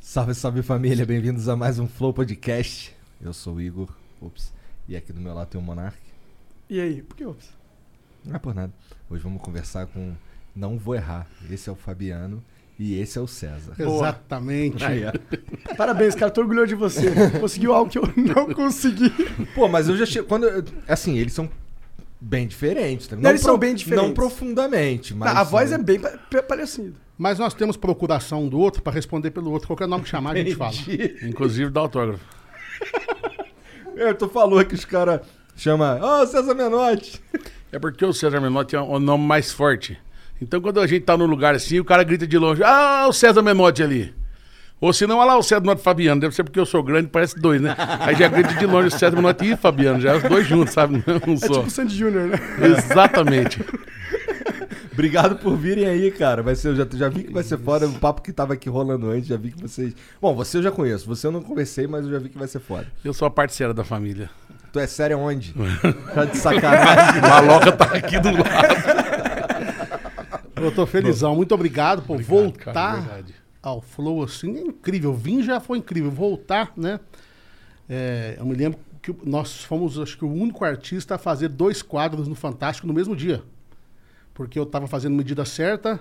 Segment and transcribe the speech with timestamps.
[0.00, 2.99] Salve, salve família, bem-vindos a mais um Flow Podcast.
[3.20, 3.88] Eu sou o Igor,
[4.20, 4.52] ups,
[4.88, 5.98] e aqui do meu lado tem o Monark.
[6.68, 7.48] E aí, por que ops?
[8.24, 8.72] Não é por nada.
[9.08, 10.14] Hoje vamos conversar com
[10.54, 11.26] Não Vou Errar.
[11.50, 12.42] Esse é o Fabiano
[12.78, 13.74] e esse é o César.
[13.78, 14.84] Exatamente.
[14.84, 15.02] Aí.
[15.76, 17.10] Parabéns, cara, tô orgulhoso de você.
[17.38, 19.10] Conseguiu algo que eu não consegui.
[19.54, 20.26] Pô, mas eu já chego.
[20.28, 21.50] Quando eu- assim, eles são
[22.20, 23.06] bem diferentes.
[23.06, 23.16] Tá?
[23.16, 24.08] Não, eles são bem diferentes.
[24.08, 25.36] Não profundamente, mas.
[25.36, 26.94] a voz é são- bem pa- pa- parecida.
[27.18, 29.66] Mas nós temos procuração do outro para responder pelo outro.
[29.66, 30.72] Qualquer nome que chamar, a gente fala.
[31.22, 32.24] Inclusive dá autógrafo.
[33.96, 35.20] É, tu falou que os caras
[35.56, 36.00] chamam.
[36.00, 37.20] Ô, César Menotti!
[37.70, 39.98] É porque o César Menotti é o nome mais forte.
[40.40, 43.12] Então quando a gente tá num lugar assim, o cara grita de longe, ah, o
[43.12, 44.14] César Menotti ali.
[44.80, 46.20] Ou se não, olha lá o César Menotti e Fabiano.
[46.20, 47.76] Deve ser porque eu sou grande, parece dois, né?
[48.00, 50.72] Aí já grita de longe o César Menotti e Fabiano, já é os dois juntos,
[50.72, 51.02] sabe?
[51.06, 51.46] Não um É só.
[51.48, 52.38] tipo o Sandy Júnior, né?
[52.64, 53.62] Exatamente.
[55.00, 56.42] Obrigado por virem aí, cara.
[56.42, 57.88] Vai ser, eu já, já vi que vai ser foda.
[57.88, 59.94] O papo que tava aqui rolando antes, já vi que vocês.
[60.20, 61.06] Bom, você eu já conheço.
[61.06, 62.86] Você eu não conversei, mas eu já vi que vai ser foda.
[63.02, 64.28] Eu sou a parceira da família.
[64.70, 65.54] Tu é sério onde?
[66.14, 67.22] Tá de sacanagem.
[67.26, 68.50] Maloca tá aqui do lado.
[70.56, 71.34] Eu tô felizão.
[71.34, 73.34] Muito obrigado por Obrigado, cara, voltar verdade.
[73.62, 74.54] ao Flow assim.
[74.58, 75.14] É incrível.
[75.14, 76.10] Vim já foi incrível.
[76.10, 77.00] Voltar, né?
[77.88, 81.80] É, eu me lembro que nós fomos, acho que, o único artista a fazer dois
[81.80, 83.42] quadros no Fantástico no mesmo dia.
[84.34, 86.00] Porque eu tava fazendo medida certa.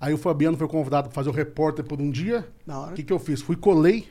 [0.00, 2.46] Aí o Fabiano foi convidado para fazer o repórter por um dia.
[2.66, 3.40] O que, que eu fiz?
[3.40, 4.08] Fui colei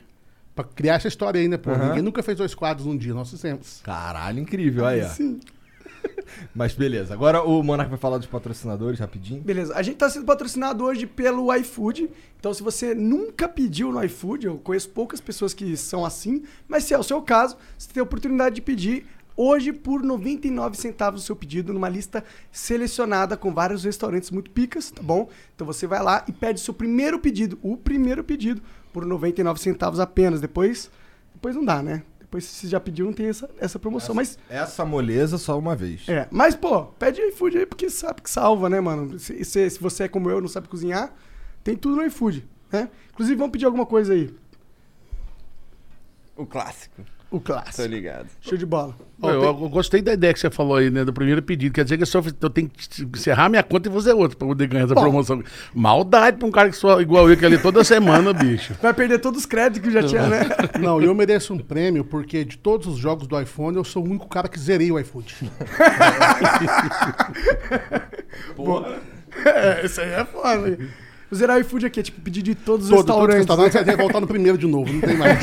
[0.54, 1.56] para criar essa história aí, né?
[1.56, 1.88] Pô, Aham.
[1.88, 3.14] ninguém nunca fez dois quadros num dia.
[3.14, 3.80] Nós fizemos.
[3.84, 4.86] Caralho, incrível.
[4.86, 5.08] Aí, ó.
[5.08, 5.38] Sim.
[6.54, 7.14] Mas beleza.
[7.14, 9.42] Agora o Monark vai falar dos patrocinadores rapidinho.
[9.42, 12.10] Beleza, a gente tá sendo patrocinado hoje pelo iFood.
[12.38, 16.84] Então, se você nunca pediu no iFood, eu conheço poucas pessoas que são assim, mas
[16.84, 21.22] se é o seu caso, você tem a oportunidade de pedir hoje por 99 centavos
[21.22, 25.28] o seu pedido numa lista selecionada com vários restaurantes muito picas, tá bom?
[25.54, 29.60] Então você vai lá e pede o seu primeiro pedido, o primeiro pedido, por 99
[29.60, 30.40] centavos apenas.
[30.40, 30.90] Depois,
[31.34, 32.02] depois não dá, né?
[32.20, 34.14] Depois se você já pediu, não tem essa, essa promoção.
[34.14, 36.08] Mas Essa moleza só uma vez.
[36.08, 39.18] é, mas, pô, pede iFood aí porque sabe que salva, né, mano?
[39.18, 41.14] Se, se, se você é como eu, não sabe cozinhar,
[41.62, 42.88] tem tudo no iFood, né?
[43.12, 44.34] Inclusive, vamos pedir alguma coisa aí.
[46.36, 47.82] O clássico, O clássico.
[47.82, 48.28] tô ligado.
[48.40, 48.94] Show de bola.
[49.20, 51.04] Eu, eu gostei da ideia que você falou aí, né?
[51.04, 51.72] Do primeiro pedido.
[51.72, 54.46] Quer dizer que eu, só, eu tenho que encerrar minha conta e fazer outra pra
[54.46, 55.00] poder ganhar essa Bom.
[55.02, 55.42] promoção.
[55.74, 58.74] Maldade pra um cara que sou igual eu, que é ali toda semana, bicho.
[58.80, 60.42] Vai perder todos os créditos que já tinha, né?
[60.78, 64.06] Não, eu mereço um prêmio porque de todos os jogos do iPhone eu sou o
[64.06, 65.34] único cara que zerei o iFood.
[69.44, 70.78] é, isso aí é foda.
[71.30, 73.74] O Zerar iFood aqui é tipo pedir de todos os Todo, todos os restaurantes.
[73.74, 75.38] restaurantes vai ter que voltar no primeiro de novo, não tem mais.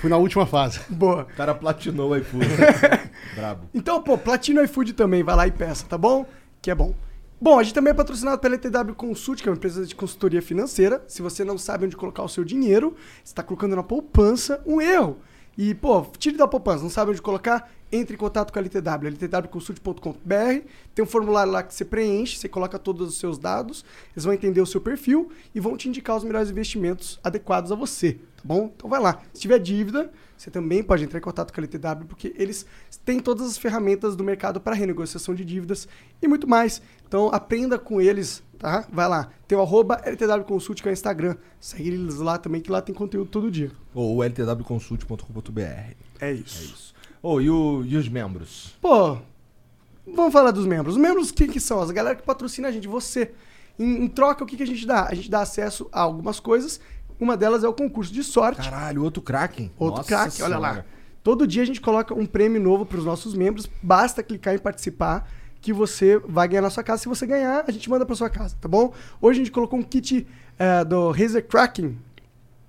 [0.00, 0.80] Fui na última fase.
[0.88, 1.22] Boa.
[1.32, 2.46] O cara platinou o iFood.
[3.36, 3.68] Brabo.
[3.72, 6.26] Então, pô, Platino iFood também, vai lá e peça, tá bom?
[6.60, 6.94] Que é bom.
[7.40, 10.40] Bom, a gente também é patrocinado pela ETW Consult, que é uma empresa de consultoria
[10.40, 11.02] financeira.
[11.08, 14.80] Se você não sabe onde colocar o seu dinheiro, você está colocando na poupança, um
[14.80, 15.18] erro.
[15.56, 17.70] E, pô, tire da poupança, não sabe onde colocar?
[17.90, 20.66] Entre em contato com a LTW, ltwconsult.com.br.
[20.94, 24.32] Tem um formulário lá que você preenche, você coloca todos os seus dados, eles vão
[24.32, 28.42] entender o seu perfil e vão te indicar os melhores investimentos adequados a você, tá
[28.42, 28.72] bom?
[28.74, 29.20] Então vai lá.
[29.34, 32.64] Se tiver dívida, você também pode entrar em contato com a LTW, porque eles
[33.04, 35.86] têm todas as ferramentas do mercado para renegociação de dívidas
[36.20, 36.80] e muito mais.
[37.06, 38.86] Então aprenda com eles, tá?
[38.90, 39.28] Vai lá.
[39.46, 41.36] Tem o arroba LTW Consult, que é o Instagram.
[41.60, 43.70] Segue eles lá também, que lá tem conteúdo todo dia.
[43.92, 45.94] Ou ltwconsult.com.br.
[46.20, 46.94] É isso.
[47.22, 48.74] Ô, e, o- e os membros?
[48.80, 49.18] Pô,
[50.06, 50.94] vamos falar dos membros.
[50.96, 51.80] Os membros, quem que são?
[51.80, 53.32] As galera que patrocina a gente, você.
[53.78, 55.06] Em, em troca, o que, que a gente dá?
[55.08, 56.80] A gente dá acesso a algumas coisas.
[57.20, 58.62] Uma delas é o concurso de sorte.
[58.62, 59.70] Caralho, outro Kraken.
[59.78, 60.84] Outro craque, olha lá.
[61.22, 63.68] Todo dia a gente coloca um prêmio novo para os nossos membros.
[63.80, 65.30] Basta clicar em participar
[65.62, 67.02] que você vai ganhar na sua casa.
[67.02, 68.92] Se você ganhar, a gente manda para sua casa, tá bom?
[69.20, 70.26] Hoje a gente colocou um kit
[70.58, 71.96] eh, do Razer Kraken.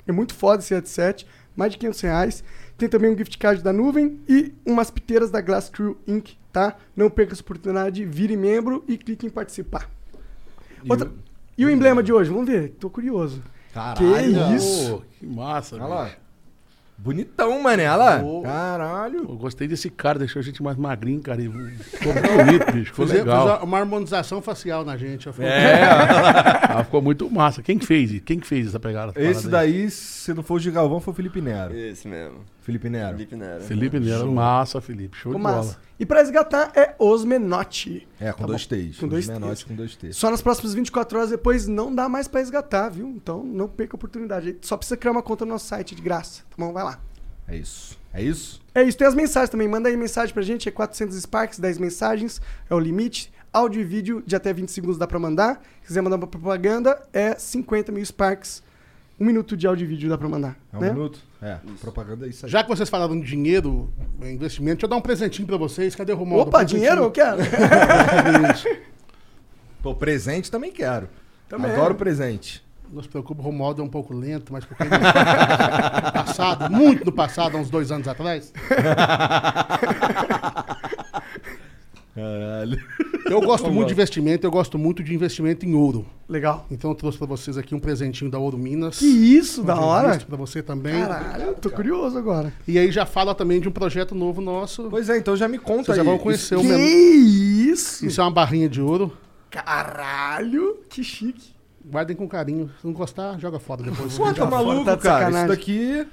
[0.08, 1.26] É muito foda esse headset,
[1.56, 2.44] mais de 500 reais.
[2.78, 6.76] Tem também um gift card da nuvem e umas piteiras da Glass Crew Inc., tá?
[6.96, 9.90] Não perca essa oportunidade, vire membro e clique em participar.
[10.88, 11.12] Outra-
[11.58, 12.30] E o emblema de hoje?
[12.30, 13.42] Vamos ver, tô curioso.
[13.74, 14.56] Caralho.
[14.56, 14.98] isso?
[14.98, 16.18] Pô, que massa, Olha.
[16.98, 17.88] Bonitão, mané.
[17.90, 18.20] Olha lá.
[18.20, 18.42] Pô.
[18.44, 19.20] Caralho.
[19.30, 21.42] Eu gostei desse cara, deixou a gente mais magrinho, cara.
[21.42, 22.92] e Ficou muito bonito, bicho.
[22.92, 23.64] Ficou Fizemos legal.
[23.64, 25.30] uma harmonização facial na gente.
[25.32, 27.62] Ficou- Ah, ficou muito massa.
[27.62, 28.22] Quem que fez?
[28.24, 29.12] Quem que fez essa pegada?
[29.16, 29.74] Esse parada aí?
[29.82, 31.76] daí, se não for o de Galvão, foi o Felipe Nero.
[31.76, 32.40] Esse mesmo.
[32.64, 33.12] Felipe Nero.
[33.18, 33.62] Felipe Nero.
[33.64, 35.16] Felipe Nero, massa, Felipe.
[35.18, 35.74] Show de massa.
[35.74, 35.78] bola.
[36.00, 38.08] E pra resgatar é os Menotti.
[38.20, 38.66] É, com Tá dois.
[38.66, 38.98] T's.
[38.98, 39.64] Com dois T's.
[39.64, 40.16] com dois T's.
[40.16, 43.08] Só nas próximas 24 horas depois não dá mais pra resgatar, viu?
[43.10, 44.58] Então não perca a oportunidade.
[44.62, 46.42] Só precisa criar uma conta no nosso site de graça.
[46.50, 46.72] Tá bom?
[46.74, 47.00] Vai lá.
[47.48, 48.00] É isso.
[48.14, 48.62] É isso?
[48.74, 49.68] É isso, tem as mensagens também.
[49.68, 53.32] Manda aí mensagem pra gente, é 400 Sparks, 10 mensagens, é o limite.
[53.52, 55.62] Áudio e vídeo de até 20 segundos dá pra mandar.
[55.82, 58.64] Se quiser mandar uma propaganda, é 50 mil Sparks.
[59.20, 60.58] Um minuto de áudio e vídeo dá pra mandar.
[60.72, 60.92] É um né?
[60.92, 61.20] minuto?
[61.42, 62.52] É, propaganda é isso aí.
[62.52, 65.96] Já que vocês falaram de dinheiro, eh, investimento, deixa eu dar um presentinho pra vocês.
[65.96, 66.50] Cadê o Romualdo?
[66.50, 67.38] Opa, dinheiro eu quero.
[69.84, 71.08] Pô, presente também quero.
[71.48, 71.72] Também.
[71.72, 72.64] Adoro presente.
[72.92, 74.92] Não se preocupe, o Romualdo é um pouco lento, mas porque ele...
[76.14, 78.54] passado, muito no passado, há uns dois anos atrás.
[82.16, 82.80] Caralho.
[83.26, 86.06] Eu gosto muito de investimento, eu gosto muito de investimento em ouro.
[86.30, 86.66] Legal.
[86.70, 89.00] Então eu trouxe pra vocês aqui um presentinho da Ouro Minas.
[89.00, 90.20] Que isso, Um da hora.
[90.20, 91.02] Pra você também.
[91.02, 92.54] Caralho, tô curioso agora.
[92.68, 94.88] E aí já fala também de um projeto novo nosso.
[94.90, 96.06] Pois é, então já me conta Vocês aí.
[96.06, 96.80] já vão conhecer o Que menor.
[96.80, 98.06] isso?
[98.06, 99.12] Isso é uma barrinha de ouro.
[99.50, 101.52] Caralho, que chique.
[101.86, 102.70] Guardem com carinho.
[102.80, 104.18] Se não gostar, joga fora depois.
[104.18, 105.20] Pô, tá maluco, tá de cara.
[105.26, 105.48] sacanagem.
[105.48, 106.08] Isso daqui...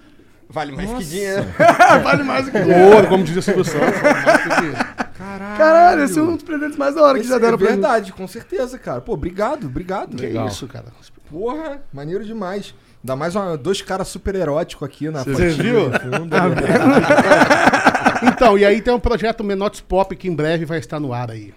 [0.53, 1.45] Vale mais que dinheiro.
[2.03, 4.03] vale mais do que ouro, como dizia o Silvio Santos.
[4.03, 4.90] mais do que-
[5.39, 5.59] Caralho.
[5.59, 7.67] Caralho, esse é um dos presentes mais da hora que Esse já deram é pra
[7.67, 7.73] mim.
[7.73, 9.01] verdade, com certeza, cara.
[9.01, 10.17] Pô, obrigado, obrigado.
[10.17, 10.47] Que Legal.
[10.49, 10.87] isso, cara.
[11.31, 12.75] Porra, maneiro demais.
[13.03, 15.85] Ainda mais uma- dois caras super eróticos aqui na Você fotinha viu?
[15.93, 16.37] fundo.
[18.23, 21.31] Então, e aí tem um projeto Menotes Pop que em breve vai estar no ar
[21.31, 21.55] aí.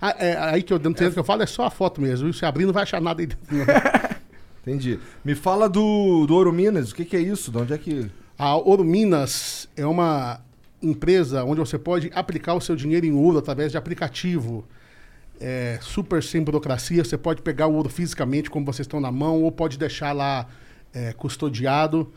[0.00, 2.32] Ah, é, aí que eu dentro que eu falo é só a foto mesmo.
[2.32, 3.46] Se abrir, não vai achar nada aí dentro.
[4.66, 4.98] Entendi.
[5.24, 7.50] Me fala do, do Ouro Minas, o que, que é isso?
[7.50, 8.10] De onde é que.
[8.38, 10.40] A Ouro Minas é uma
[10.82, 14.64] empresa onde você pode aplicar o seu dinheiro em ouro através de aplicativo.
[15.40, 17.02] É, super sem burocracia.
[17.02, 20.46] Você pode pegar o ouro fisicamente, como vocês estão na mão, ou pode deixar lá
[20.92, 22.12] é, custodiado.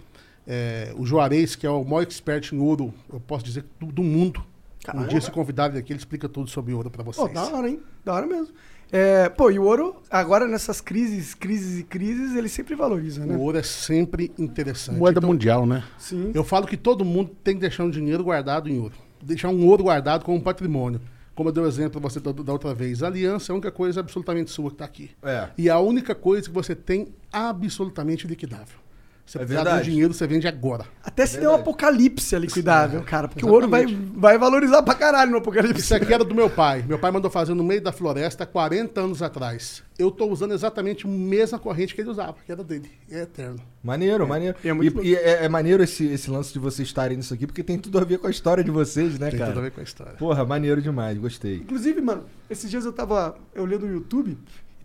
[0.46, 4.04] É, o Juarez, que é o maior expert em ouro, eu posso dizer, do, do
[4.04, 4.40] mundo.
[4.40, 5.08] Um Caramba.
[5.08, 7.32] dia, se convidar ele aqui, ele explica tudo sobre ouro para vocês.
[7.34, 7.80] da hora, hein?
[8.04, 8.54] Da hora mesmo.
[8.96, 13.36] É, pô, e o ouro, agora nessas crises, crises e crises, ele sempre valoriza, né?
[13.36, 15.00] O ouro é sempre interessante.
[15.00, 15.84] Moeda Então, mundial, né?
[15.98, 16.30] Sim.
[16.32, 18.94] Eu falo que todo mundo tem que deixar um dinheiro guardado em ouro.
[19.20, 21.02] Deixar um ouro guardado como patrimônio.
[21.34, 23.02] Como eu dei o exemplo pra você da, da outra vez.
[23.02, 25.10] A aliança é a única coisa absolutamente sua que está aqui.
[25.24, 25.50] É.
[25.58, 28.83] E a única coisa que você tem absolutamente liquidável.
[29.26, 30.86] Você É precisar de um dinheiro, você vende agora.
[31.04, 33.28] Até se der um apocalipse é liquidável, cara.
[33.30, 35.82] Porque o ouro vai, vai valorizar pra caralho no apocalipse.
[35.82, 36.84] Isso aqui era do meu pai.
[36.88, 39.82] Meu pai mandou fazer no meio da floresta 40 anos atrás.
[39.98, 42.92] Eu estou usando exatamente a mesma corrente que ele usava, que era dele.
[43.10, 43.60] É eterno.
[43.82, 44.58] Maneiro, maneiro.
[44.64, 47.34] e é muito e e é, é maneiro esse, esse lance de vocês estarem nisso
[47.34, 49.52] aqui, porque tem tudo a ver com a história de vocês, né, Tem cara?
[49.52, 50.14] tudo a ver com a história.
[50.14, 51.58] Porra, maneiro demais, gostei.
[51.58, 54.38] Inclusive, mano, esses dias eu tava olhando no YouTube.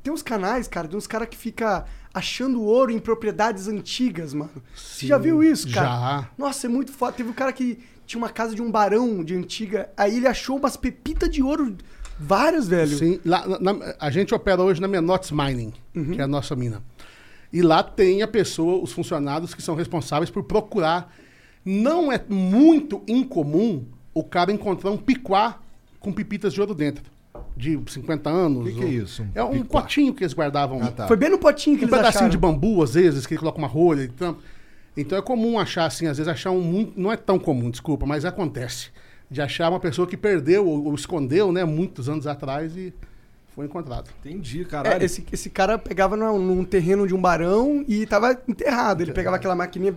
[0.09, 1.85] Tem uns canais, cara, de uns caras que fica
[2.15, 4.51] achando ouro em propriedades antigas, mano.
[4.75, 5.87] Você já viu isso, cara?
[5.87, 6.31] Já.
[6.39, 7.13] Nossa, é muito foda.
[7.13, 9.91] Teve um cara que tinha uma casa de um barão de antiga.
[9.99, 11.77] Aí ele achou umas pepitas de ouro,
[12.19, 12.97] várias, velho.
[12.97, 16.13] Sim, lá, na- a gente opera hoje na Menotes Mining, Uhum.
[16.13, 16.83] que é a nossa mina.
[17.53, 21.15] E lá tem a pessoa, os funcionários que são responsáveis por procurar.
[21.63, 23.85] Não é muito incomum
[24.15, 25.59] o cara encontrar um piquá
[26.01, 27.05] com pipitas de ouro dentro.
[27.59, 28.63] De 50 anos.
[28.63, 29.81] O que que é isso, um É um piquá?
[29.83, 30.81] potinho que eles guardavam.
[30.81, 31.07] Ah, tá.
[31.09, 32.29] Foi bem no potinho que Um eles pedacinho acharam.
[32.31, 34.41] de bambu, às vezes, que ele coloca uma rolha e tampa.
[34.97, 36.93] Então é comum achar assim, às vezes achar um muito.
[36.99, 38.91] Não é tão comum, desculpa, mas acontece.
[39.31, 42.95] De achar uma pessoa que perdeu ou, ou escondeu, né, muitos anos atrás e
[43.57, 44.09] foi encontrado.
[44.25, 45.05] Entendi, É, caralho.
[45.05, 49.03] esse, esse cara pegava num, num terreno de um barão e tava enterrado.
[49.03, 49.95] Ele pegava aquela maquininha.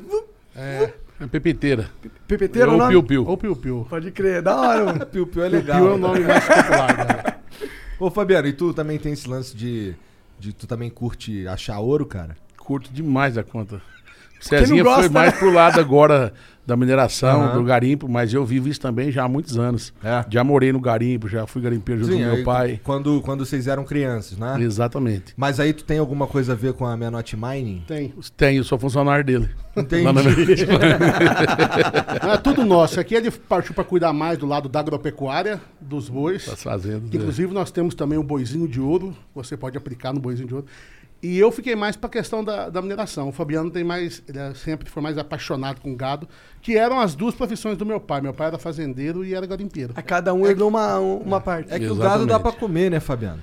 [0.55, 0.91] É.
[1.19, 1.87] É pepiteira.
[2.27, 3.25] Pepeteiro, Ou piu-piu.
[3.27, 3.85] Ou piu-piu.
[3.87, 5.05] Pode crer, da hora, mano.
[5.07, 5.87] Piu Piu é Piu legal.
[5.87, 7.30] é o nome mais popular, né?
[8.01, 9.93] Ô, Fabiano, e tu também tem esse lance de.
[10.39, 12.35] de tu também curte achar ouro, cara?
[12.57, 13.75] Curto demais a conta.
[13.75, 15.37] O Cezinha foi mais né?
[15.37, 16.33] pro lado agora
[16.71, 17.57] da mineração, Aham.
[17.57, 19.93] do garimpo, mas eu vivo isso também já há muitos anos.
[20.01, 20.23] É.
[20.29, 22.79] Já morei no garimpo, já fui garimpeiro junto com meu pai.
[22.81, 24.55] Quando, quando vocês eram crianças, né?
[24.61, 25.33] Exatamente.
[25.35, 27.83] Mas aí tu tem alguma coisa a ver com a Menotti Mining?
[27.85, 28.13] Tem.
[28.37, 29.49] Tenho, eu sou funcionário dele.
[29.75, 30.05] Entendi.
[32.31, 32.99] É tudo nosso.
[32.99, 36.45] Aqui ele partiu para cuidar mais do lado da agropecuária, dos bois.
[36.45, 37.11] Das fazendas.
[37.11, 37.17] É.
[37.17, 39.15] Inclusive, nós temos também o boizinho de ouro.
[39.35, 40.65] Você pode aplicar no boizinho de ouro.
[41.23, 43.29] E eu fiquei mais pra questão da, da mineração.
[43.29, 46.27] O Fabiano tem mais, ele é- sempre foi mais apaixonado com gado,
[46.61, 48.21] que eram as duas profissões do meu pai.
[48.21, 49.93] Meu pai era fazendeiro e era garimpeiro.
[49.95, 51.71] A cada um herdou uma, uma parte.
[51.71, 52.41] É que o gado dá Exatamente.
[52.41, 53.39] pra comer, né, Fabiano?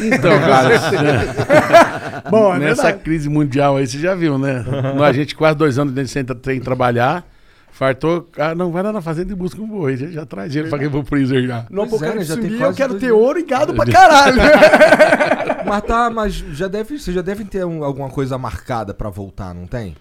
[0.00, 3.04] Então, cara, Bom, é nessa verdade.
[3.04, 4.64] crise mundial aí, você já viu, né?
[5.06, 7.26] a gente quase dois anos dentro sem, sem trabalhar,
[7.70, 10.68] fartou, ah, não, vai lá na fazenda e busca um boi, já, já traz ele
[10.68, 11.66] pra quem pro freezer já.
[11.70, 14.36] No Pois é, né, apocalipse zumbi, eu quero ter ouro e gado pra caralho.
[15.66, 19.54] Mas tá, mas já deve, vocês já devem ter um- alguma coisa marcada pra voltar,
[19.54, 19.94] não tem?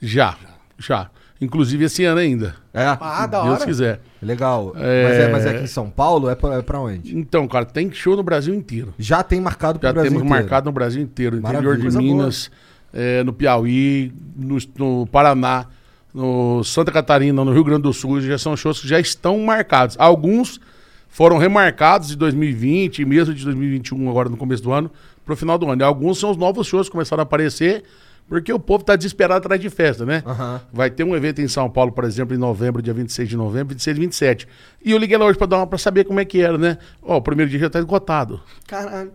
[0.00, 0.34] Já,
[0.78, 1.10] já.
[1.40, 2.54] Inclusive esse ano ainda.
[2.74, 2.84] É?
[3.00, 3.64] ah, da Deus hora.
[3.66, 4.00] quiser.
[4.20, 4.72] Legal.
[4.76, 5.04] É.
[5.08, 6.28] Mas, é, mas é aqui em São Paulo?
[6.30, 7.16] É pra, é pra onde?
[7.16, 8.94] Então, cara, tem show no Brasil inteiro.
[8.98, 10.42] Já tem marcado pro Já Brasil temos inteiro.
[10.42, 11.36] marcado no Brasil inteiro.
[11.36, 11.72] No Maravilha.
[11.74, 11.98] interior de.
[11.98, 12.50] Minas,
[12.92, 15.66] eh, no Piauí, no, no Paraná,
[16.12, 18.20] no Santa Catarina, no Rio Grande do Sul.
[18.20, 19.96] Já são shows que já estão marcados.
[19.98, 20.60] Alguns
[21.08, 24.90] foram remarcados de 2020 e mesmo de 2021, agora no começo do ano,
[25.24, 25.82] pro final do ano.
[25.82, 27.84] E alguns são os novos shows que começaram a aparecer.
[28.28, 30.22] Porque o povo tá desesperado atrás de festa, né?
[30.24, 30.60] Aham.
[30.72, 33.74] Vai ter um evento em São Paulo, por exemplo, em novembro, dia 26 de novembro,
[33.74, 34.48] 26 e 27.
[34.84, 36.78] E eu liguei lá hoje pra, dar uma, pra saber como é que era, né?
[37.02, 38.40] Ó, o primeiro dia já tá esgotado.
[38.66, 39.12] Caralho.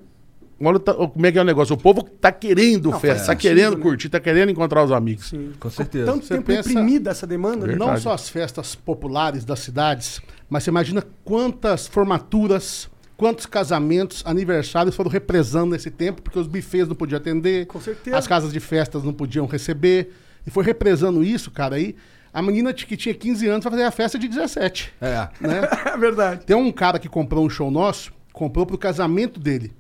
[0.60, 1.76] Olha como é que é o negócio.
[1.76, 3.84] O povo tá querendo Não, festa, tá sentido, querendo né?
[3.84, 5.30] curtir, tá querendo encontrar os amigos.
[5.30, 5.52] Sim.
[5.60, 6.06] Com certeza.
[6.12, 7.74] Tanto Você tempo pensa- reprimida essa demanda, né?
[7.74, 7.92] Verdade.
[7.92, 14.96] Não só as festas populares das cidades, mas você imagina quantas formaturas, quantos casamentos, aniversários
[14.96, 18.18] foram represando nesse tempo, porque os bufês não podiam atender, Com certeza.
[18.18, 20.12] as casas de festas não podiam receber,
[20.46, 21.96] e foi represando isso, cara, aí
[22.34, 25.28] a menina que tinha 15 anos vai fazer a festa de 17, É.
[25.40, 25.62] né?
[25.94, 26.46] É verdade.
[26.46, 29.72] Tem um cara que comprou um show nosso, comprou pro casamento dele.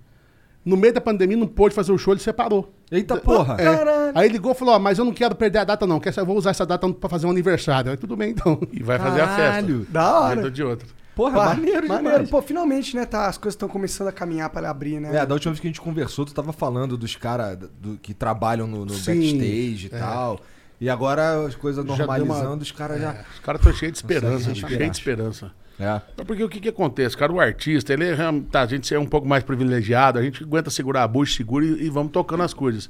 [0.67, 2.73] No meio da pandemia não pôde fazer o show, ele separou.
[2.91, 3.55] Eita porra.
[3.57, 3.63] É.
[3.63, 4.11] Caralho.
[4.13, 6.25] Aí ligou e falou, ó, mas eu não quero perder a data não, quer eu
[6.25, 7.91] vou usar essa data pra fazer um aniversário.
[7.91, 8.59] Aí tudo bem então.
[8.73, 9.77] E vai fazer a Caralho.
[9.79, 9.91] festa.
[9.93, 10.51] Da hora.
[10.51, 10.87] De outra.
[11.15, 12.11] Porra, Pá, maneiro, maneiro.
[12.15, 12.29] demais.
[12.29, 13.05] Pô, finalmente, né?
[13.05, 15.15] Tá, as coisas estão começando a caminhar pra abrir, né?
[15.15, 18.13] É, da última vez que a gente conversou, tu tava falando dos caras do- que
[18.13, 19.97] trabalham no, no backstage e é.
[19.99, 20.39] tal.
[20.79, 23.15] E agora as coisas deu uma- normalizando, os caras já.
[23.33, 25.51] Os caras estão cheios de esperança, Consegue cheios de esperança.
[25.79, 26.01] É.
[26.17, 27.31] Mas Porque o que, que acontece, cara?
[27.31, 30.43] O artista, ele é, real- tá, a gente é um pouco mais privilegiado, a gente
[30.43, 32.89] aguenta segurar a bucha, segura e, e vamos tocando as coisas.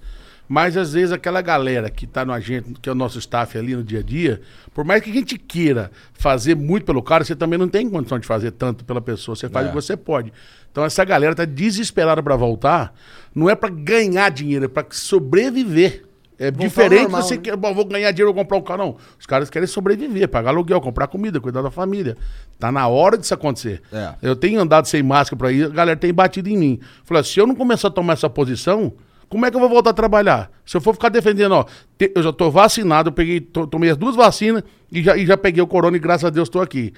[0.50, 3.76] Mas às vezes aquela galera que tá no agente, que é o nosso staff ali
[3.76, 4.40] no dia a dia,
[4.74, 8.18] por mais que a gente queira fazer muito pelo cara, você também não tem condição
[8.18, 9.70] de fazer tanto pela pessoa, você faz É.
[9.70, 10.32] o que você pode.
[10.72, 12.94] Então essa galera tá desesperada pra voltar,
[13.36, 16.06] não é pra ganhar dinheiro, é pra sobreviver.
[16.40, 17.42] É Voltar diferente normal, você né?
[17.42, 18.78] que bom, vou ganhar dinheiro, vou comprar um carro.
[18.78, 18.96] Não.
[19.20, 22.16] Os caras querem sobreviver, pagar aluguel, comprar comida, cuidar da família.
[22.60, 23.82] Tá na hora disso acontecer.
[23.92, 24.14] É.
[24.22, 26.80] Eu tenho andado sem máscara por aí, a galera tem batido em mim.
[27.04, 28.94] Falei, se eu não começar a tomar essa posição,
[29.28, 30.52] como é que eu vou voltar a trabalhar?
[30.66, 31.66] Se eu for ficar defendendo, ó,
[31.98, 35.26] te- eu já tô vacinado, eu peguei, to- tomei as duas vacinas e já, e
[35.26, 36.94] já peguei o corona e graças a Deus estou aqui.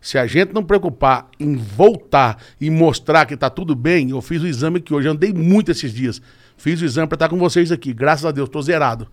[0.00, 4.42] Se a gente não preocupar em voltar e mostrar que tá tudo bem, eu fiz
[4.42, 6.20] o exame aqui hoje, andei muito esses dias.
[6.60, 7.90] Fiz o exame para estar com vocês aqui.
[7.94, 9.08] Graças a Deus, tô zerado.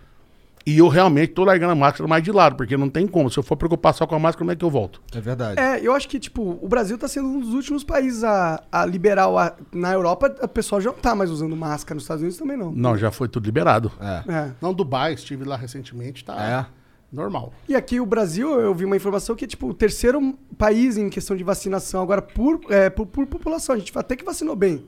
[0.66, 3.32] E eu realmente tô largando a máscara mais de lado, porque não tem como.
[3.32, 5.02] Se eu for preocupar só com a máscara, como é que eu volto?
[5.16, 5.58] É verdade.
[5.58, 8.86] É, eu acho que, tipo, o Brasil tá sendo um dos últimos países a, a
[8.86, 9.30] liberar.
[9.30, 11.96] o a- na Europa, o pessoal já não tá mais usando máscara.
[11.96, 12.70] Nos Estados Unidos também não.
[12.74, 13.90] Não, já foi tudo liberado.
[14.02, 14.24] É.
[14.30, 14.52] É.
[14.62, 16.36] Não, Dubai, estive lá recentemente, tá
[16.70, 17.16] É.
[17.16, 17.54] normal.
[17.70, 21.10] E aqui o Brasil, eu vi uma informação que é, tipo, o terceiro país em
[21.10, 23.74] questão de vacinação agora por, é, por, por população.
[23.74, 24.86] A gente até que vacinou bem,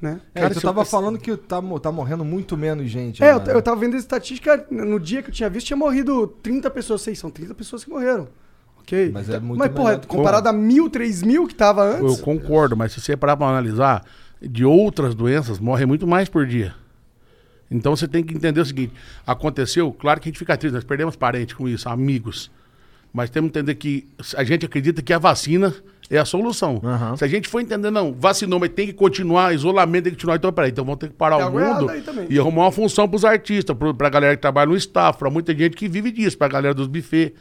[0.00, 0.20] né?
[0.34, 3.22] É, Cara, tu eu tava pensar- falando que tá, tá morrendo muito menos gente.
[3.22, 3.42] É, né?
[3.48, 6.70] eu, eu tava vendo a estatística, no dia que eu tinha visto, tinha morrido 30
[6.70, 7.02] pessoas.
[7.02, 8.28] Sei, são 30 pessoas que morreram.
[8.78, 9.10] Ok?
[9.12, 12.20] Mas é muito Mas, porra, comparado a mil, três mil que tava Eu antes...
[12.20, 14.04] concordo, mas se você parar pra analisar,
[14.40, 16.74] de outras doenças, morrem muito mais por dia.
[17.70, 18.92] Então você tem que entender o seguinte:
[19.26, 22.50] aconteceu, claro que a gente fica triste, nós perdemos parentes com isso, amigos.
[23.12, 25.74] Mas temos que entender que a gente acredita que a vacina
[26.10, 26.80] é a solução.
[26.82, 27.16] Aham.
[27.16, 30.36] Se a gente for entender, não, vacinou, mas tem que continuar, isolamento tem que continuar,
[30.36, 31.86] então peraí, então vamos ter que parar Tem o mundo
[32.28, 35.56] e arrumar uma função pros artistas, pro, pra galera que trabalha no staff, pra muita
[35.56, 37.38] gente que vive disso, pra galera dos buffets.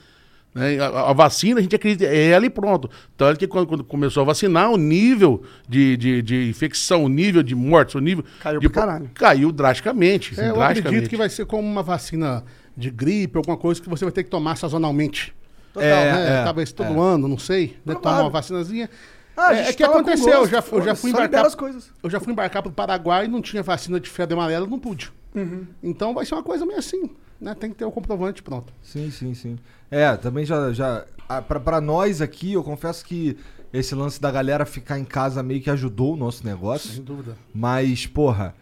[0.54, 0.80] né?
[0.80, 2.90] A, a vacina, a gente acredita, é ela e pronto.
[3.18, 7.42] Tanto que quando, quando começou a vacinar, o nível de, de, de infecção, o nível
[7.42, 8.24] de mortes, o nível.
[8.40, 9.10] Caiu de, caralho.
[9.16, 10.40] Caiu drasticamente.
[10.40, 10.80] É, eu drasticamente.
[10.80, 12.44] acredito que vai ser como uma vacina
[12.78, 15.34] de gripe, alguma coisa que você vai ter que tomar sazonalmente.
[15.74, 16.42] Total, É, né?
[16.42, 17.00] é, Talvez todo é.
[17.00, 17.78] ano, não sei.
[17.86, 17.96] Né?
[17.96, 18.90] Tomar uma vacinazinha.
[19.38, 21.46] Ah, é, é que aconteceu, eu já, eu já fui embarcar.
[21.46, 21.92] as coisas.
[22.04, 25.12] Eu já fui embarcar pro Paraguai e não tinha vacina de febre amarela, não pude.
[25.34, 25.66] Uhum.
[25.82, 27.10] Então vai ser uma coisa meio assim,
[27.40, 27.56] né?
[27.56, 28.74] Tem que ter o comprovante pronto.
[28.84, 29.58] Sim, sim, sim.
[29.90, 30.74] É, também já.
[30.74, 31.06] já
[31.64, 33.38] pra nós aqui, eu confesso que
[33.72, 36.90] esse lance da galera ficar em casa meio que ajudou o nosso negócio.
[36.92, 37.38] Sem dúvida.
[37.54, 38.54] Mas, porra.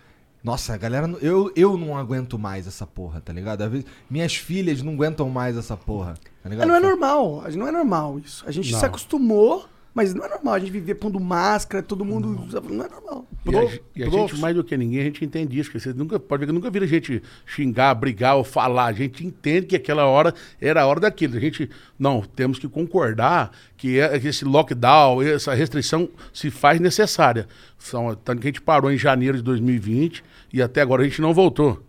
[0.43, 1.07] Nossa, a galera.
[1.21, 3.61] Eu, eu não aguento mais essa porra, tá ligado?
[3.63, 6.67] Às vezes, minhas filhas não aguentam mais essa porra, tá É, ligado?
[6.67, 8.43] não é normal, a gente- não é normal isso.
[8.47, 8.79] A gente Não.
[8.79, 9.65] se acostumou
[9.97, 12.39] Mas não é normal a gente viver pondo máscara, todo mundo.
[12.47, 13.25] usa- Não é normal.
[13.47, 13.63] E a,
[13.95, 15.71] e a gente, mais do que ninguém, a gente entende isso.
[15.71, 18.85] Que você nunca, pode ver que nunca vira a gente xingar, brigar ou falar.
[18.85, 21.35] A gente entende que aquela hora era a hora daquilo.
[21.35, 26.79] A gente, não, temos que concordar que, é, que esse lockdown, essa restrição se faz
[26.79, 27.47] necessária.
[27.79, 30.23] São, tanto que a gente parou em janeiro de 2020
[30.53, 31.81] e até agora a gente não voltou.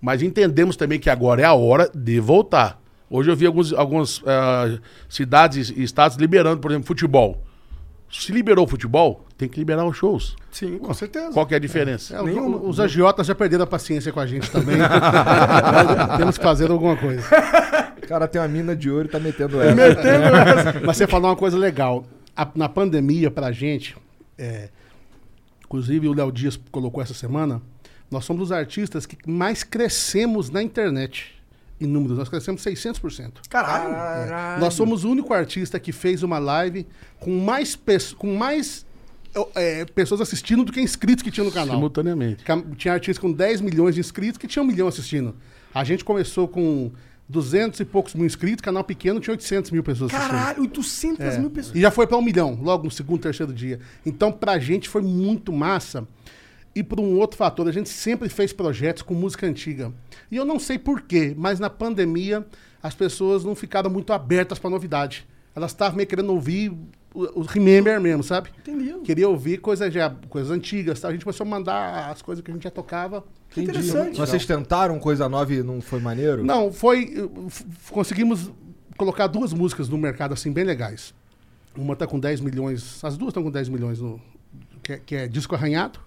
[0.00, 2.81] Mas entendemos também que agora é a hora de voltar.
[3.14, 7.44] Hoje eu vi alguns, algumas ah, cidades e estados liberando, por exemplo, futebol.
[8.10, 10.34] Se liberou o futebol, tem que liberar os shows.
[10.50, 11.30] Sim, com certeza.
[11.32, 12.14] Qual que é a diferença?
[12.16, 12.56] É, os- Nenhuma.
[12.58, 14.76] os agiotas já perderam a paciência com a gente também.
[16.16, 17.22] Temos que fazer alguma coisa.
[18.02, 19.74] O cara tem uma mina de ouro e tá metendo ela.
[20.84, 22.04] Mas você falou uma coisa legal.
[22.36, 23.94] A- na pandemia, pra gente,
[24.38, 24.68] é,
[25.64, 27.60] inclusive o Léo Dias colocou essa semana,
[28.10, 31.41] nós somos os artistas que mais crescemos na internet.
[31.82, 33.32] Em números, nós crescemos 600%.
[33.50, 34.60] Caralho.
[34.60, 36.86] Nós somos o único artista que fez uma live
[37.18, 37.76] com mais,
[38.16, 38.86] com mais
[39.54, 41.74] é, pessoas assistindo do que inscritos que tinha no canal.
[41.74, 42.44] Simultaneamente.
[42.76, 45.34] Tinha artista com 10 milhões de inscritos que tinha um milhão assistindo.
[45.74, 46.92] A gente começou com
[47.28, 50.30] 200 e poucos mil inscritos, canal pequeno tinha 800 mil pessoas assistindo.
[50.38, 51.38] Caralho, 800 É.
[51.38, 51.74] mil pessoas.
[51.76, 53.80] E já foi para um milhão, logo no segundo, terceiro dia.
[54.04, 56.06] Então, pra gente foi muito massa.
[56.74, 59.92] E por um outro fator, a gente sempre fez projetos com música antiga.
[60.30, 62.46] E eu não sei porquê, mas na pandemia
[62.82, 65.26] as pessoas não ficaram muito abertas pra novidade.
[65.54, 66.70] Elas estavam meio querendo ouvir
[67.14, 68.50] o, o Remember mesmo, sabe?
[68.58, 68.94] Entendi.
[69.04, 70.98] Queria ouvir coisas, já, coisas antigas.
[70.98, 71.08] Tá?
[71.08, 73.22] A gente começou a mandar as coisas que a gente já tocava.
[73.52, 73.70] Entendi.
[73.70, 74.18] interessante.
[74.18, 76.42] Vocês tentaram coisa nova e não foi maneiro?
[76.42, 77.30] Não, foi.
[77.90, 78.50] Conseguimos
[78.96, 81.14] colocar duas músicas no mercado assim bem legais.
[81.76, 84.20] Uma tá com 10 milhões, as duas estão com 10 milhões no
[84.82, 86.00] que é, que é Disco Arranhado,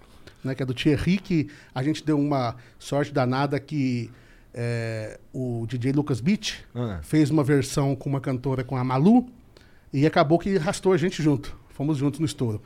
[0.46, 4.10] né, que é do Thierry, que a gente deu uma sorte danada que
[4.54, 7.00] é, o DJ Lucas Beach Ah.
[7.04, 9.28] fez uma versão com uma cantora com a Malu
[9.92, 11.58] e acabou que arrastou a gente junto.
[11.70, 12.62] Fomos juntos no estouro.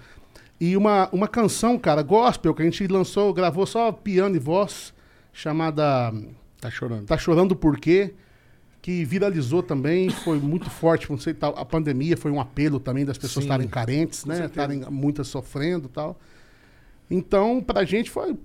[0.62, 4.94] E uma, uma canção, cara, gospel, que a gente lançou, gravou só piano e voz,
[5.34, 6.14] chamada
[6.60, 7.06] Tá chorando.
[7.06, 8.14] Tá Chorando Por Quê?
[8.82, 11.10] Que viralizou também, foi muito forte.
[11.10, 14.46] Não sei, tal, a pandemia foi um apelo também das pessoas estarem carentes, né?
[14.46, 16.20] Estarem muitas sofrendo tal.
[17.10, 18.38] Então, pra gente, foi,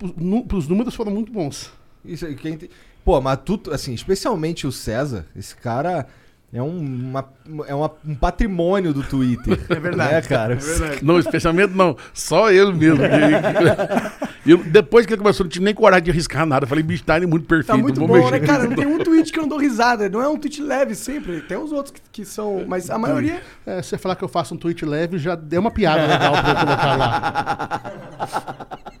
[0.53, 1.71] os números foram muito bons.
[2.03, 2.57] Isso aí, quem
[3.03, 6.07] Pô, mas tu, assim, especialmente o César, esse cara
[6.57, 7.25] é um, uma-
[7.67, 9.59] é uma- um patrimônio do Twitter.
[9.69, 10.13] É verdade.
[10.13, 10.57] Né, cara?
[11.01, 11.95] Não, especialmente não.
[12.13, 12.99] Só ele mesmo.
[14.45, 16.65] E eu, depois que ele começou, não tive nem coragem de arriscar nada.
[16.65, 17.65] Eu falei, bicho, tá muito perfeito.
[17.65, 18.65] Tá muito não bom, né, cara?
[18.65, 20.07] Não tem um tweet que eu não dou risada.
[20.07, 21.41] Não é um tweet leve sempre.
[21.41, 22.63] Tem os outros que, que são.
[22.67, 23.41] Mas a maioria.
[23.65, 26.33] É, se você falar que eu faço um tweet leve, já deu uma piada legal
[26.33, 27.81] pra eu colocar lá.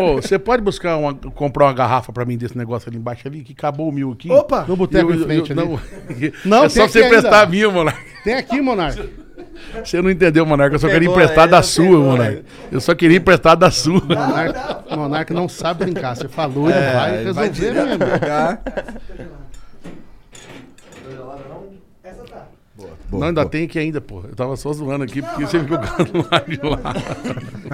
[0.00, 3.42] Ô, você pode buscar uma, comprar uma garrafa pra mim desse negócio ali embaixo ali,
[3.42, 4.30] que acabou o mil aqui.
[4.30, 4.64] Opa!
[4.66, 6.32] No boteco em frente eu- ali.
[6.44, 8.00] Não, Não, é só você a minha, Monarca.
[8.24, 9.06] Tem aqui, Monarca.
[9.84, 10.74] Você não entendeu, Monarca.
[10.76, 12.44] Eu só queria emprestar é, da sua, pegou, Monarca.
[12.70, 14.00] Eu só queria emprestar da sua.
[14.00, 16.16] Monarca, Monarca não sabe brincar.
[16.16, 17.98] Você falou, ele vai É, ele vai resolver mesmo.
[23.12, 23.20] pegar.
[23.20, 24.20] não, ainda tem aqui ainda, pô.
[24.28, 25.80] Eu tava só zoando aqui, porque você viu o
[26.30, 26.94] lá de lá.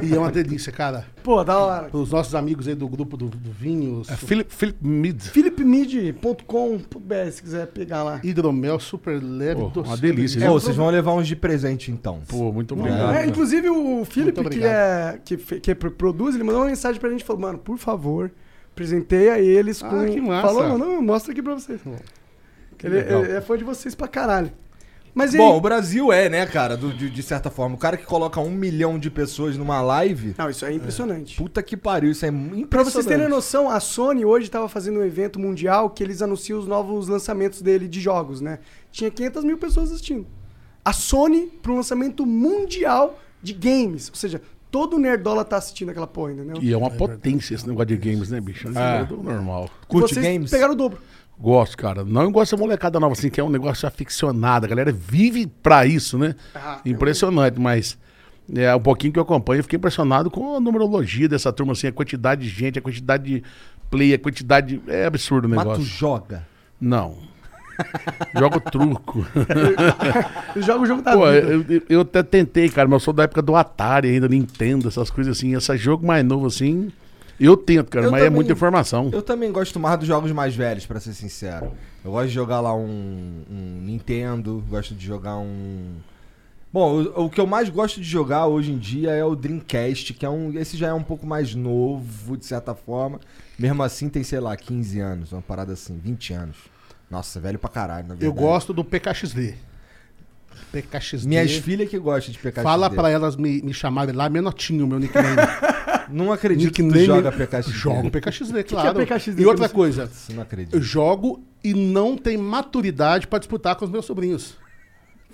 [0.02, 1.04] E é uma delícia, cara.
[1.22, 1.88] Pô, da hora.
[1.92, 5.20] Os nossos amigos aí do grupo do, do vinho, É Philip, Philip Mid.
[5.22, 8.20] philipmid.com.br se quiser pegar lá.
[8.22, 9.60] hidromel super leve.
[9.60, 9.88] Pô, doce.
[9.88, 10.52] uma delícia, Ô, viu?
[10.60, 12.20] vocês vão levar uns de presente, então.
[12.28, 13.14] Pô, muito obrigado.
[13.14, 17.00] É, inclusive o Felipe, Muito que, é, que, que pro- produz, ele mandou uma mensagem
[17.00, 18.30] pra gente e falou, mano, por favor,
[18.74, 20.06] presenteia eles Ah, com...
[20.06, 20.46] que massa.
[20.46, 21.80] Falou, não, mostra aqui pra vocês.
[22.76, 24.52] Que ele, ele é fã de vocês pra caralho.
[25.18, 25.60] Mas Bom, o aí?
[25.60, 27.74] Brasil é, né, cara, do- de, de certa forma.
[27.74, 30.32] O cara que coloca um milhão de pessoas numa live.
[30.38, 31.36] Não, isso é impressionante.
[31.36, 32.66] Puta que pariu, isso é impressionante.
[32.68, 36.56] Pra vocês terem noção, a Sony hoje estava fazendo um evento mundial que eles anunciam
[36.60, 38.60] os novos lançamentos dele de jogos, né?
[38.92, 40.24] Tinha 500 mil pessoas assistindo.
[40.84, 44.08] A Sony um lançamento mundial de games.
[44.10, 46.58] Ou seja, todo nerdola tá assistindo aquela porra, entendeu?
[46.62, 48.68] E é uma potência esse negócio de games, né, bicho?
[48.68, 49.68] Isso é do normal.
[49.88, 50.50] Curte Vocês games?
[50.50, 51.00] pegaram o dobro.
[51.40, 52.04] Gosto, cara.
[52.04, 54.66] Não gosto dessa molecada nova, assim, que é um negócio aficionado.
[54.66, 56.34] A galera vive pra isso, né?
[56.54, 57.96] Ah, Impressionante, mas
[58.54, 61.86] é um pouquinho que eu acompanho, eu fiquei impressionado com a numerologia dessa turma, assim,
[61.86, 63.42] a quantidade de gente, a quantidade de
[63.90, 64.80] play, a quantidade.
[64.88, 65.84] É absurdo o Mas tu negócio.
[65.84, 66.46] joga.
[66.80, 67.16] Não.
[68.36, 69.24] Jogo truco.
[70.56, 71.46] Jogam o jogo da Pô, vida.
[71.46, 74.88] eu, eu- eu até tentei, cara, mas eu sou da época do Atari ainda, Nintendo,
[74.88, 75.54] essas coisas assim.
[75.54, 76.90] Esse jogo mais novo assim.
[77.40, 79.10] Eu tento, cara, Eu mas é também- muita informação.
[79.12, 81.72] Eu também gosto mais dos jogos mais velhos, pra ser sincero.
[82.04, 85.94] Eu gosto de jogar lá um, um Nintendo, gosto de jogar um.
[86.72, 90.12] Bom, o, o que eu mais gosto de jogar hoje em dia é o Dreamcast,
[90.14, 90.52] que é um.
[90.58, 93.20] Esse já é um pouco mais novo, de certa forma.
[93.58, 96.56] Mesmo assim, tem, sei lá, 15 anos, uma parada assim, 20 anos.
[97.10, 98.26] Nossa, velho pra caralho, na verdade.
[98.26, 99.54] Eu gosto do PKXD.
[100.72, 101.26] PKXD.
[101.28, 102.62] Minhas filhas que gostam de PKXD.
[102.62, 105.36] Fala pra elas me, me chamarem lá Menotinho, meu nickname.
[106.10, 107.72] Não acredito que Nickname- joga PKXD.
[107.72, 108.98] Jogo PKXD, que é claro.
[109.00, 109.42] PKXD?
[109.42, 110.74] E outra coisa, não acredito.
[110.74, 114.56] eu jogo e não tenho maturidade pra disputar com os meus sobrinhos.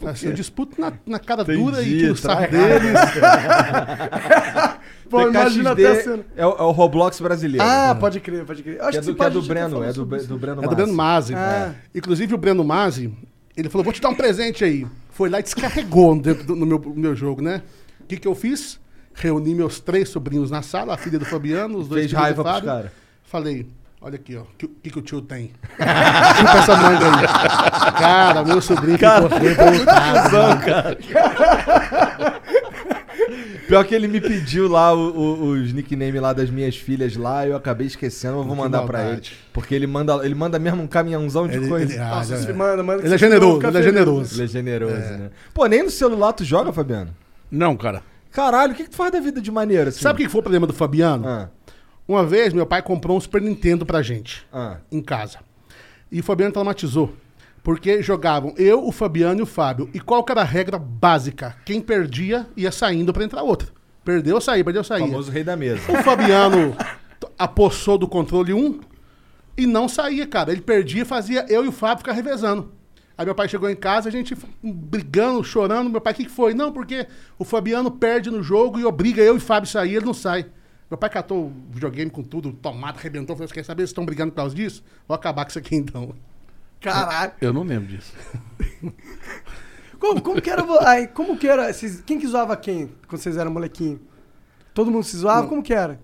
[0.04, 3.00] Assim, eu disputo na, na cara dura e Entendi, que no tá saco deles.
[5.08, 6.24] Pô, imagina até a cena.
[6.36, 7.64] é, o, é o Roblox brasileiro.
[7.64, 8.76] Ah, pode crer, pode crer.
[8.76, 10.38] Que Acho é que, do, se que é do Breno, é do, do.
[10.38, 11.34] Breno É do Breno Masi.
[11.34, 11.72] Ah.
[11.94, 13.12] Inclusive o Breno Masi,
[13.56, 14.84] ele falou, vou te dar um presente aí.
[15.10, 17.62] Foi lá e descarregou dentro do- no meu, no meu jogo, né?
[18.00, 18.80] O que que eu fiz?
[19.14, 22.42] Reuni meus três sobrinhos na sala, a filha do Fabiano, os dois Fez filhos raiva
[22.42, 22.68] do Fábio.
[22.68, 22.90] caras.
[23.24, 23.66] Falei,
[24.00, 25.52] olha aqui, ó, o que, que, que o tio tem?
[25.78, 27.92] Chupa essa manga aí.
[27.98, 30.98] Cara, meu sobrinho ficou revoltado.
[33.66, 37.46] Pior que ele me pediu lá o- o- os nicknames lá das minhas filhas lá,
[37.46, 39.22] eu acabei esquecendo, eu vou mandar pra ele.
[39.52, 41.92] Porque ele manda, ele manda mesmo um caminhãozão de Ele, coisa.
[41.92, 44.34] ele- ah, Nossa, se manda, manda Ele é generoso, ele é generoso.
[44.36, 45.30] Ele é generoso, né?
[45.54, 47.10] Pô, nem no celular tu joga, Fabiano?
[47.50, 48.02] Não, cara.
[48.34, 50.00] Caralho, o que, que tu faz da vida de maneira assim?
[50.00, 51.26] Sabe o que foi o problema do Fabiano?
[51.26, 51.48] Ah,
[52.06, 54.44] Uma vez, meu pai comprou um Super Nintendo pra gente.
[54.52, 54.78] ah.
[54.90, 55.38] em casa.
[56.10, 57.14] E o Fabiano traumatizou.
[57.62, 59.88] Porque jogavam eu, o Fabiano e o Fábio.
[59.94, 61.56] E qual que era a regra básica?
[61.64, 63.72] Quem perdia ia saindo pra entrar outro.
[64.04, 65.06] Perdeu, saía, perdeu, saía.
[65.06, 65.80] Famoso rei da mesa.
[65.90, 66.76] O Fabiano
[67.38, 68.80] apossou do controle 1
[69.56, 70.52] e não saía, cara.
[70.52, 72.70] Ele perdia e fazia eu e o Fábio ficar revezando.
[73.16, 75.88] Aí meu pai chegou em casa, a gente brigando, chorando.
[75.88, 76.52] Meu pai, o que, que foi?
[76.52, 77.06] Não, porque
[77.38, 80.14] o Fabiano perde no jogo e obriga eu e o Fábio a sair, ele não
[80.14, 80.46] sai.
[80.90, 83.36] Meu pai catou o videogame com tudo, tomada, arrebentou.
[83.36, 84.82] Você quer saber se estão brigando por causa disso?
[85.06, 86.14] Vou acabar com isso aqui então.
[86.80, 87.32] Caralho.
[87.40, 88.12] Eu não lembro disso.
[89.98, 90.62] Como, como que era...
[91.14, 91.72] como que era...
[91.72, 93.98] Vocês, quem que zoava quem quando vocês eram molequinho?
[94.74, 95.48] Todo mundo se zoava?
[95.48, 95.98] Como que era?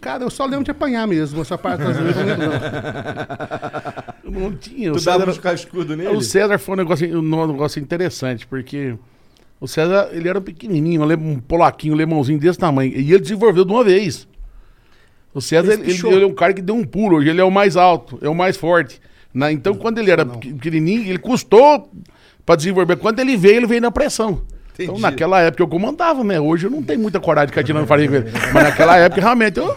[0.00, 1.40] Cara, eu só lembro de apanhar mesmo.
[1.40, 2.58] Essa parte das vezes eu não lembro,
[4.24, 4.40] não.
[4.50, 4.92] Não tinha.
[4.92, 6.08] O Tu dava César, uns cascudos nele?
[6.10, 8.94] o César foi um negócio, um negócio interessante, porque
[9.60, 12.92] o César, ele era pequenininho, um um polaquinho, um lemãozinho desse tamanho.
[12.92, 14.26] E ele desenvolveu de uma vez.
[15.32, 17.16] O César, Ele ele, ele- é um cara que deu um pulo.
[17.16, 19.00] Hoje ele é o mais alto, é o mais forte.
[19.32, 20.38] Na- então, quando ele era não.
[20.38, 21.90] pequ- pequenininho, ele custou
[22.46, 22.96] pra desenvolver.
[22.96, 24.42] Quando ele veio, ele veio na pressão.
[24.74, 25.02] Então, Entendi.
[25.02, 26.40] naquela época eu comandava, né?
[26.40, 28.30] Hoje eu não tenho muita coragem de ficar tirando farinha com ele.
[28.52, 29.76] Mas naquela época, realmente, eu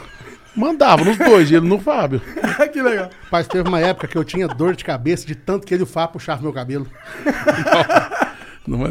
[0.56, 2.20] mandava nos dois, ele no Fábio.
[2.74, 3.10] que legal.
[3.32, 5.86] Mas teve uma época que eu tinha dor de cabeça de tanto que ele e
[5.86, 6.88] o Fá puxavam meu cabelo.
[8.68, 8.90] Não é...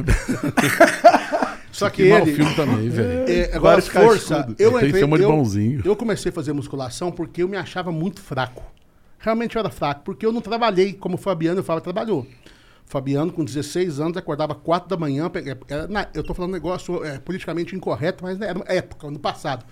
[1.71, 2.35] Só que Que mau ele...
[2.35, 3.31] filme também, velho.
[3.31, 5.83] É, agora, Vários força, eu Tem que entrei, uma de eu, bonzinho.
[5.85, 8.63] eu comecei a fazer musculação porque eu me achava muito fraco.
[9.19, 12.27] Realmente eu era fraco, porque eu não trabalhei como o Fabiano e o Fábio trabalhou.
[12.87, 15.31] O Fabiano, com 16 anos, acordava 4 da manhã.
[15.69, 19.19] era na- eu tô falando um negócio é, politicamente incorreto, mas era uma época, no
[19.19, 19.65] passado.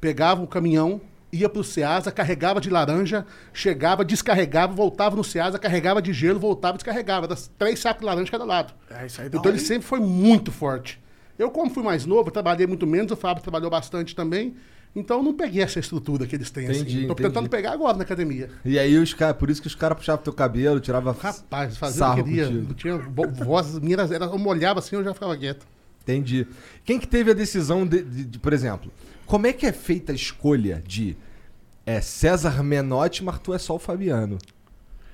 [0.00, 1.00] Pegava um caminhão,
[1.32, 6.76] ia pro Ceasa, carregava de laranja, chegava, descarregava, voltava no Ceasa, carregava de gelo, voltava
[6.76, 7.26] e descarregava.
[7.26, 8.72] Era três sacos de laranja de cada lado.
[8.88, 11.00] É, isso aí Então ele sempre foi muito forte.
[11.36, 14.54] Eu, como fui mais novo, trabalhei muito menos, o Fábio trabalhou bastante também.
[14.94, 17.06] Então eu não peguei essa estrutura que eles têm Entendi, assim.
[17.06, 17.28] Tô entendi.
[17.28, 18.50] tentando pegar agora na academia.
[18.64, 22.02] E aí os caras, por isso que os caras puxavam teu cabelo, tirava Rapaz, fazer
[22.02, 22.46] o que queria.
[22.46, 22.66] contigo.
[22.68, 25.64] Não tinha vo- voz, minhas, eu me olhava assim, eu já ficava quieto.
[26.02, 26.44] Entendi.
[26.84, 28.90] Quem que teve a decisão de, de- de, por exemplo,
[29.26, 31.16] como é que é feita a escolha de
[31.86, 34.38] é, César Menotti, mas tu é só o Fabiano?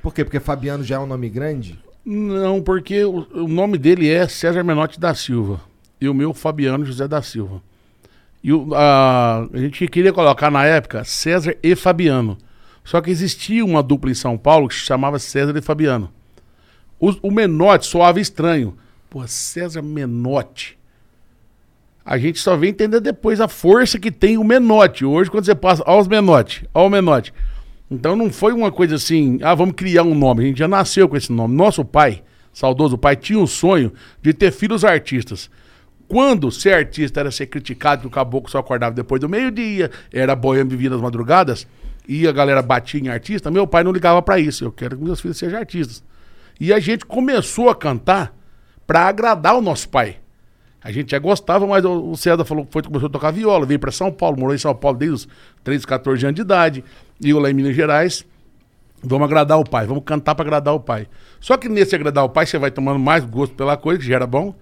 [0.00, 0.24] Por quê?
[0.24, 1.78] Porque Fabiano já é um nome grande?
[2.02, 5.60] Não, porque o, o nome dele é César Menotti da Silva.
[6.00, 7.60] E o meu, Fabiano José da Silva.
[8.46, 12.38] E o- a, a gente queria colocar na época César e Fabiano.
[12.84, 16.12] Só que existia uma dupla em São Paulo que se chamava César e Fabiano.
[17.00, 18.76] O, o Menotti soava estranho.
[19.10, 20.78] Pô, César Menotti.
[22.04, 25.04] A gente só vem entender depois a força que tem o Menotti.
[25.04, 27.34] Hoje, quando você passa, ó os Menotti, ó o Menotti.
[27.90, 30.44] Então não foi uma coisa assim, ah, vamos criar um nome.
[30.44, 31.56] A gente já nasceu com esse nome.
[31.56, 35.50] Nosso pai, saudoso pai, tinha o sonho de ter filhos artistas.
[36.08, 40.36] Quando ser artista era ser criticado, que o caboclo só acordava depois do meio-dia, era
[40.36, 41.66] boêmio vivia nas madrugadas,
[42.08, 44.64] e a galera batia em artista, meu pai não ligava pra isso.
[44.64, 46.02] Eu quero que meus filhos sejam artistas.
[46.60, 48.34] E a gente começou a cantar
[48.86, 50.18] pra agradar o nosso pai.
[50.82, 53.90] A gente já gostava, mas o César falou foi, começou a tocar viola, veio para
[53.90, 55.28] São Paulo, morou em São Paulo desde os
[55.64, 56.84] 13, 14 anos de idade,
[57.20, 58.24] e eu lá em Minas Gerais.
[59.02, 61.08] Vamos agradar o pai, vamos cantar para agradar o pai.
[61.40, 64.14] Só que nesse agradar o pai, você vai tomando mais gosto pela coisa, que já
[64.14, 64.54] era bom.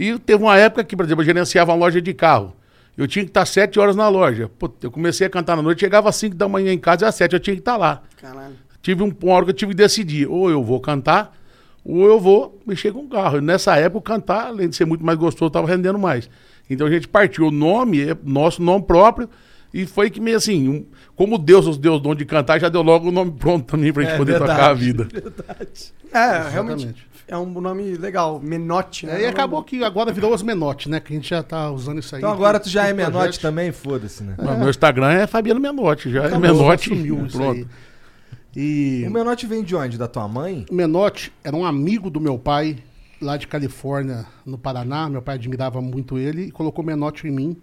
[0.00, 2.54] E teve uma época que, por exemplo, eu gerenciava uma loja de carro.
[2.96, 4.48] Eu tinha que estar sete horas na loja.
[4.58, 7.08] Pô, eu comecei a cantar na noite, chegava às 5 da manhã em casa e
[7.08, 8.02] às 7 eu tinha que estar lá.
[8.20, 8.54] Caralho.
[8.80, 11.36] Tive um, uma hora que eu tive que decidir, ou eu vou cantar,
[11.84, 13.38] ou eu vou mexer com o carro.
[13.38, 16.30] E nessa época, cantar, além de ser muito mais gostoso, estava rendendo mais.
[16.70, 17.46] Então a gente partiu.
[17.48, 19.28] O nome é nosso nome próprio,
[19.74, 22.70] E foi que meio assim, um- como Deus os deu o dom de cantar, já
[22.70, 25.06] deu logo o nome pronto também pra gente É poder verdade, tocar a vida.
[26.10, 27.06] É, realmente.
[27.28, 29.20] É um nome legal, Menote, né?
[29.20, 30.98] É, e acabou que agora virou os Menotti, né?
[30.98, 32.20] Que a gente já tá usando isso aí.
[32.22, 33.70] Então agora tu já é projetos- também?
[33.70, 34.34] Foda-se, né?
[34.58, 36.88] Meu Instagram é Fabiano Menotti, já é Acabou, Menotti.
[36.88, 37.64] sumiu isso aí.
[37.64, 37.68] Pronto.
[38.56, 39.98] E O menote vem de onde?
[39.98, 40.64] Da tua mãe?
[40.70, 42.78] o Menotti era um amigo do meu pai,
[43.20, 45.08] lá de Califórnia, no Paraná.
[45.08, 47.56] Meu pai admirava muito ele e colocou Menotti em mim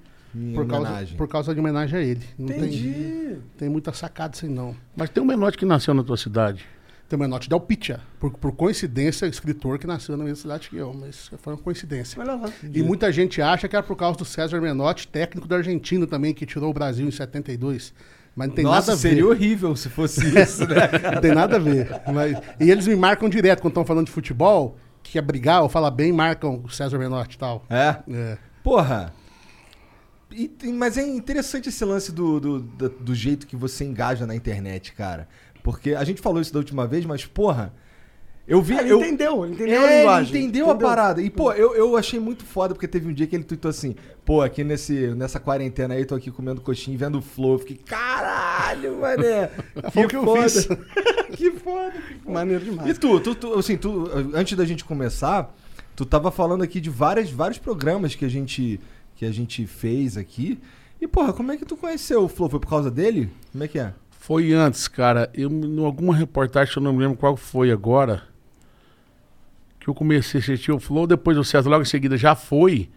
[0.53, 1.17] por causa, homenagem.
[1.17, 2.21] por causa de homenagem a ele.
[2.37, 3.37] Não tem, Entendi.
[3.57, 4.75] tem muita sacada assim, não.
[4.95, 6.65] Mas tem um Menotti que nasceu na tua cidade.
[7.07, 8.01] Tem o Menotti Del Picha.
[8.19, 12.23] Por, por coincidência, escritor que nasceu na mesma cidade que eu, mas foi uma coincidência.
[12.23, 12.49] Lá.
[12.73, 16.33] E muita gente acha que era por causa do César Menotti, técnico da Argentina também,
[16.33, 17.93] que tirou o Brasil em 72.
[18.35, 19.01] Mas não tem Nossa, nada a ver.
[19.01, 20.89] seria horrível se fosse isso, né?
[21.13, 21.89] Não tem nada a ver.
[22.11, 25.69] Mas- e eles me marcam direto quando estão falando de futebol, que quer brigar ou
[25.69, 27.63] falar bem, marcam o César Menotti e tal.
[27.69, 27.97] É?
[28.09, 28.37] É.
[28.63, 29.13] Porra.
[30.31, 34.35] E mas é interessante esse lance do, do, do, do jeito que você engaja na
[34.35, 35.29] internet, cara.
[35.65, 37.73] Porque a gente falou isso da última vez, mas, porra.
[38.47, 38.75] Eu vi.
[38.77, 40.37] Ah, ele eu, entendeu, ele entendeu a É, ele linguagem.
[40.43, 41.19] entendeu, a parada.
[41.19, 43.95] E, pô, eu, eu achei muito foda, porque teve um dia que ele tweetou assim,
[44.23, 47.53] pô, aqui nesse, nessa quarentena aí, tô aqui comendo coxinha e vendo o Flow.
[47.53, 49.49] Eu fiquei, caralho, mané.
[49.91, 50.67] Foi o que eu fiz.
[51.35, 51.95] que foda.
[52.23, 52.87] Maneiro demais.
[52.87, 55.51] E tu, tu, tu, assim, tu, antes da gente começar,
[55.95, 58.79] tu tava falando aqui de várias, vários programas que a gente
[59.15, 60.59] que a gente fez aqui.
[61.01, 62.49] E, porra, como é que tu conheceu o Flow?
[62.49, 63.31] Foi por causa dele?
[63.51, 63.91] Como é que é?
[64.25, 65.29] Foi antes, cara.
[65.35, 68.23] Eu, em alguma reportagem, eu não me lembro qual foi agora,
[69.79, 72.89] que eu comecei a assistir o Flow, depois o César logo em seguida já foi.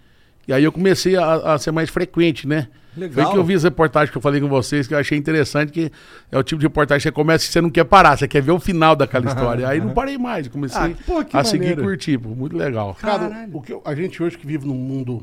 [0.47, 2.69] E aí eu comecei a, a ser mais frequente, né?
[2.97, 3.13] Legal.
[3.27, 5.71] Foi que eu vi as reportagens que eu falei com vocês, que eu achei interessante,
[5.71, 5.93] que
[6.33, 8.41] é o tipo de reportagem que você começa e você não quer parar, você quer
[8.41, 9.69] ver o final daquela história.
[9.69, 11.83] Aí não parei mais, eu comecei Ah, pô, a seguir e maneiro.
[11.83, 12.95] curtir, pô, muito legal.
[12.95, 13.55] Cara, Caralho.
[13.57, 15.23] o que eu- a gente hoje que vive num mundo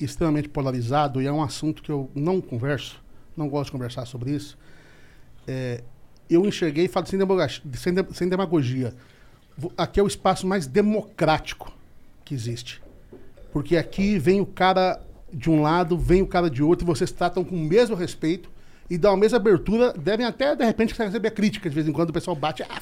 [0.00, 3.00] extremamente polarizado, e é um assunto que eu não converso,
[3.36, 4.58] não gosto de conversar sobre isso,
[5.46, 5.82] é,
[6.28, 8.94] eu enxerguei falo sem demagogia, sem, de- sem demagogia.
[9.76, 11.72] Aqui é o espaço mais democrático
[12.24, 12.82] que existe.
[13.52, 15.00] Porque aqui vem o cara
[15.32, 18.50] de um lado, vem o cara de outro, e vocês tratam com o mesmo respeito
[18.88, 19.92] e dão a mesma abertura.
[19.92, 22.80] Devem até, de repente, receber crítica de vez em quando, o pessoal bate, ah,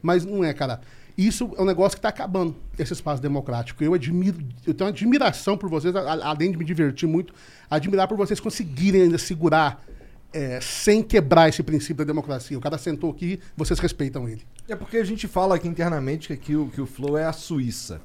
[0.00, 0.80] mas não é, cara.
[1.18, 3.82] Isso é um negócio que está acabando, esse espaço democrático.
[3.84, 7.34] Eu admiro, eu tenho admiração por vocês, além de me divertir muito,
[7.68, 9.84] admirar por vocês conseguirem ainda segurar
[10.32, 12.56] é, sem quebrar esse princípio da democracia.
[12.56, 14.42] O cara sentou aqui, vocês respeitam ele.
[14.68, 17.32] É porque a gente fala aqui internamente que, aqui o, que o Flow é a
[17.32, 18.00] Suíça.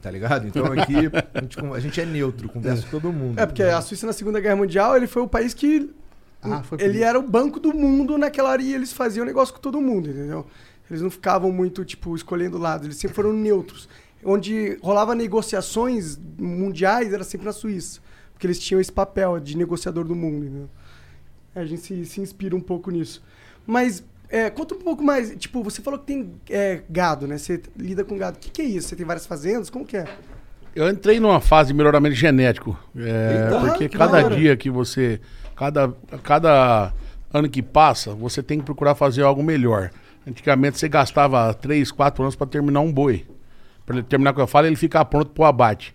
[0.00, 0.46] Tá ligado?
[0.46, 0.94] Então aqui
[1.34, 3.38] a gente, a gente é neutro, conversa com todo mundo.
[3.40, 5.90] É, porque a Suíça na Segunda Guerra Mundial, ele foi o país que.
[6.42, 7.04] Ah, foi ele isso.
[7.04, 10.46] era o banco do mundo naquela área e eles faziam negócio com todo mundo, entendeu?
[10.90, 13.88] Eles não ficavam muito, tipo, escolhendo lado, eles sempre foram neutros.
[14.22, 18.00] Onde rolava negociações mundiais era sempre na Suíça.
[18.32, 20.68] Porque eles tinham esse papel de negociador do mundo, entendeu?
[21.54, 23.22] A gente se, se inspira um pouco nisso.
[23.66, 25.34] Mas, é, conta um pouco mais.
[25.36, 27.38] Tipo, você falou que tem é, gado, né?
[27.38, 28.36] Você lida com gado.
[28.36, 28.88] O que, que é isso?
[28.88, 29.70] Você tem várias fazendas?
[29.70, 30.06] Como que é?
[30.74, 32.76] Eu entrei numa fase de melhoramento genético.
[32.96, 35.20] é, porque que cada dia que você.
[35.54, 36.92] Cada, cada
[37.32, 39.90] ano que passa, você tem que procurar fazer algo melhor.
[40.26, 43.24] Antigamente você gastava 3, 4 anos para terminar um boi.
[43.86, 45.94] Para ele terminar o que eu falo, ele ficar pronto para o abate.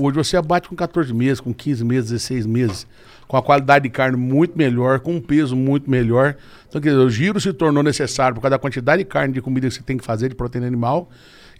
[0.00, 2.86] Hoje você abate com 14 meses, com 15 meses, 16 meses,
[3.26, 6.36] com a qualidade de carne muito melhor, com um peso muito melhor.
[6.68, 9.40] Então, quer dizer, o giro se tornou necessário por causa da quantidade de carne de
[9.40, 11.10] comida que você tem que fazer, de proteína animal.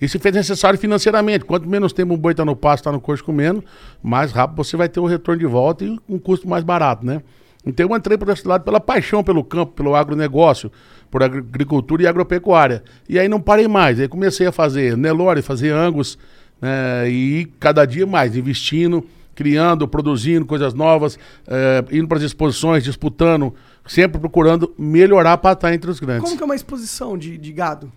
[0.00, 1.44] E se fez necessário financeiramente.
[1.44, 3.64] Quanto menos tempo um boi está no pasto, está no coxo comendo,
[4.00, 7.20] mais rápido você vai ter o retorno de volta e um custo mais barato, né?
[7.66, 10.70] Então eu entrei por esse lado pela paixão pelo campo, pelo agronegócio,
[11.10, 12.84] por agri- agricultura e agropecuária.
[13.08, 13.98] E aí não parei mais.
[13.98, 16.16] Aí comecei a fazer Nelore, fazer Angus,
[16.60, 22.82] né, e cada dia mais, investindo, criando, produzindo coisas novas, eh, indo para as exposições,
[22.82, 23.54] disputando,
[23.86, 26.24] sempre procurando melhorar para estar entre os grandes.
[26.24, 27.92] Como que é uma exposição de, de gado?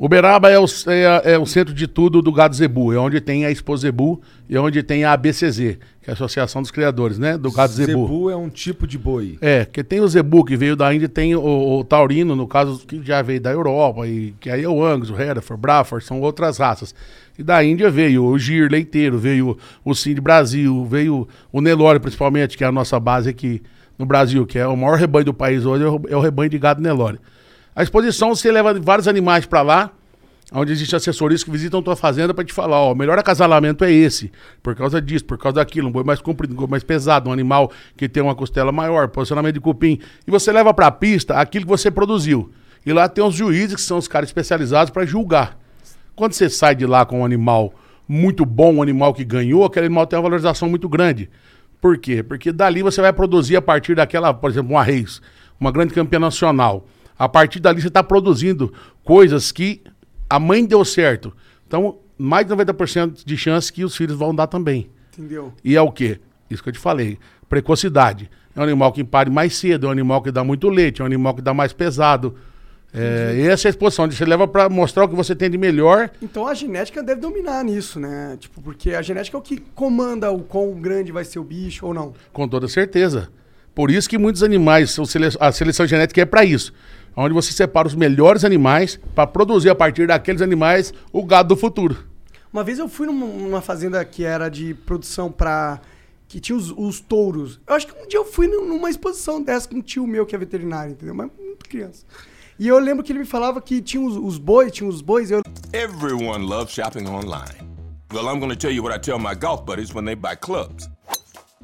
[0.00, 3.44] Uberaba é o, é, é o centro de tudo do gado zebu, é onde tem
[3.44, 7.18] a Expo Zebu e é onde tem a ABCZ, que é a Associação dos Criadores,
[7.18, 8.06] né, do gado zebu.
[8.06, 9.36] Zebu é um tipo de boi.
[9.42, 12.82] É, que tem o zebu que veio da Índia, tem o, o taurino, no caso,
[12.86, 16.22] que já veio da Europa, e que aí é o Angus, o Hereford, Braford, são
[16.22, 16.94] outras raças.
[17.38, 22.56] E da Índia veio o Gir leiteiro, veio o Sind Brasil, veio o Nelore, principalmente,
[22.56, 23.60] que é a nossa base aqui
[23.98, 26.48] no Brasil, que é o maior rebanho do país hoje, é o, é o rebanho
[26.48, 27.18] de gado Nelore.
[27.80, 29.90] A exposição, você leva vários animais para lá,
[30.52, 33.90] onde existem assessorias que visitam tua fazenda para te falar, ó, o melhor acasalamento é
[33.90, 34.30] esse,
[34.62, 37.32] por causa disso, por causa daquilo, um boi mais comprido, um boi mais pesado, um
[37.32, 41.36] animal que tem uma costela maior, posicionamento de cupim, e você leva para a pista
[41.36, 42.52] aquilo que você produziu.
[42.84, 45.56] E lá tem os juízes, que são os caras especializados para julgar.
[46.14, 47.72] Quando você sai de lá com um animal
[48.06, 51.30] muito bom, um animal que ganhou, aquele animal tem uma valorização muito grande.
[51.80, 52.22] Por quê?
[52.22, 55.22] Porque dali você vai produzir a partir daquela, por exemplo, uma Reis,
[55.58, 56.86] uma grande campeã nacional.
[57.20, 58.72] A partir dali você está produzindo
[59.04, 59.82] coisas que
[60.26, 61.36] a mãe deu certo.
[61.66, 64.88] Então, mais de 90% de chance que os filhos vão dar também.
[65.12, 65.52] Entendeu?
[65.62, 66.18] E é o quê?
[66.48, 67.18] Isso que eu te falei.
[67.46, 68.30] Precocidade.
[68.56, 71.04] É um animal que pare mais cedo, é um animal que dá muito leite, é
[71.04, 72.36] um animal que dá mais pesado.
[72.94, 75.58] É, e essa é a exposição, você leva para mostrar o que você tem de
[75.58, 76.10] melhor.
[76.22, 78.38] Então a genética deve dominar nisso, né?
[78.40, 81.84] Tipo, porque a genética é o que comanda o quão grande vai ser o bicho
[81.84, 82.14] ou não.
[82.32, 83.28] Com toda certeza.
[83.74, 84.96] Por isso que muitos animais,
[85.38, 86.72] a seleção genética é para isso.
[87.16, 91.56] Onde você separa os melhores animais para produzir a partir daqueles animais o gado do
[91.60, 91.96] futuro.
[92.52, 95.80] Uma vez eu fui numa, fazenda que era de produção pra.
[96.26, 97.60] que tinha os, os touros.
[97.66, 100.24] Eu acho que um dia eu fui num- numa exposição dessa com um tio meu
[100.26, 101.14] que é veterinário, entendeu?
[101.14, 102.04] Mas muito criança.
[102.58, 105.30] E eu lembro que ele me falava que tinha os, os bois, tinha os bois.
[105.30, 105.42] Eu,
[105.72, 107.70] Everyone loves shopping online.
[108.12, 110.34] Well, I'm going to tell you what I tell my golf buddies when they buy
[110.36, 110.88] clubs.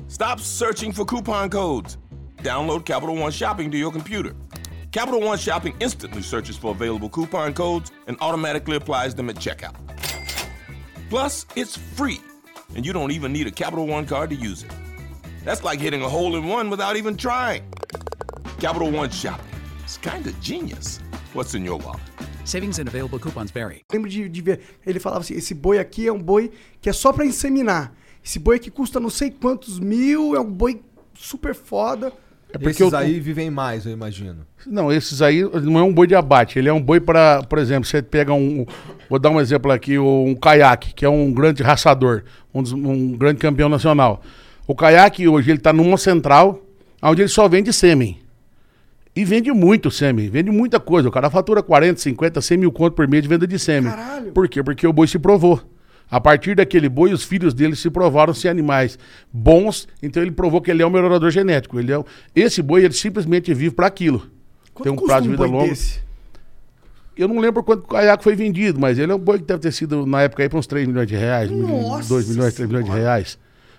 [0.09, 1.99] Stop searching for coupon codes.
[2.43, 4.35] Download Capital One Shopping to your computer.
[4.93, 9.75] Capital One Shopping instantly searches for available coupon codes and automatically applies them at checkout.
[11.11, 12.21] Plus, it's free,
[12.75, 14.73] and you don't even need a Capital One card to use it.
[15.45, 17.63] That's like hitting a hole in one without even trying.
[18.59, 19.47] Capital One Shopping.
[19.85, 20.99] It's kind of genius.
[21.35, 22.01] What's in your wallet?
[22.45, 23.85] Savings and available coupons vary.
[23.93, 24.61] lembro de, de ver.
[24.85, 27.93] Ele falava assim: esse boi aqui é um boi que é só pra inseminar.
[28.25, 30.83] Esse boi aqui custa não sei quantos mil, é um boi
[31.15, 32.13] super foda.
[32.53, 34.47] É porque Esses eu- aí vivem mais, eu imagino.
[34.67, 37.59] Não, esses aí não é um boi de abate, ele é um boi para, por
[37.59, 38.65] exemplo, você pega um,
[39.11, 42.23] vou dar um exemplo aqui, um caiaque, que é um grande raçador,
[42.55, 44.23] um, dos- um grande campeão nacional.
[44.67, 46.63] O caiaque hoje ele está numa central,
[47.03, 48.19] onde ele só vende sêmen.
[49.15, 51.09] E vende muito sêmen, vende muita coisa.
[51.09, 53.91] O cara fatura 40, 50, 100 mil conto por mês de venda de sêmen.
[53.91, 54.33] Caralho.
[54.33, 54.63] Por quê?
[54.63, 55.61] Porque o boi se provou.
[56.11, 58.97] A partir daquele boi, os filhos dele se provaram ser animais
[59.33, 61.79] bons, então ele provou que ele é um melhorador genético.
[61.81, 64.19] Ele é, um- esse boi, ele simplesmente vive para aquilo.
[64.73, 65.69] Quanto Tem um prazo de um vida boi longo.
[65.69, 66.01] desse?
[67.17, 69.61] Eu não lembro quanto o caiaque foi vendido, mas ele é um boi que deve
[69.61, 72.69] ter sido, na época, aí, para uns 3 milhões de reais, Nossa 2 milhões, 3
[72.69, 73.39] milhões de reais.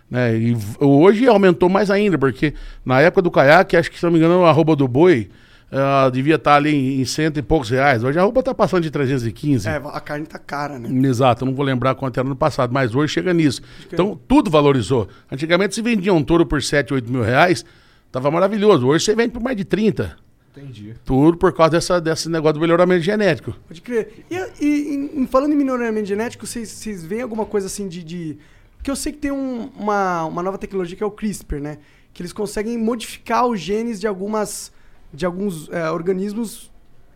[0.10, 0.36] Né?
[0.38, 4.18] E hoje aumentou mais ainda, porque na época do caiaque, acho que, se não me
[4.18, 5.30] engano, a arroba do boi
[5.72, 8.04] ah, devia estar ali em, em cento e poucos reais.
[8.04, 9.68] Hoje a arroba está passando de 315.
[9.68, 11.08] É, a carne tá cara, né?
[11.08, 13.62] Exato, eu não vou lembrar quanto era no passado, mas hoje chega nisso.
[13.92, 15.08] Então, tudo valorizou.
[15.32, 17.66] Antigamente se vendia um touro por 7, 8 mil reais,
[18.12, 18.88] tava maravilhoso.
[18.88, 20.18] Hoje você vende por mais de 30.
[20.56, 20.96] Entendi.
[21.06, 23.54] Tudo por causa dessa, desse negócio do melhoramento genético.
[23.68, 24.26] Pode crer.
[24.32, 28.04] E, e em- falando em melhoramento genético, vocês, vocês veem alguma coisa assim de.
[28.04, 28.38] de...
[28.78, 31.78] Porque eu sei que tem um- uma, uma nova tecnologia que é o CRISPR, né?
[32.12, 34.72] Que eles conseguem modificar os genes de algumas.
[35.14, 36.72] De alguns é, organismos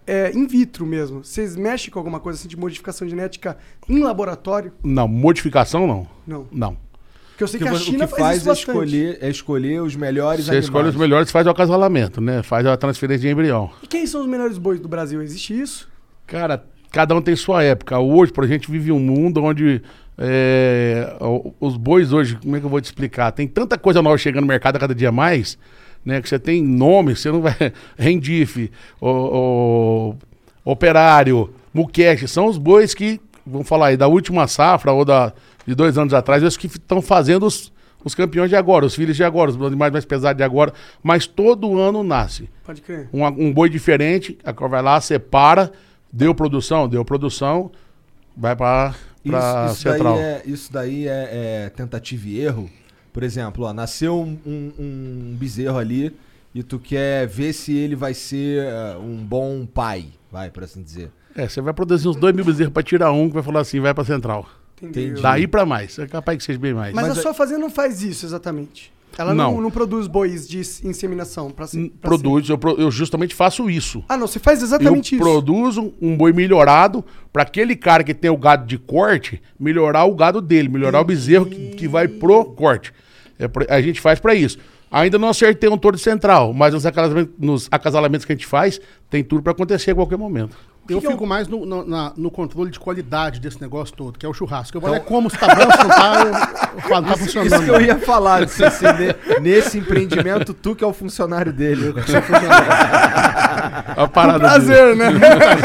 [0.05, 1.23] é, in vitro mesmo.
[1.23, 4.73] Vocês mexem com alguma coisa assim de modificação genética em laboratório?
[4.83, 6.07] Não, modificação não.
[6.25, 6.47] Não.
[6.51, 6.77] Não.
[7.29, 8.69] Porque eu sei que, que, a China o que faz, faz isso é bastante.
[8.69, 10.65] escolher, é escolher os melhores Você animais.
[10.65, 12.43] escolhe os melhores, faz o acasalamento, né?
[12.43, 13.71] Faz a transferência de embrião.
[13.81, 15.21] E quem são os melhores bois do Brasil?
[15.21, 15.89] Existe isso?
[16.27, 17.97] Cara, cada um tem sua época.
[17.97, 19.81] Hoje, por a gente vive um mundo onde
[20.17, 21.15] é,
[21.59, 23.31] os bois hoje, como é que eu vou te explicar?
[23.31, 25.57] Tem tanta coisa nova chegando no mercado a cada dia mais,
[26.05, 26.21] né?
[26.21, 27.55] Que você tem nome, você não vai.
[27.97, 30.15] Rendife, o, o-
[30.63, 35.33] Operário, Muqueche, são os bois que, vamos falar aí, da última safra ou da,
[35.65, 37.71] de dois anos atrás, os que estão fazendo os,
[38.05, 41.25] os campeões de agora, os filhos de agora, os animais mais pesados de agora, mas
[41.25, 43.09] todo ano nasce Pode crer.
[43.11, 45.71] um, um boi diferente, a cor vai lá, separa,
[46.13, 47.71] deu produção, deu produção,
[48.37, 48.93] vai para
[49.25, 50.17] isso daí, central.
[50.19, 52.69] é, isso daí é, é tentativa e erro.
[53.13, 56.15] Por exemplo, ó, nasceu um, um- um bezerro ali
[56.55, 60.81] e tu quer ver se ele vai ser eh, um bom pai, vai, por assim
[60.81, 61.11] dizer.
[61.35, 63.79] É, você vai produzir uns dois mil bezerros para tirar um que vai falar assim,
[63.79, 64.47] vai para central.
[64.81, 65.21] Entendi.
[65.21, 66.93] Daí para mais, é capaz que seja bem mais.
[66.93, 68.91] Mas, Mas a é- sua fazenda não faz isso exatamente.
[69.17, 69.61] Ela não, Não.
[69.61, 74.03] não produz bois de inseminação para Hum, Produz, eu, eu justamente faço isso.
[74.07, 75.23] Ah, não, você faz Eu exatamente isso.
[75.23, 80.15] produzo um boi melhorado para aquele cara que tem o gado de corte, melhorar o
[80.15, 82.93] gado dele, melhorar o bezerro que, que vai pro corte.
[83.39, 84.57] É a gente faz para isso.
[84.89, 88.79] Ainda não acertei um touro central, mas nos acasalamentos, nos acasalamentos que a gente faz,
[89.09, 90.57] tem tudo para acontecer a qualquer momento.
[90.89, 94.17] Eu que é fico mais no, no- na- no controle de qualidade desse negócio todo,
[94.19, 94.75] que é o churrasco.
[94.77, 97.53] Eu vou olhar como se tá bom, se não tá, eu, eu falo, tá funcionando.
[97.53, 101.93] Isso que eu ia falar, ne- nesse empreendimento, tu que é o funcionário dele.
[103.95, 105.07] A parada Prazer, né?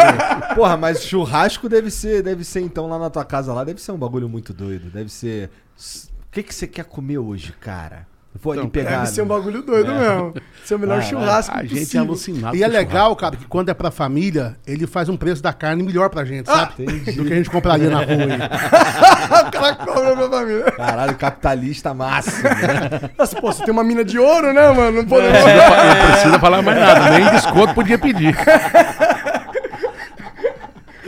[0.55, 3.93] Porra, mas churrasco deve ser, deve ser então lá na tua casa lá, deve ser
[3.93, 4.91] um bagulho muito doido.
[4.91, 5.51] Deve ser.
[5.79, 8.07] O que, que você quer comer hoje, cara?
[8.45, 8.91] Ali Então, pegar.
[8.99, 10.35] Deve ser um bagulho doido mesmo.
[10.65, 12.01] Ser o melhor churrasco A gente é possível.
[12.03, 12.57] alucinado.
[12.57, 15.83] E é legal, cara, que quando é pra família, ele faz um preço da carne
[15.83, 16.85] melhor pra gente, sabe?
[16.85, 18.07] Do que a gente compraria na rua.
[18.09, 19.47] aí.
[19.47, 20.73] o cara cobra pra família.
[20.73, 23.11] Caralho, capitalista máximo, né?
[23.19, 24.99] Nossa, pô, você tem uma mina de ouro, né, mano?
[24.99, 25.27] Não pode...
[25.27, 28.37] Não precisa falar mais nada, nem desconto podia pedir.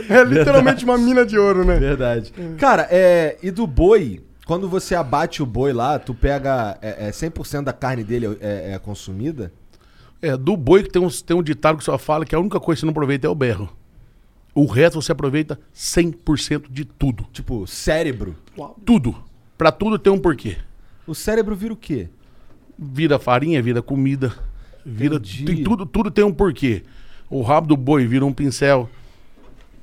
[0.09, 1.75] É literalmente uma mina de ouro, né?
[1.75, 2.33] Verdade.
[2.57, 6.75] Cara, é, e do boi, quando você abate o boi lá, tu pega.
[6.81, 9.53] É, é 100% da carne dele é, é consumida?
[10.19, 12.59] É, do boi que tem um, tem um ditado que só fala que a única
[12.59, 13.69] coisa que você não aproveita é o berro.
[14.55, 17.27] O resto você aproveita 100% de tudo.
[17.31, 18.35] Tipo, cérebro.
[18.83, 19.15] Tudo.
[19.55, 20.57] Pra tudo tem um porquê.
[21.05, 22.09] O cérebro vira o quê?
[22.75, 24.33] Vira farinha, vira comida,
[24.83, 25.45] vira Entendi.
[25.45, 26.81] tem tudo, tudo tem um porquê.
[27.29, 28.89] O rabo do boi vira um pincel.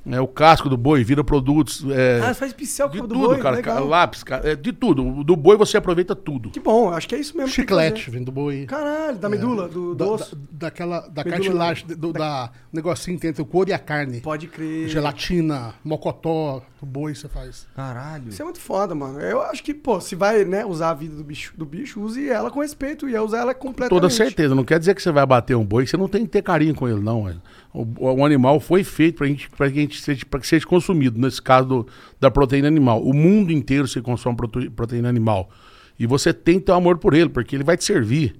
[0.09, 1.83] É, o casco do boi vira produtos.
[1.89, 3.55] é, Ah, faz pincel de com o do tudo, boi, cara.
[3.57, 3.75] legal.
[3.77, 5.23] ca- Lápis, cara, é, de tudo.
[5.23, 6.49] Do boi você aproveita tudo.
[6.49, 7.49] Que bom, acho que é isso mesmo.
[7.51, 8.65] Chiclete, vem do boi.
[8.65, 10.35] Caralho, da medula, do, do Da, osso.
[10.35, 13.79] da- daquela, da Medula cartilagem, do, da negocinho que tem entre o couro e a
[13.79, 14.21] carne.
[14.21, 14.87] Pode crer.
[14.87, 17.67] Gelatina, mocotó, do boi você faz.
[17.75, 18.29] Caralho.
[18.29, 19.19] Isso é muito foda, mano.
[19.19, 22.29] Eu acho que, pô, se vai, né, usar a vida do bicho, do bicho, use
[22.29, 23.89] ela com respeito e é usar ela completamente.
[24.01, 24.53] Toda certeza.
[24.55, 26.41] Não quer dizer que você vai bater um boi, que você não tem que ter
[26.41, 27.25] carinho com ele, não.
[27.25, 27.41] velho.
[27.73, 27.85] O,
[28.15, 31.41] o animal foi feito pra gente, pra a gente seja, pra que seja consumido, nesse
[31.41, 31.87] caso do-
[32.19, 33.01] da proteína animal.
[33.03, 35.49] O mundo inteiro se consome prote- proteína animal.
[35.99, 38.35] E você tem que ter amor por ele, porque ele vai te servir.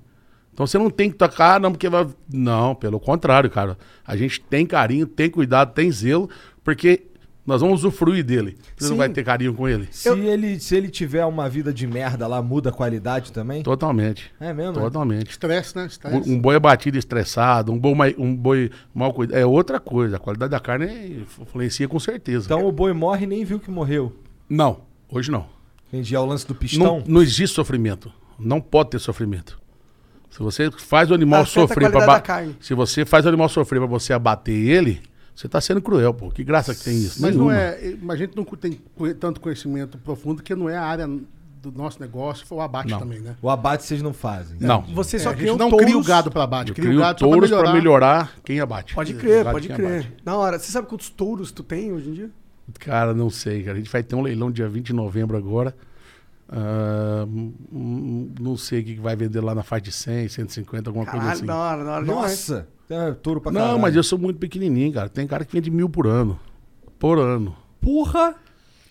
[0.53, 2.07] Então você não tem que tocar, não, porque vai.
[2.31, 3.77] Não, pelo contrário, cara.
[4.05, 6.29] A gente tem carinho, tem cuidado, tem zelo,
[6.63, 7.03] porque
[7.47, 8.57] nós vamos usufruir dele.
[8.75, 8.89] Você Sim.
[8.91, 9.87] não vai ter carinho com ele.
[9.89, 13.63] Se, ele, se ele tiver uma vida de merda lá, muda a qualidade também?
[13.63, 14.29] Totalmente.
[14.37, 14.73] É mesmo?
[14.73, 15.31] Totalmente.
[15.31, 15.85] Estresse, né?
[15.85, 16.29] Estresse.
[16.29, 19.39] Um boi abatido estressado, um boi, um boi mal cuidado.
[19.39, 20.17] É outra coisa.
[20.17, 22.47] A qualidade da carne influencia com certeza.
[22.47, 24.13] Então o boi morre e nem viu que morreu.
[24.49, 25.47] não, hoje não.
[25.87, 26.13] Entendi.
[26.13, 26.97] É o lance do pistão?
[26.97, 28.11] Não, não existe sofrimento.
[28.37, 29.57] Não pode ter sofrimento.
[30.29, 32.57] Se você faz o animal Afeta a sofrer para carne.
[32.59, 35.01] Se você faz o animal sofrer para você abater ele,
[35.39, 36.29] você tá sendo cruel, pô.
[36.31, 37.21] Que graça que tem isso?
[37.21, 37.61] Mas não Nenhuma.
[37.61, 37.95] é.
[38.01, 38.81] Mas a gente não tem
[39.19, 42.99] tanto conhecimento profundo que não é a área do nosso negócio, foi o abate Não.
[42.99, 43.35] também, né?
[43.41, 44.57] O abate vocês não fazem.
[44.59, 44.81] Não.
[44.93, 45.85] Você só É, a cria gente não touros.
[45.85, 47.63] cria o gado para abate, cria o gado só pra touros melhorar.
[47.69, 48.95] para melhorar quem abate.
[48.95, 49.85] Pode crer, gado pode crer.
[50.01, 50.13] abate.
[50.25, 52.29] Na hora, você sabe quantos touros tu tem hoje em dia?
[52.79, 53.75] Cara, não sei, cara.
[53.77, 55.75] A gente vai ter um leilão dia 20 de novembro agora.
[57.71, 61.19] Hum, não sei o que vai vender lá na faixa de 100, 150, alguma coisa
[61.19, 61.45] Caralho, assim.
[61.45, 62.21] da hora, da hora demais.
[62.49, 62.67] Nossa!
[62.89, 63.79] É, touro pra Não, caralho.
[63.79, 65.09] mas eu sou muito pequenininho, cara.
[65.09, 66.39] Tem cara que vende mil por ano.
[66.97, 67.55] Por ano.
[67.81, 68.35] Porra!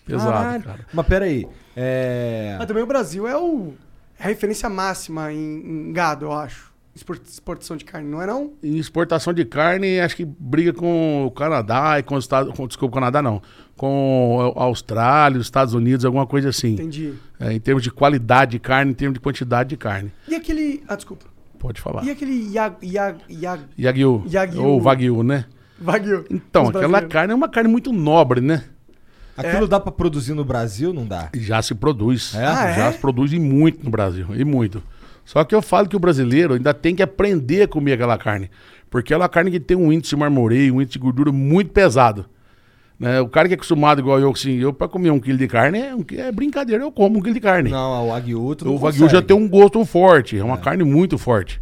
[0.05, 0.63] Pesado, Caralho.
[0.63, 0.85] cara.
[0.93, 1.47] Mas peraí.
[1.75, 2.55] É...
[2.57, 3.73] Mas também o Brasil é o
[4.19, 6.71] é a referência máxima em, em gado, eu acho.
[6.95, 8.53] Expor- Exportação de carne, não é não?
[8.63, 12.65] Em exportação de carne, acho que briga com o Canadá e com os Estados com,
[12.67, 13.41] Desculpa, o Canadá não.
[13.75, 16.73] Com a Austrália, os Estados Unidos, alguma coisa assim.
[16.73, 17.13] Entendi.
[17.39, 20.11] É, em termos de qualidade de carne, em termos de quantidade de carne.
[20.27, 20.83] E aquele.
[20.87, 21.25] Ah, desculpa.
[21.57, 22.03] Pode falar.
[22.03, 24.23] E aquele Yag, Yag, Yag, Yagyu.
[24.31, 24.63] Yagyu.
[24.63, 25.45] Ou Wagyu, né?
[25.81, 26.25] Wagyu?
[26.29, 27.13] Então, Os aquela brasileiros.
[27.13, 28.63] carne é uma carne muito nobre, né?
[29.35, 30.91] Aquilo dá pra produzir no Brasil?
[30.91, 31.29] Não dá?
[31.35, 32.33] Já se produz.
[32.33, 32.43] É?
[32.45, 32.91] Ah, Já é?
[32.93, 34.25] se produz e muito no Brasil.
[34.35, 34.81] E muito.
[35.23, 38.49] Só que eu falo que o brasileiro ainda tem que aprender a comer aquela carne.
[38.89, 41.31] Porque ela é uma carne que tem um índice de marmoreio, um índice de gordura
[41.31, 42.25] muito pesado.
[42.99, 43.21] Né?
[43.21, 45.79] O cara que é acostumado igual eu, assim, eu pra comer um quilo de carne
[45.79, 47.69] é, um é brincadeira, eu como um quilo de carne.
[47.69, 50.83] Não, o Wagyu tu não o Wagyu já tem um gosto forte, é uma carne
[50.83, 51.61] muito forte.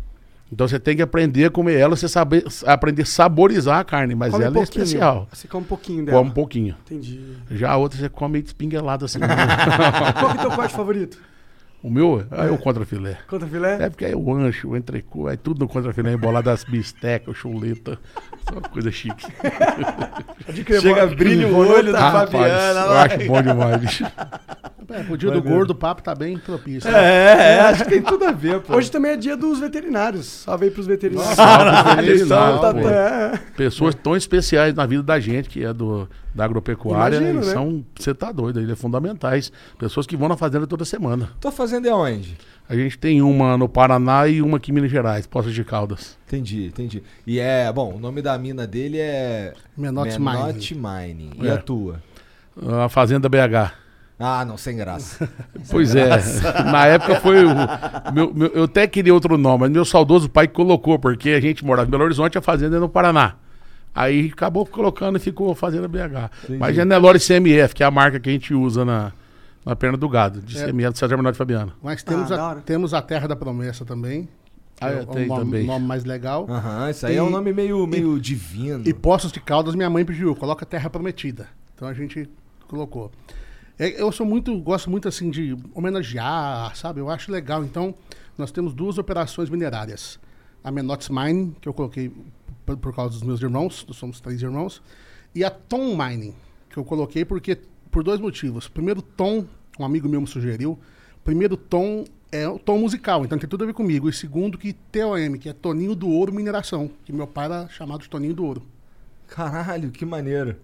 [0.51, 4.15] Então você tem que aprender a comer ela, você saber, aprender a saborizar a carne,
[4.15, 4.83] mas Come um ela é pouquinho.
[4.83, 5.27] especial.
[5.33, 6.17] Você come um pouquinho dela.
[6.17, 6.75] Come um pouquinho.
[6.85, 7.19] Entendi.
[7.51, 9.19] Já a outra você come espinguelada assim.
[10.19, 11.17] Qual é o teu corte favorito?
[11.85, 13.17] O meu, aí o contra filé.
[13.27, 13.77] Contra filé?
[13.79, 17.37] É porque aí o ancho, o entrecô, aí tudo no contra filé, embolado das bistecas,
[17.37, 17.99] chuleta,
[18.51, 19.27] só coisa chique.
[20.81, 22.79] Chega, brilha o olho da Rapaz, Fabiana.
[22.79, 23.05] eu vai.
[23.05, 24.03] acho bom demais, bicho.
[24.89, 26.89] É, pro dia do gordo, o papo tá bem propício.
[26.89, 28.75] É, é, acho que tem tudo a ver, pô.
[28.75, 30.25] Hoje também é dia dos veterinários.
[30.25, 31.37] Salve aí pros veterinários.
[31.99, 33.39] Eles são- veterinário, é.
[33.57, 37.51] Pessoas tão especiais na vida da gente, que é do, da agropecuária, Imagino, e né?
[37.53, 39.51] são, você tá doido, eles é fundamentais.
[39.79, 41.29] Pessoas que vão na fazenda toda semana.
[41.39, 42.37] Tua fazenda é onde?
[42.67, 46.17] A gente tem uma no Paraná e uma aqui em Minas Gerais, Poços de Caldas.
[46.27, 47.01] Entendi, entendi.
[47.25, 49.53] E é, bom, o nome da mina dele é...
[49.77, 51.31] Menotti Menotti Mining.
[51.41, 51.51] E É.
[51.51, 52.01] a tua?
[52.83, 53.71] A Fazenda BH.
[54.19, 55.27] Ah, não, sem graça.
[55.69, 56.09] Pois é,
[56.71, 57.49] na época foi o.
[58.13, 61.65] meu- meu- eu até queria outro nome, mas meu saudoso pai colocou, porque a gente
[61.65, 63.35] morava em Belo Horizonte, a fazenda é no Paraná.
[63.95, 66.29] Aí acabou colocando e ficou Fazenda BH.
[66.59, 69.13] Mas é Nelore CMF, que é a marca que a gente usa na,
[69.65, 70.65] na perna do gado, de É.
[70.65, 71.71] CMF do César Menotti Fabiano.
[71.81, 74.27] Mas temos, Ah, a, temos a Terra da Promessa também.
[74.81, 75.65] Ah, é um nome, também.
[75.65, 76.45] nome mais legal.
[76.49, 78.83] Aham, isso aí é E- um nome meio, meio divino.
[78.85, 81.47] E Poços de Caldas, minha mãe pediu, coloca Terra Prometida.
[81.73, 82.29] Então a gente
[82.67, 83.09] colocou.
[83.79, 86.99] É, eu sou muito, gosto muito assim de homenagear, sabe?
[86.99, 87.63] Eu acho legal.
[87.63, 87.95] Então,
[88.37, 90.19] nós temos duas operações minerárias.
[90.61, 92.11] A Menotes Mining, que eu coloquei
[92.65, 94.81] por, por causa dos meus irmãos, nós somos três irmãos,
[95.33, 96.33] e a Tom Mining,
[96.69, 97.57] que eu coloquei porque
[97.91, 98.67] por dois motivos.
[98.67, 99.45] Primeiro, Tom,
[99.79, 100.77] um amigo meu me sugeriu.
[101.23, 104.09] Primeiro, Tom é o tom musical, então tem tudo a ver comigo.
[104.09, 108.01] E segundo, que TOM, que é Toninho do Ouro Mineração, que meu pai era chamado
[108.01, 108.61] de Toninho do Ouro.
[109.27, 110.57] Caralho, que maneiro.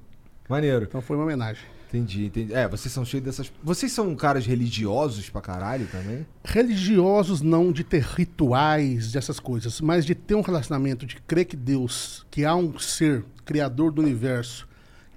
[0.49, 0.83] Maneiro.
[0.83, 1.63] Então foi uma homenagem.
[1.91, 2.53] Entendi, entendi.
[2.53, 3.51] É, vocês são cheios dessas.
[3.61, 6.25] Vocês são caras religiosos pra caralho também?
[6.41, 11.57] Religiosos não de ter rituais, dessas coisas, mas de ter um relacionamento, de crer que
[11.57, 14.65] Deus, que há um ser criador do universo,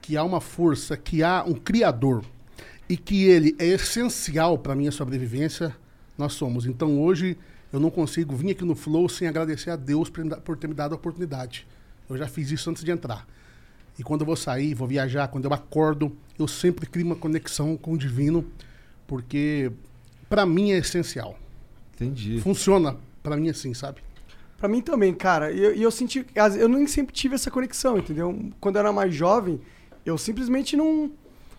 [0.02, 2.24] que há uma força, que há um criador
[2.88, 5.76] e que ele é essencial para minha sobrevivência,
[6.18, 6.66] nós somos.
[6.66, 7.38] Então hoje
[7.72, 10.92] eu não consigo vir aqui no Flow sem agradecer a Deus por, ter me dado
[10.92, 11.68] a oportunidade.
[12.10, 13.26] Eu já fiz isso antes de entrar.
[13.98, 17.76] E quando eu vou sair, vou viajar, quando eu acordo, eu sempre crio uma conexão
[17.76, 18.44] com o divino,
[19.06, 19.70] porque
[20.28, 21.38] para mim é essencial.
[21.94, 22.40] Entendi.
[22.40, 24.00] Funciona para mim assim, sabe?
[24.58, 25.52] Pra mim também, cara.
[25.52, 26.26] E eu, eu senti.
[26.58, 28.50] Eu nem sempre tive essa conexão, entendeu?
[28.60, 29.60] Quando eu era mais jovem,
[30.04, 31.10] eu simplesmente não.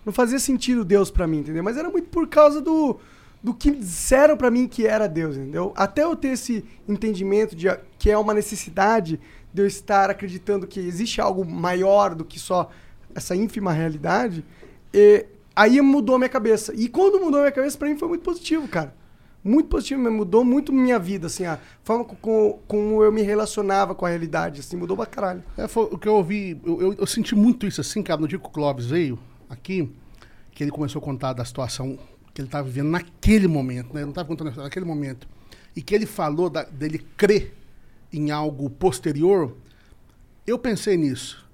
[0.06, 1.64] Não fazia sentido Deus pra mim, entendeu?
[1.64, 3.00] Mas era muito por causa do.
[3.44, 5.72] Do que disseram pra mim que era Deus, entendeu?
[5.76, 9.20] Até eu ter esse entendimento de a- que é uma necessidade
[9.56, 12.70] de eu estar acreditando que existe algo maior do que só
[13.16, 14.44] essa ínfima realidade,
[14.94, 15.26] e
[15.56, 16.74] aí mudou a minha cabeça.
[16.76, 18.94] E quando mudou a minha cabeça, pra mim foi muito positivo, cara.
[19.42, 23.96] Muito positivo, mudou muito minha vida, assim, a forma co- co- como eu me relacionava
[23.96, 25.44] com a realidade, assim, mudou pra caralho.
[25.58, 28.28] É, foi o que eu ouvi, eu, eu- eu senti muito isso assim, cara, no
[28.28, 29.18] dia que o Clóvis veio
[29.50, 29.90] aqui,
[30.52, 31.98] que ele começou a contar da situação
[32.34, 34.00] que ele estava vivendo naquele momento, né?
[34.02, 35.26] Ele não estava contando a naquele momento.
[35.76, 37.54] E que ele falou da- dele crer
[38.18, 39.56] em algo posterior,
[40.46, 41.46] eu pensei nisso.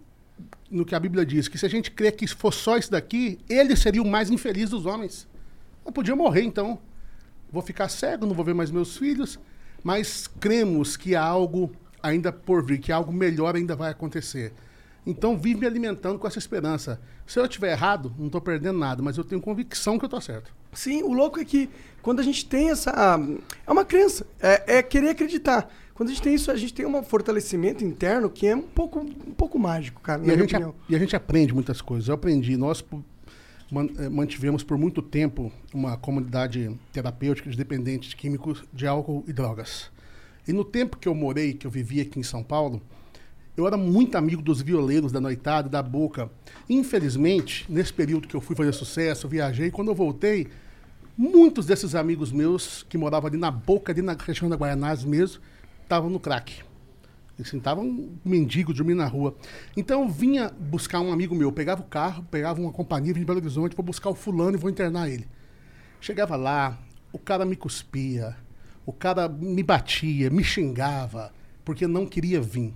[0.69, 3.39] No que a Bíblia diz, que se a gente crer que fosse só isso daqui,
[3.49, 5.27] ele seria o mais infeliz dos homens.
[5.85, 6.79] Eu podia morrer, então.
[7.51, 9.37] Vou ficar cego, não vou ver mais meus filhos,
[9.83, 14.53] mas cremos que há algo ainda por vir, que algo melhor ainda vai acontecer.
[15.05, 17.01] Então, vive me alimentando com essa esperança.
[17.25, 20.21] Se eu estiver errado, não estou perdendo nada, mas eu tenho convicção que eu estou
[20.21, 20.53] certo.
[20.71, 21.69] Sim, o louco é que
[22.01, 23.19] quando a gente tem essa.
[23.65, 25.69] É uma crença, é, é querer acreditar.
[26.01, 29.01] Quando a gente tem isso, a gente tem um fortalecimento interno que é um pouco,
[29.01, 32.07] um pouco mágico, cara, E a, gente, a- e a gente aprende muitas coisas.
[32.07, 32.57] Eu aprendi.
[32.57, 32.83] Nós
[33.99, 39.91] eh, mantivemos por muito tempo uma comunidade terapêutica de dependentes químicos de álcool e drogas.
[40.47, 42.81] E no tempo que eu morei, que eu vivi aqui em São Paulo,
[43.55, 46.31] eu era muito amigo dos violeiros da noitada, da boca.
[46.67, 50.47] Infelizmente, nesse período que eu fui fazer sucesso, viajei, quando eu voltei,
[51.15, 55.39] muitos desses amigos meus que moravam ali na boca, ali na região da Guaianazes mesmo,
[55.91, 56.63] estavam no crack.
[57.37, 59.35] Assim, tava um mendigo dormindo na rua.
[59.75, 63.27] Então eu vinha buscar um amigo meu, pegava o carro, pegava uma companhia, vinha de
[63.27, 65.27] Belo Horizonte, vou buscar o fulano e vou internar ele.
[65.99, 66.79] Chegava lá,
[67.11, 68.37] o cara me cuspia,
[68.85, 71.33] o cara me batia, me xingava,
[71.65, 72.73] porque não queria vir.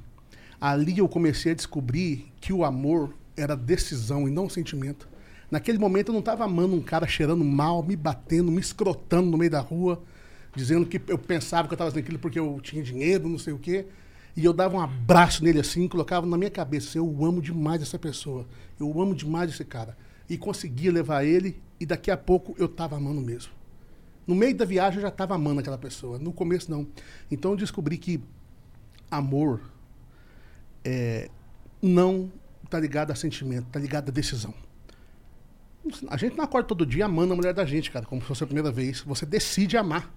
[0.59, 5.07] Ali eu comecei a descobrir que o amor era decisão e não sentimento.
[5.49, 9.37] Naquele momento eu não estava amando um cara cheirando mal, me batendo, me escrotando no
[9.37, 10.03] meio da rua,
[10.55, 13.53] dizendo que eu pensava que eu estava fazendo aquilo porque eu tinha dinheiro, não sei
[13.53, 13.85] o quê.
[14.35, 17.97] E eu dava um abraço nele assim, colocava na minha cabeça, eu amo demais essa
[17.97, 18.45] pessoa,
[18.79, 19.97] eu amo demais esse cara.
[20.29, 23.53] E conseguia levar ele, e daqui a pouco eu estava amando mesmo.
[24.27, 26.85] No meio da viagem eu já estava amando aquela pessoa, no começo não.
[27.31, 28.21] Então eu descobri que
[29.09, 29.61] amor
[30.83, 31.29] é,
[31.81, 32.29] não
[32.63, 34.53] está ligado a sentimento, está ligado a decisão.
[36.09, 38.43] A gente não acorda todo dia amando a mulher da gente, cara, como se fosse
[38.43, 39.01] a primeira vez.
[39.01, 40.11] Você decide amar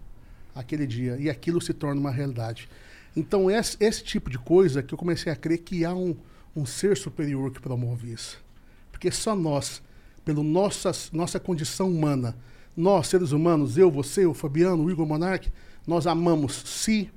[0.59, 2.69] aquele dia e aquilo se torna uma realidade.
[3.17, 6.17] Então, esse, esse tipo de coisa que eu comecei a crer que há um,
[6.55, 8.43] um ser superior que promove isso.
[8.91, 9.81] Porque só nós,
[10.25, 12.37] pela nossa, nossa condição humana,
[12.77, 15.51] nós, seres humanos, eu, você, o Fabiano, o Igor Monark,
[15.87, 17.11] nós amamos se,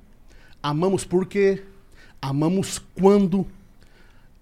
[0.62, 1.62] amamos porque,
[2.20, 3.46] amamos quando.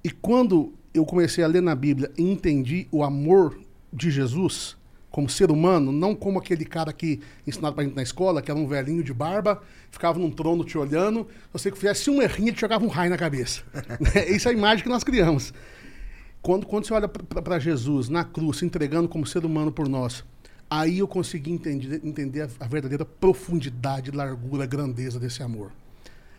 [0.05, 3.59] E quando eu comecei a ler na Bíblia e entendi o amor
[3.93, 4.77] de Jesus
[5.11, 8.59] como ser humano, não como aquele cara que ensinava pra gente na escola, que era
[8.59, 12.61] um velhinho de barba, ficava num trono te olhando, você que fizesse um errinho, te
[12.61, 13.63] jogava um raio na cabeça.
[14.29, 15.53] Isso é a imagem que nós criamos.
[16.41, 20.25] Quando, quando você olha para Jesus na cruz, se entregando como ser humano por nós,
[20.71, 25.73] aí eu consegui entender, entender a, a verdadeira profundidade, largura, grandeza desse amor.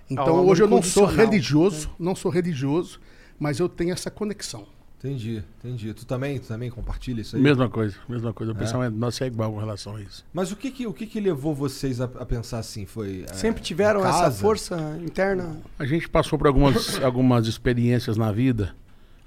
[0.10, 3.00] Então amor hoje eu não sou religioso, não sou religioso,
[3.38, 4.66] mas eu tenho essa conexão.
[5.04, 5.94] Entendi, entendi.
[5.96, 7.42] Tu também, tu também compartilha isso aí?
[7.42, 8.52] Mesma coisa, mesma coisa.
[8.52, 10.24] O pensamento nosso é igual com relação a isso.
[10.32, 12.86] Mas o que que, o que que levou vocês a, a pensar assim?
[12.86, 15.58] Foi é, Sempre tiveram essa força interna.
[15.80, 18.76] A gente passou por algumas, algumas experiências na vida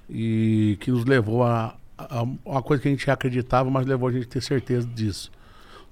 [0.09, 4.11] e que nos levou a, a- uma coisa que a gente acreditava, mas levou a
[4.13, 5.29] gente a ter certeza disso.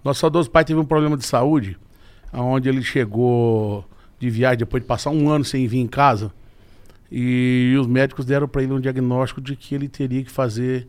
[0.02, 1.78] Nosso saudoso pai teve um problema de saúde,
[2.32, 3.84] onde ele chegou
[4.18, 6.32] de viagem depois de passar um ano sem vir em casa.
[7.16, 10.88] E os médicos deram para ele um diagnóstico de que ele teria que fazer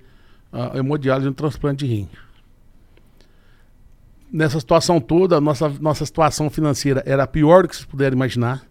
[0.50, 2.08] a hemodiálise e um transplante de rim.
[4.32, 8.62] Nessa situação toda, nossa, nossa situação financeira era pior do que vocês puderem imaginar.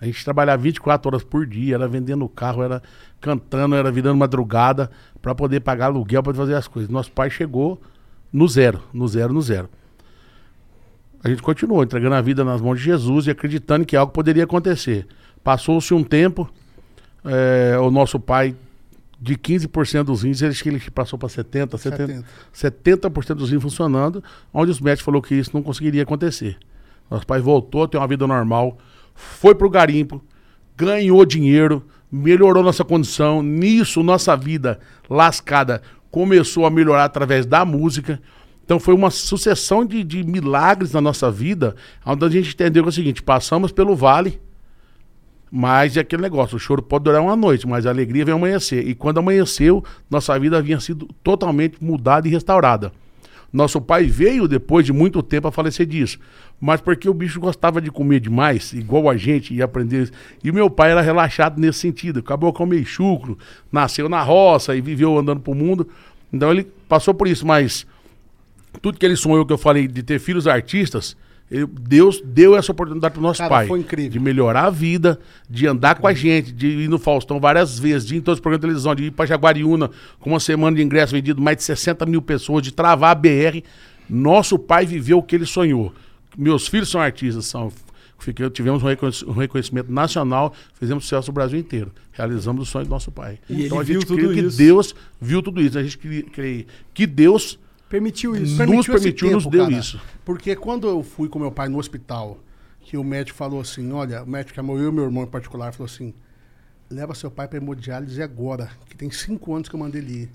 [0.00, 2.82] A gente trabalhava 24 horas por dia, era vendendo carro, era
[3.20, 4.90] cantando, era virando madrugada
[5.22, 6.90] para poder pagar aluguel, para fazer as coisas.
[6.90, 7.80] Nosso pai chegou
[8.32, 9.70] no zero, no zero, no zero.
[11.22, 14.42] A gente continuou entregando a vida nas mãos de Jesus e acreditando que algo poderia
[14.42, 15.06] acontecer.
[15.44, 16.52] Passou-se um tempo,
[17.24, 18.54] eh, o nosso pai,
[19.20, 24.70] de 15% dos rins, ele, ele passou para 70%, 70%, 70% dos rins funcionando, onde
[24.70, 26.58] os médicos falaram que isso não conseguiria acontecer.
[27.10, 28.78] Nosso pai voltou a ter uma vida normal,
[29.14, 30.22] foi pro garimpo,
[30.76, 33.42] ganhou dinheiro, melhorou nossa condição.
[33.42, 38.20] Nisso, nossa vida lascada começou a melhorar através da música.
[38.64, 42.88] Então foi uma sucessão de, de milagres na nossa vida, onde a gente entendeu que
[42.88, 44.40] é o seguinte: passamos pelo vale,
[45.54, 48.88] mas é aquele negócio, o choro pode durar uma noite, mas a alegria vem amanhecer.
[48.88, 52.90] E quando amanheceu, nossa vida havia sido totalmente mudada e restaurada.
[53.52, 56.18] Nosso pai veio depois de muito tempo a falecer disso.
[56.58, 60.10] Mas porque o bicho gostava de comer demais, igual a gente, e aprender.
[60.42, 62.20] E meu pai era relaxado nesse sentido.
[62.20, 63.36] Acabou com meio chucro,
[63.70, 65.86] nasceu na roça e viveu andando pro mundo.
[66.32, 67.86] Então ele passou por isso, mas
[68.80, 71.14] tudo que ele sonhou, que eu falei, de ter filhos artistas,
[71.52, 73.66] ele- Deus deu essa oportunidade pro nosso Cara, pai.
[73.68, 74.10] foi incrível.
[74.10, 78.06] De melhorar a vida, de andar com a gente, de ir no Faustão várias vezes,
[78.08, 80.76] de ir em todos os programas de televisão, de ir pra Jaguariúna com uma semana
[80.76, 83.62] de ingresso vendido, mais de 60 mil pessoas, de travar a BR.
[84.08, 85.92] Nosso pai viveu o que ele sonhou.
[86.36, 87.70] Meus filhos são artistas, são.
[88.18, 91.90] Fiquei- tivemos um reconhec- reconhecimento nacional, fizemos sucesso no Brasil inteiro.
[92.12, 93.38] Realizamos o sonho do nosso pai.
[93.50, 94.56] E então a gente viu crê tudo que isso.
[94.56, 95.76] Deus viu tudo isso.
[95.76, 97.58] A gente crê que Deus
[97.92, 98.56] Permitiu isso.
[98.56, 100.00] Nos Permitiu esse permitiu, nos deu isso.
[100.24, 102.38] Porque quando eu fui com meu pai no hospital,
[102.80, 105.26] que o médico falou assim, olha, o médico que amou eu e meu irmão em
[105.26, 106.14] particular, falou assim,
[106.90, 110.30] leva seu pai para hemodiálise agora, que tem cinco anos que eu mandei ele ir.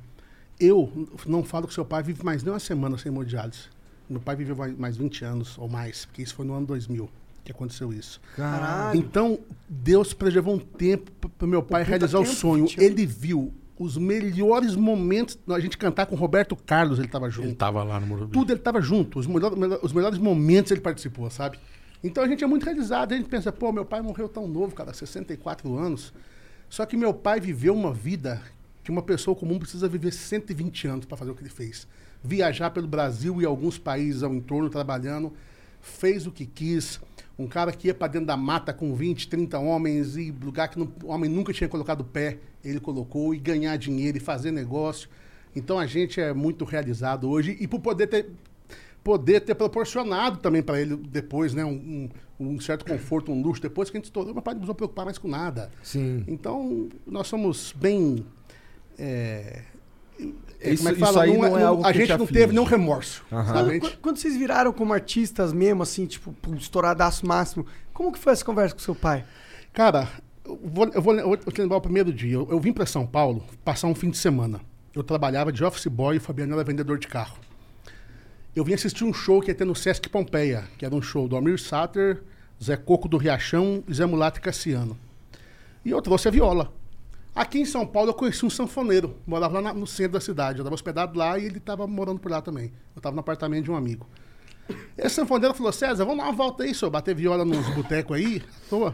[0.60, 3.64] Eu não falo que seu pai vive mais nem uma semana sem hemodiálise.
[4.08, 7.10] Meu pai viveu mais 20 anos ou mais, porque isso foi no ano 2000
[7.44, 8.22] que aconteceu isso.
[8.36, 9.00] Caralho.
[9.00, 12.66] Então, Deus preservou um tempo para meu pai puta realizar o tempo, sonho.
[12.68, 12.92] 20 anos.
[12.92, 17.48] Ele viu os melhores momentos, a gente cantar com o Roberto Carlos, ele estava junto
[17.48, 18.32] ele tava lá no Morumbi.
[18.32, 19.20] tudo ele estava junto.
[19.20, 19.54] Os, melhor-
[19.84, 21.60] os melhores momentos ele participou, sabe?
[22.04, 23.14] Então a gente é muito realizado.
[23.14, 26.14] A gente pensa, pô, meu pai morreu tão novo, cara, 64 anos.
[26.70, 28.42] Só que meu pai viveu uma vida
[28.84, 31.88] que uma pessoa comum precisa viver 120 anos para fazer o que ele fez.
[32.24, 35.34] Viajar pelo Brasil e alguns países ao entorno trabalhando,
[35.82, 37.00] fez o que quis.
[37.40, 40.80] Um cara que ia para dentro da mata com 20, 30 homens e lugar que
[40.80, 44.52] não- o homem nunca tinha colocado o pé, ele colocou e ganhar dinheiro e fazer
[44.52, 45.08] negócio.
[45.56, 48.30] Então a gente é muito realizado hoje e por poder ter
[49.04, 52.10] poder ter proporcionado também para ele depois, né, um,
[52.40, 54.76] um- um certo conforto, um luxo depois que a gente estourou, meu pai não precisou
[54.76, 55.72] preocupar mais com nada.
[55.82, 56.26] Sim.
[56.28, 58.26] Então nós somos bem
[59.00, 59.62] é,
[60.60, 62.40] é, Isso- isso aí não é algo a que gente te não aflige.
[62.40, 63.24] teve nenhum remorso.
[63.32, 68.34] A Quando, quando- vocês viraram como artistas mesmo, assim, tipo, estouradaço máximo, como que foi
[68.34, 69.24] essa conversa com seu pai?
[69.74, 70.08] Cara,
[70.46, 72.34] eu vou, eu vou, eu vou te lembrar o primeiro dia.
[72.36, 74.60] Eu, eu vim para São Paulo passar um fim de semana.
[74.96, 77.38] Eu trabalhava de office boy e o Fabiano era vendedor de carro.
[78.56, 81.28] Eu vim assistir um show que ia ter no Sesc Pompeia, que era um show
[81.28, 82.24] do Almir Sater,
[82.64, 84.98] Zé Coco do Riachão e Zé Mulato e Cassiano.
[85.86, 86.74] E eu trouxe a viola.
[87.38, 90.58] Aqui em São Paulo eu conheci um sanfoneiro, morava lá na- no centro da cidade.
[90.58, 92.74] Eu estava hospedado lá e ele estava morando por lá também.
[92.96, 94.08] Eu estava no apartamento de um amigo.
[94.98, 98.42] Esse sanfoneiro falou, César, vamos dar uma volta aí, senhor, bater viola nos botecos aí,
[98.66, 98.90] à toa.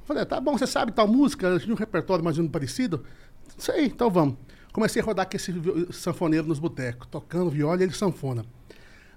[0.00, 1.48] Eu Falei, tá bom, você sabe tal música?
[1.48, 3.04] A gente tem um repertório mais ou menos parecido?
[3.56, 4.36] Sei, então vamos.
[4.72, 5.52] Comecei a rodar com esse
[5.92, 8.44] sanfoneiro nos botecos, tocando viola e ele sanfona.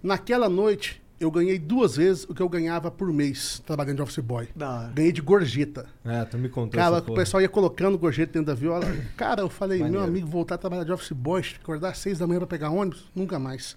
[0.02, 4.20] Naquela noite, eu ganhei duas vezes o que eu ganhava por mês trabalhando de office
[4.20, 4.48] boy.
[4.60, 4.92] Hora.
[4.94, 5.86] Ganhei de gorjeta.
[6.06, 7.20] É, tu me contou Cara, essa o porra.
[7.20, 8.86] pessoal ia colocando gorjeta dentro da viola.
[9.18, 10.00] Cara, eu falei, Maneiro.
[10.00, 12.70] meu amigo, voltar a trabalhar de office boy, acordar às seis da manhã pra pegar
[12.70, 13.76] ônibus, nunca mais.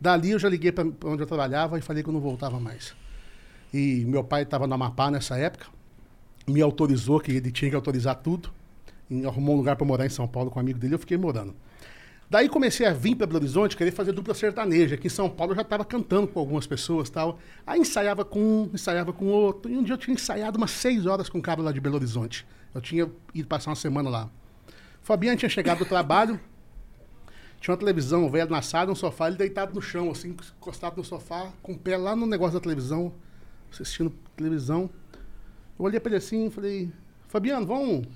[0.00, 2.58] Dali eu já liguei pra pra onde eu trabalhava e falei que eu não voltava
[2.58, 2.94] mais.
[3.72, 5.66] E meu pai estava no Amapá nessa época,
[6.46, 8.50] me autorizou, que ele tinha que autorizar tudo,
[9.10, 11.16] e arrumou um lugar para morar em São Paulo com um amigo dele, eu fiquei
[11.16, 11.54] morando.
[12.28, 14.94] Daí comecei a vir para Belo Horizonte, querer fazer dupla sertaneja.
[14.94, 17.38] Aqui em São Paulo eu já estava cantando com algumas pessoas tal.
[17.66, 19.70] Aí ensaiava com um, ensaiava com outro.
[19.70, 21.96] E um dia eu tinha ensaiado umas seis horas com um cara lá de Belo
[21.96, 22.46] Horizonte.
[22.74, 24.30] Eu tinha ido passar uma semana lá.
[25.02, 26.40] Fabiano tinha chegado do trabalho,
[27.60, 31.04] tinha uma televisão velha na sala, um sofá, ele deitado no chão, assim, encostado no
[31.04, 33.12] sofá, com o pé lá no negócio da televisão,
[33.70, 34.90] assistindo televisão.
[35.78, 36.92] Eu olhei pra ele assim e falei,
[37.28, 38.06] Fabiano, vamos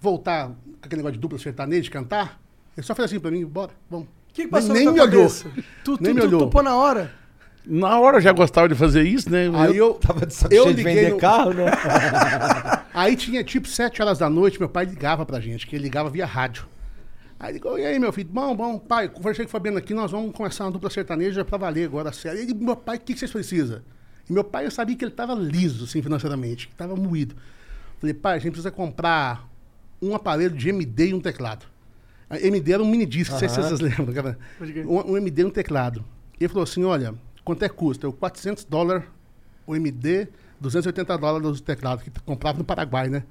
[0.00, 2.41] voltar com aquele negócio de dupla sertaneja, de cantar?
[2.76, 4.06] Ele só fez assim pra mim, bora, vamos.
[4.06, 5.22] O que, que passou nem na me tua olhou.
[5.22, 5.48] cabeça?
[5.84, 6.40] Tu, tu, Nem me tu olhou.
[6.40, 7.12] topou na hora.
[7.66, 9.48] Na hora eu já gostava de fazer isso, né?
[9.54, 11.66] Aí eu, Tava de saco eu cheio de vender no- carro, né?
[12.94, 16.10] Aí tinha tipo 7 horas da noite, meu pai ligava pra gente, que ele ligava
[16.10, 16.66] via rádio.
[17.38, 18.28] Aí ligou, e aí, meu filho?
[18.32, 21.58] Bom, bom, pai, conversei com o Fabiano aqui, nós vamos começar uma dupla sertaneja pra
[21.58, 22.40] valer agora, sério.
[22.40, 23.80] Ele, meu pai, o que, que vocês precisam?
[24.28, 27.34] E meu pai, eu sabia que ele tava liso, assim, financeiramente, que tava moído.
[28.00, 29.48] Falei, pai, a gente precisa comprar
[30.00, 31.66] um aparelho de MD e um teclado.
[32.32, 34.38] A MD era um mini disc, não sei se vocês lembram, cara.
[34.86, 36.02] Um, um MD e um teclado.
[36.40, 37.14] E ele falou assim, olha,
[37.44, 38.06] quanto é que custa?
[38.06, 39.04] Eu, 400 dólares
[39.66, 40.28] o MD,
[40.60, 43.22] 280 dólares o teclado, que comprava no Paraguai, né?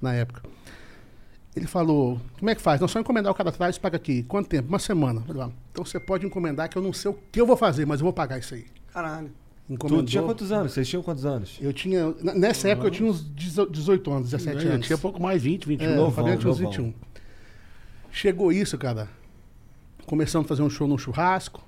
[0.00, 0.42] Na época.
[1.54, 2.80] Ele falou, como é que faz?
[2.80, 4.22] Não só encomendar o cara atrás, paga aqui.
[4.22, 4.68] Quanto tempo?
[4.68, 5.20] Uma semana.
[5.20, 7.56] Eu falei, "Ah, então você pode encomendar que eu não sei o que eu vou
[7.56, 8.64] fazer, mas eu vou pagar isso aí.
[8.92, 9.30] Caralho.
[9.68, 10.02] Encomendou.
[10.04, 10.72] Tu tinha quantos anos?
[10.72, 11.58] Vocês tinham quantos anos?
[11.60, 14.86] Eu tinha, nessa época eu tinha uns 18 anos, 17 eu anos.
[14.86, 15.86] tinha pouco mais 20, 21.
[15.90, 16.70] É, Novão, tinha uns novão.
[16.70, 16.94] 21.
[18.16, 19.10] Chegou isso, cara.
[20.06, 21.62] Começamos a fazer um show num churrasco,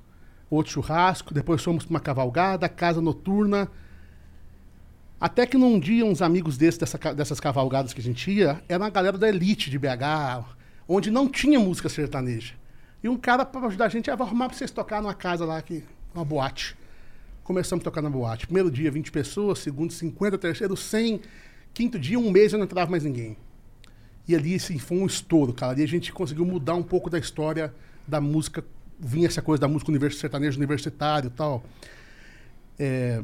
[0.48, 3.70] outro churrasco, depois fomos pra uma cavalgada, casa noturna.
[5.20, 8.82] Até que num dia, uns amigos desses, dessa dessas cavalgadas que a gente ia, era
[8.82, 10.46] uma galera da elite de BH,
[10.88, 12.54] onde não tinha música sertaneja.
[13.04, 15.44] E um cara, para ajudar a gente, ah, vou arrumar pra vocês tocar numa casa
[15.44, 15.84] lá, que,
[16.14, 16.74] uma boate.
[17.44, 18.46] Começamos a tocar na boate.
[18.46, 21.20] Primeiro dia, 20 pessoas, segundo, 50, terceiro, 100.
[21.74, 23.36] Quinto dia, um mês, eu não entrava mais ninguém.
[24.28, 25.72] E ali, assim, foi um estouro, cara.
[25.72, 27.74] Ali a gente conseguiu mudar um pouco da história
[28.06, 28.62] da música.
[29.00, 31.64] Vinha essa coisa da música univers sertanejo universitário e tal.
[32.78, 33.22] É,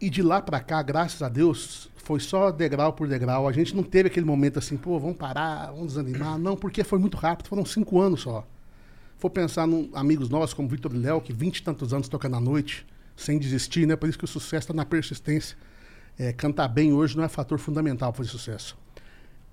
[0.00, 3.48] E de lá pra cá, graças a Deus, foi só degrau por degrau.
[3.48, 6.38] A gente não teve aquele momento assim, pô, vamos parar, vamos desanimar.
[6.38, 8.46] Não, porque foi muito rápido, foram cinco anos só.
[9.18, 12.40] For pensar em amigos nossos como Vitor Léo, que vinte e tantos anos tocando à
[12.40, 13.96] noite, sem desistir, né?
[13.96, 15.56] Por isso que o sucesso está na persistência.
[16.18, 18.76] É, cantar bem hoje não é fator fundamental para fazer sucesso.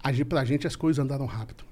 [0.03, 1.63] Agir pra gente as coisas andaram rápido.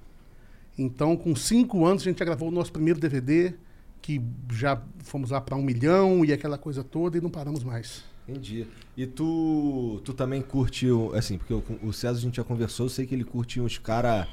[0.77, 3.53] Então, com cinco anos, a gente já gravou o nosso primeiro DVD,
[4.01, 4.21] que
[4.51, 8.03] já fomos lá para um milhão e aquela coisa toda, e não paramos mais.
[8.27, 8.65] Entendi.
[8.95, 12.89] E tu, tu também curtiu, assim, porque o, o César a gente já conversou, eu
[12.89, 14.27] sei que ele curte uns caras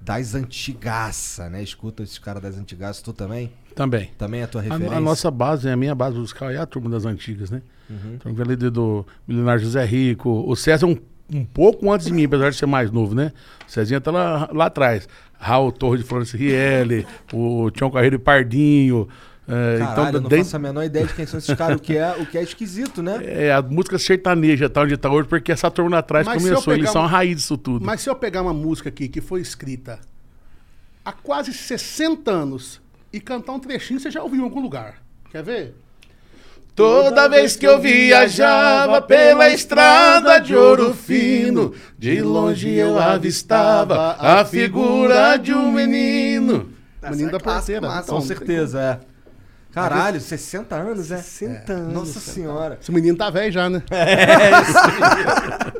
[0.00, 1.62] das antigaça, né?
[1.62, 3.52] Escuta esses caras das antigaças, tu também?
[3.74, 4.10] Também.
[4.18, 4.96] Também é a tua A, referência?
[4.96, 7.62] a nossa base, a minha base musical é a turma das antigas, né?
[8.14, 10.30] Então, ali do- do Milionário José Rico.
[10.48, 10.96] O César é um,
[11.32, 13.32] um pouco antes de mim, apesar de ser mais novo, né?
[13.66, 15.08] O Cezinha tá lá, lá atrás.
[15.38, 19.08] Raul Torre de Florence Rielli, o Tião Carreiro e Pardinho.
[19.48, 21.80] é, Caralho, eu não dentro- faço a menor ideia de quem são esses caras, o
[21.80, 23.18] que é, o que é esquisito, né?
[23.24, 26.72] é, a música sertaneja tá onde tá hoje, porque essa turma lá atrás Mas começou.
[26.74, 27.84] Eles são uma- a raiz disso tudo.
[27.84, 29.98] Mas se eu pegar uma música aqui que foi escrita
[31.04, 32.80] há quase 60 anos
[33.12, 35.02] e cantar um trechinho, você já ouviu em algum lugar.
[35.30, 35.74] Quer ver?
[36.74, 44.42] Toda vez que eu viajava pela estrada de ouro fino, de longe eu avistava a
[44.44, 46.70] figura de um menino.
[47.02, 47.80] Menino da clássico, porteira.
[47.82, 48.10] massa.
[48.10, 49.00] Com certeza, é.
[49.72, 51.16] Caralho, 60 anos, é?
[51.16, 51.94] 60 anos.
[51.94, 52.78] Nossa senhora.
[52.80, 53.82] Esse menino tá velho já, né?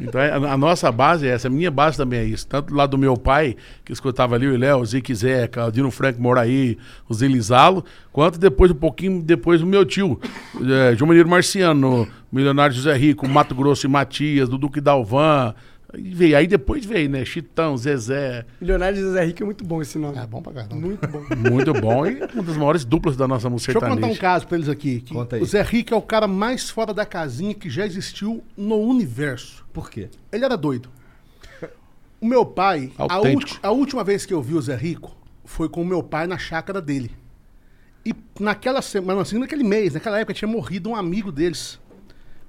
[0.00, 2.46] Então a, a nossa base é essa, a minha base também é isso.
[2.46, 5.90] Tanto lá do meu pai, que escutava ali o Léo, o Zique Zeca, o Dino
[5.90, 6.78] Frank Moraí,
[7.08, 10.20] o Zelizalo, quanto depois, um pouquinho depois, o meu tio,
[10.60, 15.54] é, João Mineiro Marciano, Milionário José Rico, Mato Grosso e Matias, do Duque Dalvan.
[15.90, 17.24] Aí, veio, aí depois veio, né?
[17.24, 18.44] Chitão, Zezé.
[18.60, 20.18] Milionário de Zé Rico é muito bom esse nome.
[20.18, 20.74] É bom pra caramba.
[20.74, 21.22] Muito bom.
[21.50, 24.46] Muito bom e uma das maiores duplas da nossa música Deixa eu contar um caso
[24.46, 25.00] pra eles aqui.
[25.00, 25.42] que Conta aí.
[25.42, 29.64] O Zé Rico é o cara mais fora da casinha que já existiu no universo.
[29.78, 30.08] Por quê?
[30.32, 30.88] Ele era doido.
[32.20, 35.68] O meu pai, a, ulti- a última vez que eu vi o Zé Rico foi
[35.68, 37.12] com o meu pai na chácara dele.
[38.04, 41.78] E naquela semana, assim, naquele mês, naquela época, tinha morrido um amigo deles.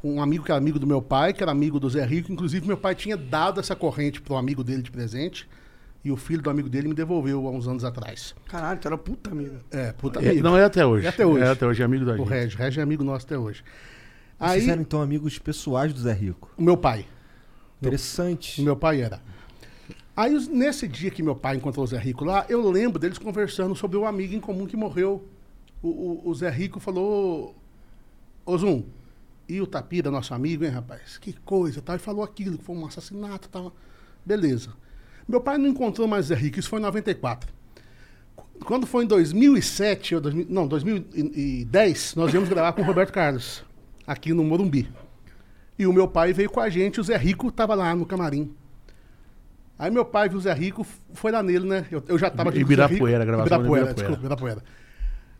[0.04, 2.32] Um amigo que era amigo do meu pai, que era amigo do Zé Rico.
[2.32, 5.48] Inclusive, meu pai tinha dado essa corrente pro amigo dele de presente.
[6.04, 8.34] E o filho do amigo dele me devolveu há uns anos atrás.
[8.48, 9.58] Caralho, tu era puta amigo.
[9.70, 10.44] É, puta É, amigo.
[10.44, 11.06] não é até hoje.
[11.06, 11.44] É até hoje.
[11.44, 12.28] É até hoje, é amigo da O gente.
[12.30, 12.58] Régio.
[12.58, 13.64] O Régio é amigo nosso até hoje.
[14.40, 16.50] Vocês Aí, eram então amigos pessoais do Zé Rico.
[16.58, 17.06] o meu pai.
[17.82, 18.62] Interessante.
[18.62, 19.22] O meu pai era.
[20.16, 23.74] Aí, nesse dia que meu pai encontrou o Zé Rico lá, eu lembro deles conversando
[23.76, 25.26] sobre o amigo em comum que morreu.
[25.82, 27.56] O, o- o Zé Rico falou:
[28.46, 28.84] Ô Zum,
[29.48, 31.18] e o Tapira, nosso amigo, hein, rapaz?
[31.18, 31.96] Que coisa, tal.
[31.96, 33.74] E falou aquilo, que foi um assassinato tal.
[34.26, 34.74] Beleza.
[35.26, 37.50] Meu pai não encontrou mais Zé Rico, isso foi em 94.
[38.66, 43.64] Quando foi em 2007, ou 2000, não, 2010, nós íamos gravar com o Roberto Carlos,
[44.06, 44.90] aqui no Morumbi.
[45.80, 48.54] E o meu pai veio com a gente, o Zé Rico estava lá no camarim.
[49.78, 51.86] Aí meu pai viu o Zé Rico, foi lá nele, né?
[51.90, 53.94] Eu, eu já estava Ibirapuera, gravação de Ibirapuera, Ibirapuera.
[53.94, 54.64] desculpa, Ibirapuera.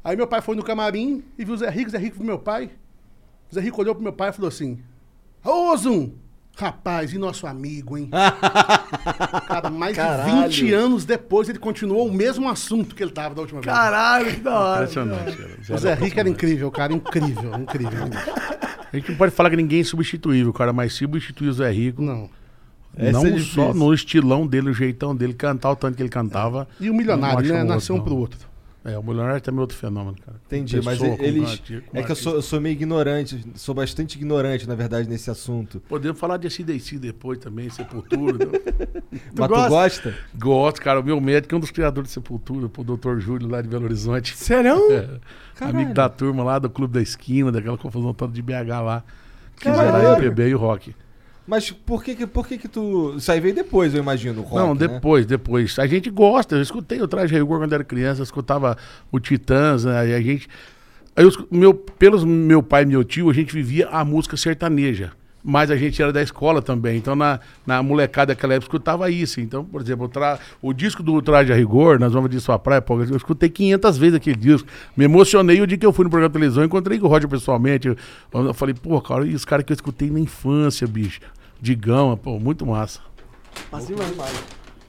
[0.02, 2.40] Aí meu pai foi no camarim e viu o Zé Rico, Zé Rico viu meu
[2.40, 2.72] pai.
[3.52, 4.82] O Zé Rico olhou pro meu pai e falou assim:
[5.44, 6.14] Ô, Zum,
[6.60, 8.10] Rapaz, e nosso amigo, hein?
[9.48, 10.50] Cara, mais Caralho.
[10.50, 13.74] de 20 anos depois ele continuou o mesmo assunto que ele tava da última vez.
[13.74, 14.84] Caralho, que da hora.
[14.84, 15.50] Impressionante, cara.
[15.70, 16.92] o Zé Rico era incrível, cara.
[16.94, 18.00] Incrível, incrível.
[18.92, 21.72] A gente não pode falar que ninguém é substituível, cara, mas se substituir o Zé
[21.72, 22.30] Rico, Não.
[22.98, 23.74] Essa não é só difícil.
[23.76, 26.68] no estilão dele, o jeitão dele, cantar o tanto que ele cantava.
[26.80, 27.64] E o milionário, né?
[27.64, 28.49] um Nasceu um outro, pro outro.
[28.90, 30.38] É, o milionário também é outro fenômeno, cara.
[30.46, 31.62] Entendi, mas Pessoa, como eles.
[31.94, 35.80] É que eu sou, eu sou meio ignorante, sou bastante ignorante, na verdade, nesse assunto.
[35.88, 38.46] Podemos falar de ACDC depois também, Sepultura.
[39.12, 39.32] então.
[39.38, 39.66] Mas gosta?
[39.66, 40.16] tu gosta?
[40.36, 41.00] Gosto, cara.
[41.00, 43.20] O meu médico é um dos criadores de Sepultura, o Dr.
[43.20, 44.36] Júlio lá de Belo Horizonte.
[44.36, 44.80] Serão?
[45.62, 49.04] É, amigo da turma lá do Clube da Esquina, daquela confusão toda de BH lá.
[49.58, 50.08] Que Caralho.
[50.08, 50.96] era MPB e o rock.
[51.50, 53.16] Mas por que, que- por que que tu.
[53.18, 54.88] Isso aí veio depois, eu imagino, o rock, Não, né?
[54.88, 55.80] depois, depois.
[55.80, 56.56] A gente gosta.
[56.56, 58.78] Eu escutei o Traje Rigor quando era criança, eu escutava
[59.12, 59.98] o Titãs, né?
[60.00, 60.48] A gente.
[61.16, 65.12] Aí eu meu, pelos meu pai e meu tio, a gente vivia a música sertaneja.
[65.44, 66.98] Mas a gente era da escola também.
[66.98, 69.40] Então, na, na molecada daquela época, escutava isso.
[69.42, 72.60] Então, por exemplo, o, tra- o disco do Traje a Rigor, nós vamos de sua
[72.60, 74.68] praia, eu escutei 500 vezes aquele disco.
[74.98, 77.28] Me emocionei o dia que eu fui no programa de televisão, encontrei com o Roger
[77.30, 77.88] pessoalmente.
[77.88, 77.96] Eu,
[78.34, 81.22] eu falei, pô, cara, e os caras que eu escutei na infância, bicho.
[81.62, 83.00] Digão, pô, muito massa.
[83.72, 84.14] Assim, mano.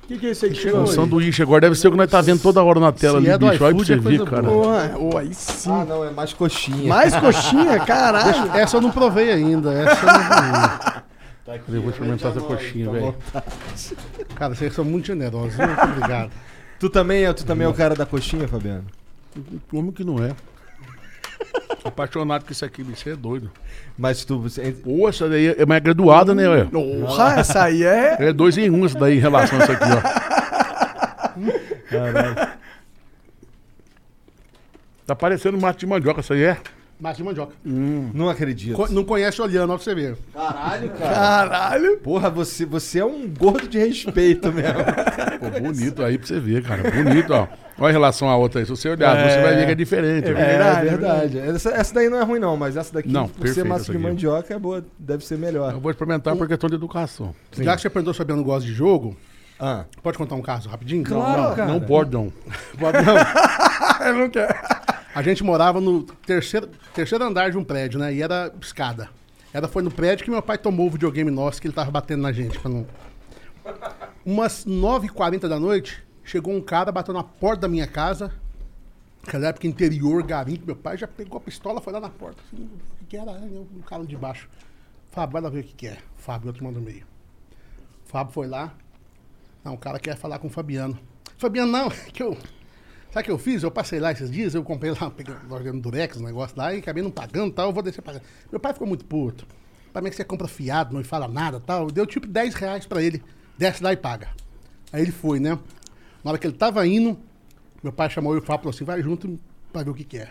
[0.05, 0.95] O que, que é isso aí que chegou O aí?
[0.95, 3.29] sanduíche agora deve ser o que nós tá vendo toda hora na tela Se ali,
[3.35, 3.65] é do bicho.
[3.65, 4.43] Olha pra iFood, você é ver, cara.
[4.43, 5.71] Porra, ô, aí sim.
[5.71, 6.89] Ah, não, é mais coxinha.
[6.89, 7.79] Mais coxinha?
[7.81, 8.51] Caralho.
[8.53, 9.73] Essa eu não provei ainda.
[9.73, 13.15] Essa eu não Eu vou experimentar essa coxinha, velho.
[14.35, 15.57] Cara, vocês são muito generosos.
[15.57, 16.33] Muito obrigado.
[16.81, 18.85] Tu também, é, tu também é o cara da coxinha, Fabiano?
[19.71, 20.35] Como que não é?
[21.85, 23.51] Apaixonado com isso aqui, bicho, você é doido.
[23.97, 24.41] Mas tu.
[24.41, 26.65] Você, Pô, essa daí é mais graduada, né, ué?
[26.65, 28.17] Porra, essa aí é.
[28.29, 30.31] É dois em um essa daí em relação a isso aqui, ó.
[35.07, 36.57] Tá parecendo mato de mandioca, isso aí é?
[37.01, 37.55] Massa de mandioca.
[37.65, 38.77] não acredito.
[38.77, 40.17] Co- não conhece olhando, ó, pra você ver.
[40.35, 41.15] Caralho, cara.
[41.15, 41.97] Caralho.
[41.99, 44.75] Porra, você, você é um gordo de respeito mesmo.
[45.41, 46.91] Pô, bonito aí pra você ver, cara.
[46.91, 47.49] Bonito, ó.
[47.79, 48.67] Olha em relação à outra aí.
[48.67, 50.29] Se você olhar, você vai ver que é diferente.
[50.29, 50.35] É ó.
[50.35, 50.89] verdade.
[50.89, 53.91] verdade, Essa, essa daí não é ruim, não, mas essa daqui, Não, por ser massa
[53.91, 54.85] de mandioca, é boa.
[54.99, 55.73] Deve ser melhor.
[55.73, 57.35] Eu vou experimentar por questão de educação.
[57.59, 59.17] Já que você perguntou se o Fabiano gosta de jogo,
[59.59, 59.85] Ah.
[60.03, 61.03] pode contar um caso rapidinho?
[61.05, 61.73] Claro, Não, cara.
[61.73, 62.31] não pode, não.
[62.79, 64.07] Pode não.
[64.07, 64.55] Eu não quero.
[65.15, 68.15] A gente morava no terceiro, terceiro andar de um prédio, né?
[68.15, 69.11] E era escada.
[69.53, 72.23] Era foi no prédio que meu pai tomou o videogame nosso que ele tava batendo
[72.23, 72.59] na gente.
[72.69, 72.87] Não...
[74.25, 78.33] Umas 9h40 da noite, chegou um cara, bateu na porta da minha casa.
[79.25, 80.67] Naquela época, interior, garimpo.
[80.67, 82.41] Meu pai já pegou a pistola, foi lá na porta.
[82.47, 82.71] Assim,
[83.03, 83.33] o que era?
[83.33, 84.49] O cara de baixo.
[85.11, 85.99] Fábio, vai lá ver o que, que é.
[86.17, 87.05] Fábio, outro manda no meio.
[88.07, 88.73] Fábio foi lá.
[89.65, 90.99] Não, o cara quer falar com o Fabiano.
[91.37, 92.37] Fabiano, não, que eu.
[93.13, 93.63] Sabe o que eu fiz?
[93.63, 95.35] Eu passei lá esses dias, eu comprei lá, peguei
[95.73, 98.23] no Durex, um negócio lá, e acabei não pagando tal, eu vou descer pagando.
[98.51, 99.47] Meu pai ficou muito puto.
[99.93, 101.91] Pra mim que você compra fiado, não fala nada tal.
[101.91, 103.23] Deu tipo 10 reais pra ele.
[103.59, 104.29] Desce lá e paga.
[104.93, 105.59] Aí ele foi, né?
[106.23, 107.19] Na hora que ele tava indo,
[107.83, 109.39] meu pai chamou eu e falou assim, vai junto
[109.73, 110.29] pra ver o que que é.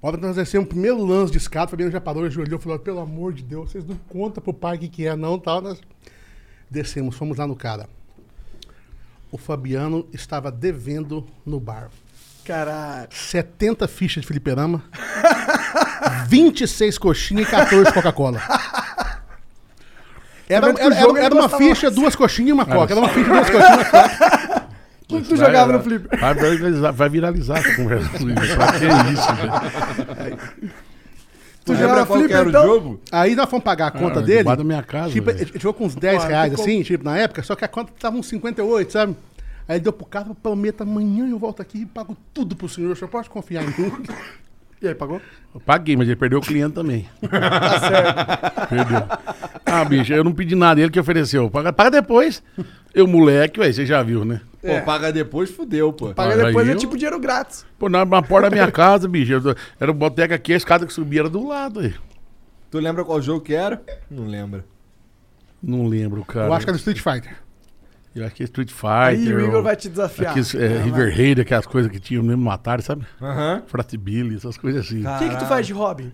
[0.00, 2.78] Hora que nós descemos o primeiro lance de escada, o Fabiano já parou, ajoelhou falou,
[2.78, 5.60] pelo amor de Deus, vocês não contam pro pai o que que é não, tal.
[5.60, 5.80] Nós
[6.70, 7.88] descemos, fomos lá no cara.
[9.30, 11.90] O Fabiano estava devendo no bar.
[12.44, 13.08] Caralho.
[13.10, 14.82] 70 fichas de fliperama,
[16.28, 18.40] 26 coxinhas e 14 Coca-Cola.
[20.48, 22.94] Era, era, era, era uma gostava ficha, duas coxinhas e uma coca.
[22.94, 24.68] Era uma ficha, duas coxinhas e uma coca.
[25.10, 26.06] O que, que tu jogava no flip?
[26.18, 28.10] Vai viralizar, vai viralizar essa conversa.
[28.10, 30.38] Pra que isso, velho?
[31.74, 33.00] Tu lembra jogava qual que flip, era o jogo?
[33.12, 34.38] Aí nós fomos pagar a conta Ah, dele.
[34.38, 37.04] debaixo da minha casa, Tipo, ele ficou com uns 10 Pô, reais, ficou- assim, tipo,
[37.04, 39.16] na época, só que a conta tava uns 58, sabe?
[39.68, 42.92] Aí ele deu pro cara, prometa, amanhã eu volto aqui e pago tudo pro senhor,
[42.92, 43.92] o senhor pode confiar em mim.
[44.80, 45.20] E aí, pagou?
[45.54, 47.08] Eu paguei, mas ele perdeu o cliente também.
[47.28, 48.68] Tá certo.
[48.68, 49.06] Perdeu.
[49.66, 51.50] Ah, bicho, eu não pedi nada, ele que ofereceu.
[51.50, 52.42] Paga, paga depois.
[52.94, 54.40] Eu, moleque, ué, você já viu, né?
[54.62, 56.14] Pô, paga depois, fudeu, pô.
[56.14, 57.64] Paga Aí depois é eu- tipo dinheiro grátis.
[57.78, 59.32] Pô, na, na porta da minha casa, bicho.
[59.32, 61.94] eu- era o boteca aqui, a escada que subia era do lado aí.
[62.70, 63.80] Tu lembra qual jogo que era?
[64.10, 64.64] Não lembra.
[65.62, 66.46] Não lembro, cara.
[66.46, 67.36] Eu acho que era do Street Fighter.
[68.20, 69.36] Eu acho que é Street Aí Fighter.
[69.36, 70.30] o Igor vai te desafiar.
[70.30, 73.06] Aqueles, é, River Raid, aquelas coisas que tinham mesmo no Atari, sabe?
[73.66, 75.04] Frat Billy, essas coisas assim.
[75.06, 76.12] O que, que tu faz de hobby?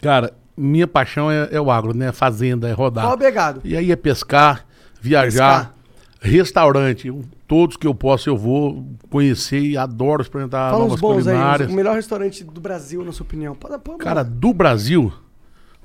[0.00, 2.12] Cara, minha paixão é, é o agro, né?
[2.12, 3.06] Fazenda, é rodar.
[3.06, 3.60] Hobby é gado.
[3.64, 4.64] E aí é pescar,
[5.00, 5.74] viajar,
[6.20, 7.10] restaurante.
[7.10, 11.26] um- Todos que eu posso eu vou conhecer e adoro experimentar Fala novas uns bons
[11.26, 11.34] aí.
[11.34, 11.70] culinárias.
[11.72, 13.54] O melhor restaurante do Brasil, na sua opinião.
[13.54, 15.10] Pode Cara, do Brasil,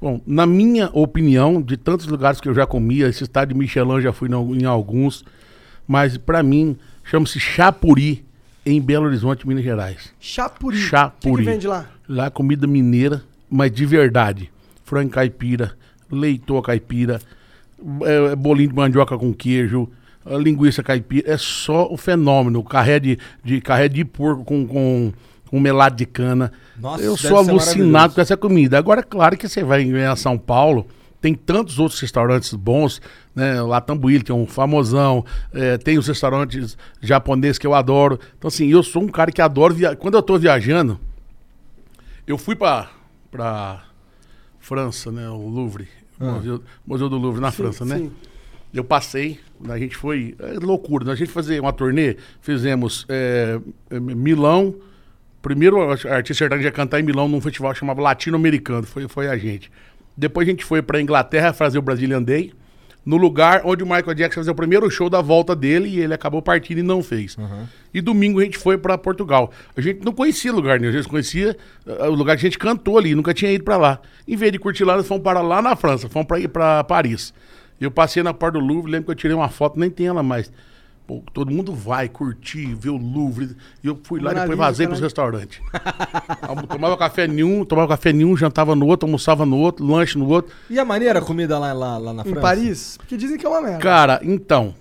[0.03, 4.01] bom, na minha opinião, de tantos lugares que eu já comia, esse estádio de Michelin
[4.01, 5.23] já fui em, alguns,
[5.87, 8.25] mas pra mim chama-se Chapuri,
[8.65, 10.13] em Belo Horizonte, Minas Gerais.
[10.19, 10.77] Chapuri.
[10.77, 11.33] Chapuri.
[11.33, 11.87] O que, que vende lá?
[12.07, 14.51] Lá é comida mineira, mas de verdade.
[14.83, 15.73] Frango caipira,
[16.11, 17.21] leitoa caipira,
[18.01, 19.89] é, bolinho de mandioca com queijo,
[20.25, 21.31] linguiça caipira.
[21.31, 22.61] É só o fenômeno.
[22.61, 25.13] Carré de, de, carré de porco com, com,
[25.53, 26.51] com melado de cana.
[26.75, 28.75] Nossa, Eu sou alucinado com essa comida.
[28.75, 30.87] Agora, é claro que você vai em São Paulo,
[31.21, 32.99] tem tantos outros restaurantes bons,
[33.35, 33.61] né?
[33.61, 35.23] Lá Tambuí tem um famosão,
[35.53, 38.19] é, tem os restaurantes japoneses que eu adoro.
[38.35, 39.95] Então, assim, eu sou um cara que adoro viajar.
[39.95, 40.99] Quando eu tô viajando,
[42.25, 42.89] eu fui pra,
[43.29, 43.83] pra
[44.59, 45.29] França, né?
[45.29, 45.87] O Louvre.
[46.19, 47.99] O Museu, Museu do Louvre na França, né?
[47.99, 48.11] sim.
[48.73, 49.39] Eu passei,
[49.69, 50.35] a gente foi.
[50.39, 53.59] É loucura, a gente fazer uma turnê, fizemos é,
[53.91, 54.73] é, Milão.
[55.43, 59.37] Primeiro a artista sertaneja ia cantar em Milão num festival chamado Latino-Americano, foi, foi a
[59.37, 59.69] gente.
[60.15, 62.53] Depois a gente foi pra Inglaterra fazer o Brazilian Day,
[63.05, 66.13] no lugar onde o Michael Jackson fazia o primeiro show da volta dele e ele
[66.13, 67.35] acabou partindo e não fez.
[67.93, 69.51] E domingo a gente foi pra Portugal.
[69.75, 72.57] A gente não conhecia lugar nenhum, a gente conhecia eh, o lugar que a gente
[72.57, 73.99] cantou ali, nunca tinha ido pra lá.
[74.25, 76.85] Em vez de curtir lá, nós fomos para lá na França, fomos pra ir pra
[76.85, 77.33] Paris.
[77.81, 80.23] Eu passei na porta do Louvre, lembro que eu tirei uma foto, nem tem ela
[80.23, 80.49] mais.
[81.05, 83.55] Pô, todo mundo vai curtir, ver o Louvre.
[83.83, 85.37] E eu fui lá e depois vazei pros caralho.
[85.39, 85.59] restaurantes.
[86.69, 90.53] Tomava café nenhum, tomava café nenhum, jantava no outro, almoçava no outro, lanche no outro.
[90.69, 92.41] E a maneira a comida lá, lá, lá na Em França?
[92.41, 92.97] Paris?
[92.97, 93.79] Porque dizem que é uma merda.
[93.79, 94.73] Cara, então,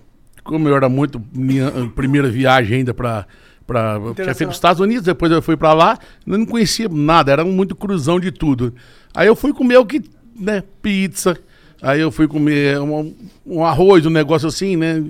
[0.45, 3.27] como eu era muito minha eh, primeira viagem ainda pra.
[3.67, 6.89] pra eu tinha feito nos Estados Unidos, depois eu fui pra lá, eu não conhecia
[6.89, 8.73] nada, era muito cruzão de tudo.
[9.13, 10.01] Aí eu fui comer o que,
[10.39, 11.37] né, pizza.
[11.81, 13.13] Aí eu fui comer um,
[13.45, 15.03] um arroz, um negócio assim, né?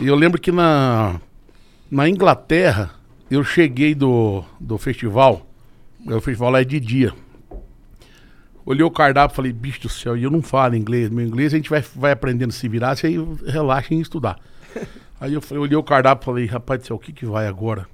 [0.00, 1.20] E eu lembro que na,
[1.90, 2.90] na Inglaterra,
[3.30, 5.46] eu cheguei do, do festival,
[6.04, 7.12] o festival lá é de dia.
[8.66, 11.10] Olhei o cardápio e falei, bicho do céu, e eu não falo inglês.
[11.10, 13.16] Meu inglês a gente vai, vai aprendendo a se virar, você aí
[13.46, 14.38] relaxa em estudar.
[15.20, 17.46] aí eu falei, olhei o cardápio e falei, rapaz do céu, o que que vai
[17.46, 17.86] agora?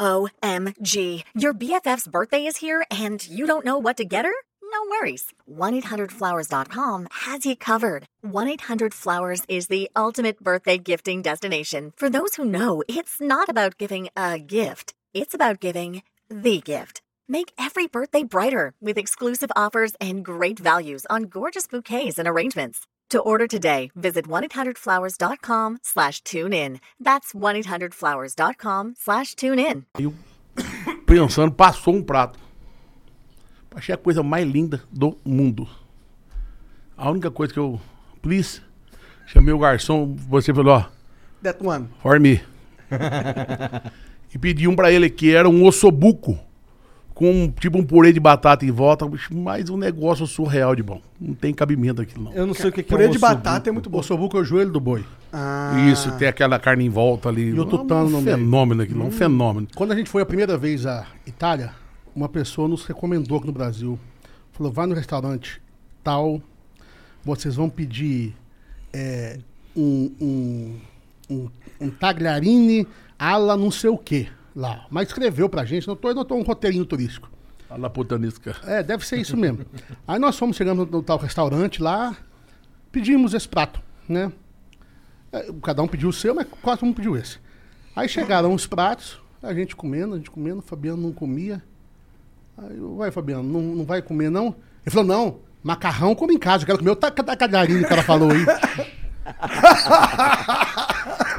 [0.00, 1.24] OMG.
[1.34, 4.32] Your BFF's birthday is here and you don't know what to get her?
[4.74, 5.26] No worries.
[5.46, 8.06] 1 800flowers.com has you covered.
[8.22, 13.48] 1 800 Flowers is the ultimate birthday gifting destination for those who know it's not
[13.48, 17.00] about giving a gift, it's about giving the gift.
[17.28, 22.80] Make every birthday brighter with exclusive offers and great values on gorgeous bouquets and arrangements.
[23.10, 26.80] To order today, visit 1-800-Flowers.com slash tune in.
[26.98, 29.86] That's 1-800-Flowers.com slash tune in.
[31.06, 32.43] Pensando, passou um prato.
[33.74, 35.66] Achei a coisa mais linda do mundo.
[36.96, 37.80] A única coisa que eu,
[38.22, 38.60] please,
[39.26, 40.84] chamei o garçom, você falou, ó,
[41.42, 41.88] That one.
[42.02, 42.40] for me.
[44.32, 46.38] e pedi um pra ele que era um ossobuco.
[47.12, 51.00] Com tipo um purê de batata em volta, mas um negócio surreal de bom.
[51.20, 52.32] Não tem cabimento aquilo, não.
[52.32, 53.36] Eu não sei o que, que Purê é um de ossobuco.
[53.40, 54.00] batata é muito bom.
[54.00, 55.04] O sobuco é o joelho do boi.
[55.32, 57.50] Ah, Isso, tem aquela carne em volta ali.
[57.50, 58.36] E o tutano um no meio.
[58.36, 59.68] fenômeno aquilo, um fenômeno.
[59.76, 61.70] Quando a gente foi a primeira vez à Itália,
[62.14, 63.98] uma pessoa nos recomendou aqui no Brasil.
[64.52, 65.60] Falou, vai no restaurante
[66.02, 66.40] tal,
[67.24, 68.34] vocês vão pedir
[68.92, 69.38] é,
[69.74, 70.80] um, um,
[71.30, 71.50] um,
[71.80, 72.86] um tagliarine
[73.18, 74.86] ala não sei o que lá.
[74.90, 77.30] Mas escreveu pra gente, não tô, não tô um roteirinho turístico.
[77.68, 78.56] A la putanisca.
[78.64, 79.64] É, deve ser isso mesmo.
[80.06, 82.16] Aí nós fomos chegando no, tal restaurante lá,
[82.92, 84.30] pedimos esse prato, né?
[85.32, 87.38] É, Cada um pediu o seu, mas quase mundo pediu esse.
[87.96, 91.62] Aí chegaram os pratos, a gente comendo, a gente comendo, o Fabiano não comia.
[92.56, 94.54] Aí eu, vai, Fabiano, não, não vai comer não?
[94.84, 98.30] Ele falou, não, macarrão como em casa, eu quero comer o tacarinho que ela falou
[98.30, 98.44] aí.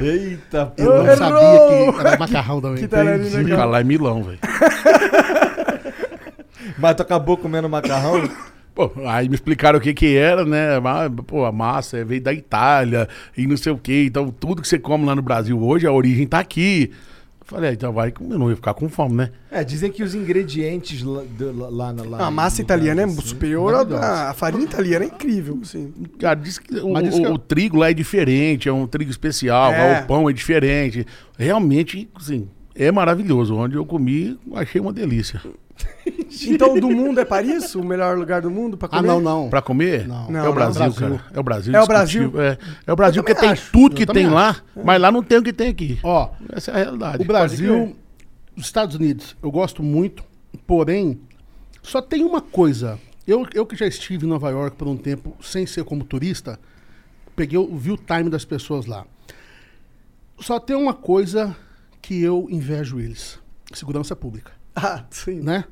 [0.00, 0.82] Eita, pô.
[0.82, 1.16] Eu não Errou!
[1.16, 2.82] sabia que era macarrão também.
[2.82, 3.64] Que talarina, Fui cara.
[3.64, 4.38] lá em Milão, velho.
[6.78, 8.28] Mas tu acabou comendo macarrão?
[8.74, 10.68] Pô, aí me explicaram o que que era, né?
[11.26, 14.04] Pô, a massa veio da Itália e não sei o quê.
[14.06, 16.90] Então, tudo que você come lá no Brasil hoje, a origem tá aqui.
[17.48, 19.30] Falei, ah, então vai, eu não ia ficar com fome, né?
[19.52, 23.72] É, dizem que os ingredientes lá, lá, lá, lá A massa italiana é assim, superior
[23.72, 25.92] à da- a farinha italiana é incrível, assim.
[26.18, 28.84] Cara, diz que o, diz que o- eu- o trigo lá é diferente, é um
[28.84, 30.00] trigo especial, É.
[30.00, 31.06] o pão é diferente.
[31.38, 33.54] Realmente, assim, é maravilhoso.
[33.54, 35.40] Onde eu comi, achei uma delícia.
[36.46, 37.74] Então, do mundo é Paris?
[37.74, 39.06] O melhor lugar do mundo pra Ah, comer?
[39.08, 39.50] não, não.
[39.50, 40.06] Pra comer?
[40.06, 40.36] Não.
[40.44, 40.92] é o Brasil, não.
[40.92, 41.24] cara.
[41.34, 41.74] É o Brasil.
[41.74, 42.40] É o discutível.
[42.42, 43.72] É, é o Brasil Eu que também tem acho.
[43.72, 45.98] tudo Eu que tem lá, mas lá não tem o que tem aqui.
[46.02, 47.22] Ó, Essa é a realidade.
[47.22, 47.96] O Brasil,
[48.56, 50.22] os Estados Unidos, eu gosto muito,
[50.66, 51.20] porém,
[51.82, 52.98] só tem uma coisa.
[53.26, 56.58] Eu, eu que já estive em Nova York por um tempo, sem ser como turista,
[57.34, 59.04] peguei, o- vi o time das pessoas lá.
[60.38, 61.56] Só tem uma coisa
[62.00, 63.38] que eu invejo eles:
[63.72, 65.40] segurança pública, Ah, sim.
[65.40, 65.64] né?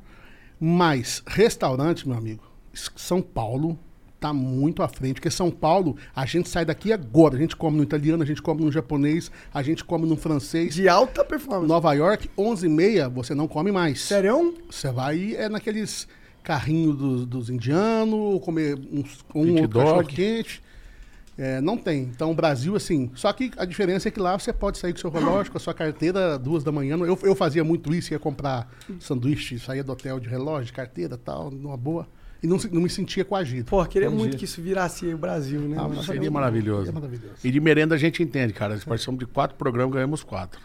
[0.59, 2.43] Mas restaurante, meu amigo,
[2.73, 3.77] São Paulo
[4.19, 7.77] tá muito à frente, porque São Paulo, a gente sai daqui agora, a gente come
[7.77, 11.67] no italiano, a gente come no japonês, a gente come no francês, De alta performance.
[11.67, 14.01] Nova York, 11h30, você não come mais.
[14.01, 14.55] Sério?
[14.69, 16.07] Você vai é naqueles
[16.41, 20.15] carrinho dos, dos indianos, ou comer uns, um Hot outro cachorro dog.
[20.15, 20.61] quente.
[21.37, 22.03] É, não tem.
[22.03, 23.11] Então, o Brasil, assim.
[23.13, 25.61] Só que a diferença é que lá você pode sair com seu relógio, com a
[25.61, 26.97] sua carteira, duas da manhã.
[26.97, 31.17] Eu, eu fazia muito isso, ia comprar sanduíche, saía do hotel de relógio, de carteira
[31.17, 32.07] tal, numa boa.
[32.41, 33.65] E não, não me sentia coagido.
[33.65, 34.21] Pô, queria Entendi.
[34.21, 35.77] muito que isso virasse o Brasil, né?
[35.79, 36.89] Ah, mas Seria maravilhoso.
[36.89, 37.35] É maravilhoso.
[37.43, 38.75] E de merenda a gente entende, cara.
[38.75, 40.59] Nós participamos de quatro programas, ganhamos quatro.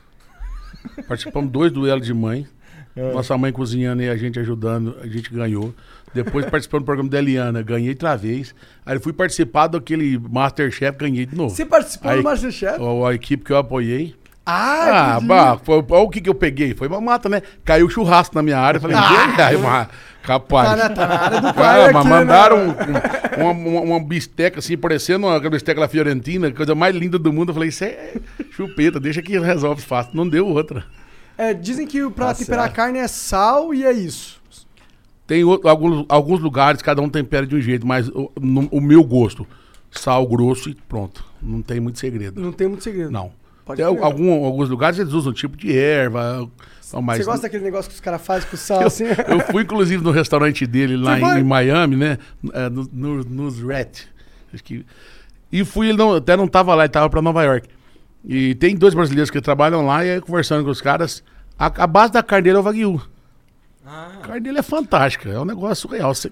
[1.09, 2.47] Participamos dois duelos de mãe.
[2.95, 5.75] Nossa mãe cozinhando e a gente ajudando, a gente ganhou.
[6.13, 8.55] Depois participamos do programa da Eliana, ganhei outra vez.
[8.85, 11.55] Aí fui participar daquele Masterchef, ganhei de novo.
[11.55, 12.79] Você participou Aí- do Masterchef?
[12.83, 14.15] A, a equipe que eu apoiei.
[14.45, 16.75] Ah, Ah, bah, foi, olha o que, que eu peguei.
[16.75, 17.43] Foi uma mata, né?
[17.65, 18.81] Caiu churrasco na minha área.
[18.81, 19.89] Falei, ah, uma,
[20.23, 20.71] capaz.
[20.71, 22.75] Tá na- tá na área do pai Ah, aqui, mandaram né?
[23.39, 27.33] um- uma, uma, uma bisteca assim, parecendo uma bisteca da Fiorentina, coisa mais linda do
[27.33, 27.51] mundo.
[27.51, 28.15] Eu falei, isso é
[28.51, 30.13] chupeta, deixa que resolve fácil.
[30.15, 30.85] Não deu outra.
[31.39, 32.75] É, dizem que pra Tá temperar certo.
[32.77, 34.40] carne é sal e é isso.
[35.31, 38.81] Tem outro- alguns, alguns lugares, cada um tempera de um jeito, mas o, no- o
[38.81, 39.47] meu gosto,
[39.89, 41.25] sal grosso e pronto.
[41.41, 42.41] Não tem muito segredo.
[42.41, 43.13] Não tem muito segredo.
[43.13, 43.31] Não.
[43.65, 46.51] Pode Tem algum, alguns lugares eles usam tipo de erva.
[46.93, 49.05] Não, mas Você gosta daquele negócio que os caras fazem com sal assim?
[49.29, 52.19] Eu fui, inclusive, no restaurante dele lá em, em Miami, né?
[52.53, 54.07] É, no, no, nos Rat.
[54.65, 54.85] Que...
[55.53, 57.69] E fui, ele não, até não tava lá, ele tava pra Nova York.
[58.25, 61.23] E tem dois brasileiros que trabalham lá, e aí conversando com os caras,
[61.57, 63.01] a, a base da carne dele é o Wagyu.
[63.85, 66.15] A carne dele é fantástica, é um negócio real.
[66.15, 66.31] Você,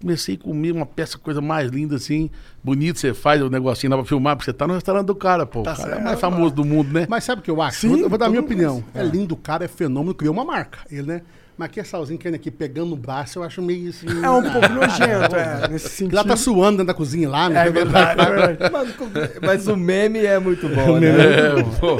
[0.00, 2.30] comecei a comer uma peça, coisa mais linda assim,
[2.62, 5.46] bonito, você faz o negocinho lá pra filmar, porque você tá no restaurante do cara,
[5.46, 5.62] pô.
[5.62, 7.06] Tá o cara é certo, o mais famoso do mundo, né?
[7.08, 7.80] Mas sabe o que eu acho?
[7.80, 8.82] Sim, vou, eu vou dar a minha opinião.
[8.94, 10.80] É lindo, o cara é fenômeno, criou uma marca.
[10.90, 11.22] Ele, né?
[11.56, 14.06] Mas aqui é salzinho caindo aqui, pegando no braço, eu acho meio assim.
[14.22, 16.14] É um pouco nojento, é, nesse sentido.
[16.14, 17.66] Lá tá suando dentro da cozinha lá, né?
[17.66, 18.72] É verdade, é verdade.
[18.72, 21.08] Mas, mas o meme é muito bom, né?
[21.08, 21.96] É, pô.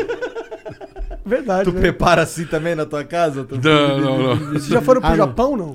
[1.27, 1.81] Verdade, Tu né?
[1.81, 3.45] prepara assim também na tua casa?
[3.45, 4.37] Tu- Não, não, não.
[4.53, 5.17] Vocês já foram pro Ah.
[5.17, 5.75] Japão, não?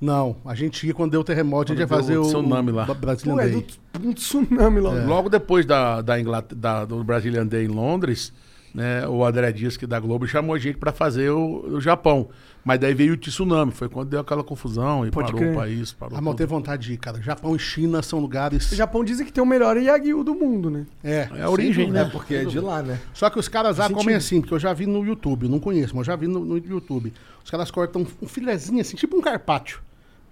[0.00, 2.26] Não, a gente ia quando deu o terremoto, a gente ia Quando fazer o o,
[2.26, 2.86] tsunami lá.
[2.88, 3.66] o Brazilian Pô, é Day.
[3.94, 5.06] do, um tsunami logo.
[5.06, 8.32] Logo depois da, da, Inglat- da- do Brazilian Day em Londres,
[8.74, 11.80] né, o André Dias, que é da Globo, chamou a gente pra fazer o, o
[11.80, 12.28] Japão.
[12.64, 15.52] Mas daí veio o tsunami, foi quando deu aquela confusão e Pode parou crer.
[15.52, 15.92] o país.
[15.92, 16.34] Parou Ah, tudo.
[16.34, 17.20] tenho vontade de ir, cara.
[17.22, 18.70] Japão e China são lugares.
[18.70, 20.84] O Japão dizem que tem o melhor Yagyu do mundo, né?
[21.02, 22.04] É, É a origem, sem né?
[22.12, 23.00] Porque é de lá, né?
[23.14, 25.96] Só que os caras lá comem assim, porque eu já vi no YouTube, não conheço,
[25.96, 27.12] mas eu já vi no, no YouTube.
[27.42, 29.80] Os caras cortam um filezinho assim, tipo um carpaccio.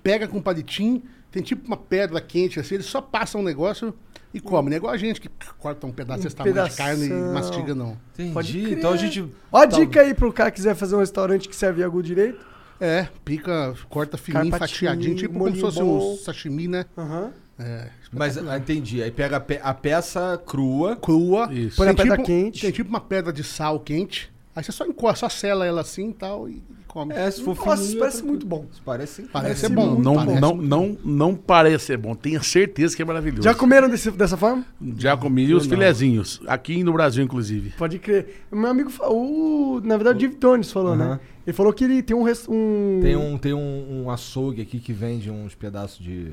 [0.02, 3.94] Pega com um palitinho, tem tipo uma pedra quente assim, eles só passam um negócio
[4.36, 4.70] e comem.
[4.70, 5.28] Não é igual a gente que
[5.58, 7.96] corta um pedaço Um tamanho de carne e mastiga, não.
[8.14, 8.32] Entendi.
[8.32, 8.78] Pode crer.
[8.78, 9.24] Então a gente.
[9.52, 12.02] Ó a Tá- dica aí pro cara que quiser fazer um restaurante que serve Yagyu
[12.02, 12.44] direito.
[12.80, 16.84] É, pica, corta fininho, Carpatinho, fatiadinho, tipo como se fosse um sashimi, né?
[16.96, 17.32] Aham.
[17.58, 19.02] É, Mas ah, entendi.
[19.02, 20.94] Aí pega a, pe- a peça crua.
[20.96, 21.48] crua.
[21.50, 21.76] Isso.
[21.78, 22.60] Põe Tem pedra tipo- quente.
[22.60, 24.30] Tem tipo uma pedra de sal quente.
[24.54, 26.62] Aí você só encosta, só sela ela assim e tal e
[26.96, 27.14] come.
[27.14, 28.64] É, se for Nossa, fininho, parece é muito bom.
[28.84, 29.98] Parece Parece parece ser bom.
[29.98, 32.14] Não, parece não, não, não parece ser bom.
[32.14, 33.42] Tenha certeza que é maravilhoso.
[33.42, 34.64] Já comeram desse- dessa forma?
[34.96, 36.40] Já comi os filezinhos.
[36.46, 37.70] Aqui no Brasil, inclusive.
[37.76, 38.44] Pode crer.
[38.50, 41.20] Meu amigo, o, na verdade, o David Tones falou, né?
[41.46, 42.22] Ele falou que ele tem um...
[42.22, 42.98] res- um...
[43.02, 46.32] Tem um, tem um, um açougue aqui que vende uns pedaços de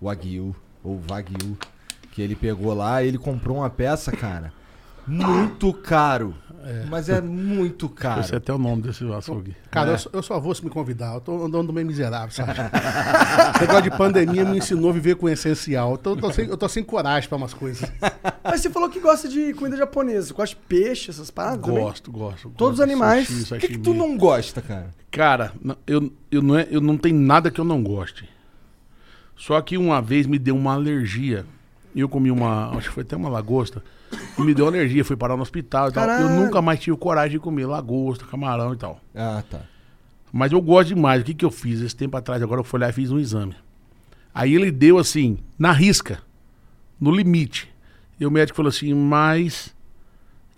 [0.00, 0.54] Wagyu
[0.84, 1.56] ou Wagyu
[2.12, 4.52] que ele pegou lá e ele comprou uma peça, cara,
[5.06, 6.34] muito caro.
[6.88, 8.20] Mas é muito caro.
[8.20, 9.56] Esse é até o nome desse açougue.
[9.70, 9.94] Cara, É.
[9.94, 11.14] eu, só- eu só vou se me convidar.
[11.14, 12.52] Eu tô andando meio miserável, sabe?
[13.54, 15.94] Esse negócio de pandemia me ensinou a viver com o essencial.
[16.00, 17.90] Então eu tô sem, eu tô sem coragem pra umas coisas.
[18.44, 20.28] Mas você falou que gosta de comida japonesa.
[20.28, 21.82] Você gosta de peixe, essas paradas também?
[21.82, 22.42] Gosto, gosto.
[22.56, 23.48] Todos gosto os animais.
[23.48, 24.90] Por que, que tu não gosta, cara?
[25.10, 25.52] Cara,
[25.86, 28.28] eu, eu, não é, eu não tenho nada que eu não goste.
[29.36, 31.44] Só que uma vez me deu uma alergia.
[31.94, 33.82] Eu comi uma, acho que foi até uma lagosta,
[34.38, 36.04] e me deu alergia, fui parar no hospital e tal.
[36.04, 36.40] Eu Caralho.
[36.40, 39.00] nunca mais tive coragem de comer lagosta, camarão e tal.
[39.14, 39.60] Ah, tá.
[40.32, 41.22] Mas eu gosto demais.
[41.22, 41.80] O que, que eu fiz?
[41.80, 43.54] Esse tempo atrás, agora eu fui lá e fiz um exame.
[44.34, 46.20] Aí ele deu assim, na risca,
[46.98, 47.70] no limite.
[48.18, 49.74] E o médico falou assim, mas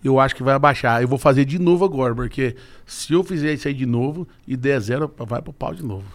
[0.03, 1.01] eu acho que vai abaixar.
[1.01, 4.55] Eu vou fazer de novo agora, porque se eu fizer isso aí de novo e
[4.55, 6.05] der zero, vai pro pau de novo.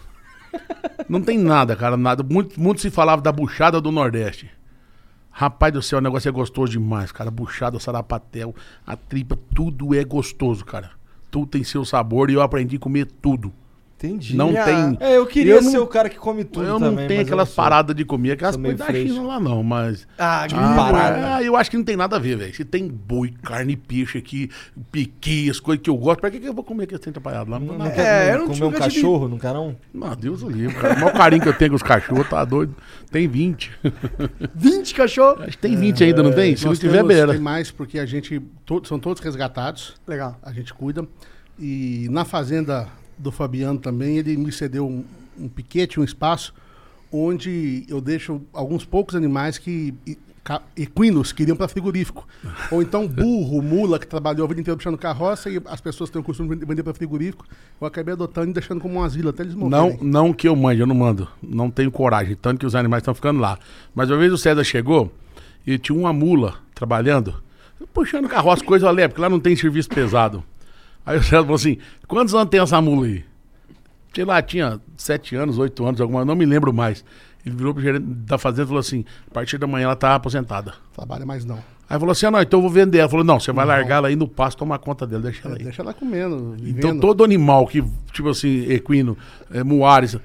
[1.07, 2.23] Não tem nada, cara, nada.
[2.23, 4.49] Muito, muito se falava da buchada do Nordeste.
[5.31, 7.31] Rapaz do céu, o negócio é gostoso demais, cara.
[7.31, 8.53] Buchada, sarapatel,
[8.85, 10.91] a tripa, tudo é gostoso, cara.
[11.31, 13.53] Tudo tem seu sabor e eu aprendi a comer tudo.
[14.03, 14.35] Entendi.
[14.35, 14.97] Não Minha- tem.
[14.99, 16.89] É, eu queria Eu não- ser o cara que come tudo eu também.
[16.91, 20.07] não tenho mas aquelas paradas de comer, aquelas coisas da China lá não, mas.
[20.17, 21.35] Ah, de Ah, parada.
[21.35, 22.55] ah, eu acho que não tem nada a ver, velho.
[22.55, 24.49] Se tem boi, carne, peixe aqui,
[24.91, 27.51] piqui, as coisas que eu gosto, pra que, que eu vou comer aquele trem atrapalhado
[27.51, 27.59] lá?
[27.59, 29.75] Não, Não, não, não não, É, eu não comer um cachorro, não quer não?
[29.93, 30.75] não, Deus o livre.
[30.75, 30.95] cara.
[30.95, 32.75] O maior carinho que eu tenho com os cachorros, tá doido.
[33.11, 33.71] Tem 20.
[34.55, 35.41] 20 cachorros.
[35.43, 36.55] Acho que tem 20 ainda, não tem?
[36.55, 37.33] Se não tiver, beira.
[37.33, 38.41] Tem mais, porque a gente.
[38.65, 39.93] to- são todos resgatados.
[40.07, 40.37] Legal.
[40.41, 41.05] A gente cuida.
[41.59, 45.03] E na fazenda do Fabiano também, ele me cedeu um,
[45.39, 46.53] um piquete, um espaço.
[47.11, 49.93] onde eu deixo alguns poucos animais que
[50.75, 52.27] equinos que iriam para frigorífico.
[52.71, 56.19] Ou então burro, mula, que trabalhou a vida inteira puxando carroça e as pessoas têm
[56.19, 57.45] o costume de vender para frigorífico.
[57.79, 59.99] Eu acabei adotando e deixando como um asilo até eles Não, morrerem.
[60.01, 61.27] não que eu mande, eu não mando.
[61.43, 63.59] Não tenho coragem, tanto que os animais estão ficando lá.
[63.93, 65.11] Mas uma vez o César chegou
[65.65, 67.35] e tinha uma mula trabalhando,
[67.93, 70.43] puxando carroça, coisa leve, porque lá não tem serviço pesado.
[71.05, 73.23] Aí o César falou assim: quantos anos tem essa mula aí?
[74.13, 77.03] Sei lá, tinha sete anos, oito anos, alguma, não me lembro mais.
[77.45, 80.15] Ele virou pro gerente da fazenda e falou assim: a partir da manhã ela tá
[80.15, 80.73] aposentada.
[80.93, 81.57] Trabalha mais não.
[81.89, 82.99] Aí falou assim: ah, não, então eu vou vender.
[82.99, 85.57] Ela falou: não, você vai largar ela aí no pasto, tomar conta dela, deixa ela
[85.57, 85.63] aí.
[85.63, 86.77] Deixa ela comendo, vivendo.
[86.77, 89.17] Então todo animal que, tipo assim, equino,
[89.51, 90.17] é, muares,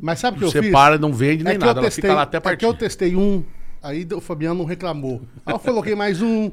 [0.00, 1.00] Mas sabe o que eu separa, fiz?
[1.00, 2.64] não vende nem é nada, eu ela testei, fica lá até É que partir.
[2.64, 3.44] eu testei um,
[3.82, 5.22] aí o Fabiano não reclamou.
[5.44, 6.50] Aí eu coloquei mais um.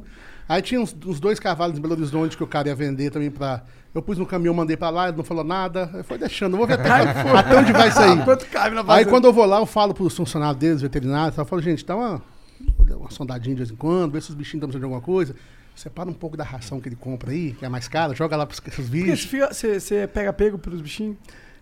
[0.48, 3.32] Aí tinha uns, uns dois cavalos em Belo Horizonte que o cara ia vender também
[3.32, 3.64] pra.
[3.94, 5.90] Eu pus no caminhão, mandei pra lá, ele não falou nada.
[5.94, 6.90] Eu fui deixando, vou ver até,
[7.38, 8.22] até onde vai sair.
[8.26, 11.46] Quanto cabe na Aí quando eu vou lá, eu falo pros funcionários deles, veterinários, eu
[11.46, 12.22] falo, gente, dá uma,
[12.98, 15.36] uma sondadinha de vez em quando, vê se os bichinhos estão precisando de alguma coisa.
[15.76, 18.46] Separa um pouco da ração que ele compra aí, que é mais cara, joga lá
[18.46, 19.30] pros esses bichos.
[19.52, 21.18] você pega pego pelos bichinhos?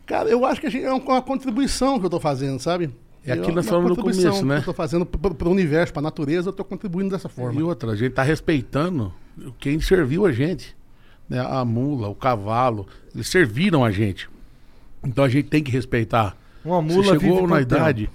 [0.06, 2.94] Cara, eu acho que a gente, é uma contribuição que eu tô fazendo, sabe?
[3.26, 4.56] É aquilo nós falamos no começo, né?
[4.56, 7.60] Que eu tô fazendo pro, pro universo, pra natureza, eu tô contribuindo dessa forma.
[7.60, 9.14] E outra, a gente tá respeitando
[9.60, 10.76] quem serviu a gente.
[11.30, 11.40] Né?
[11.40, 14.30] A mula, o cavalo, eles serviram a gente.
[15.04, 16.36] Então a gente tem que respeitar.
[16.66, 18.10] Uma Você mula chegou vive na idade,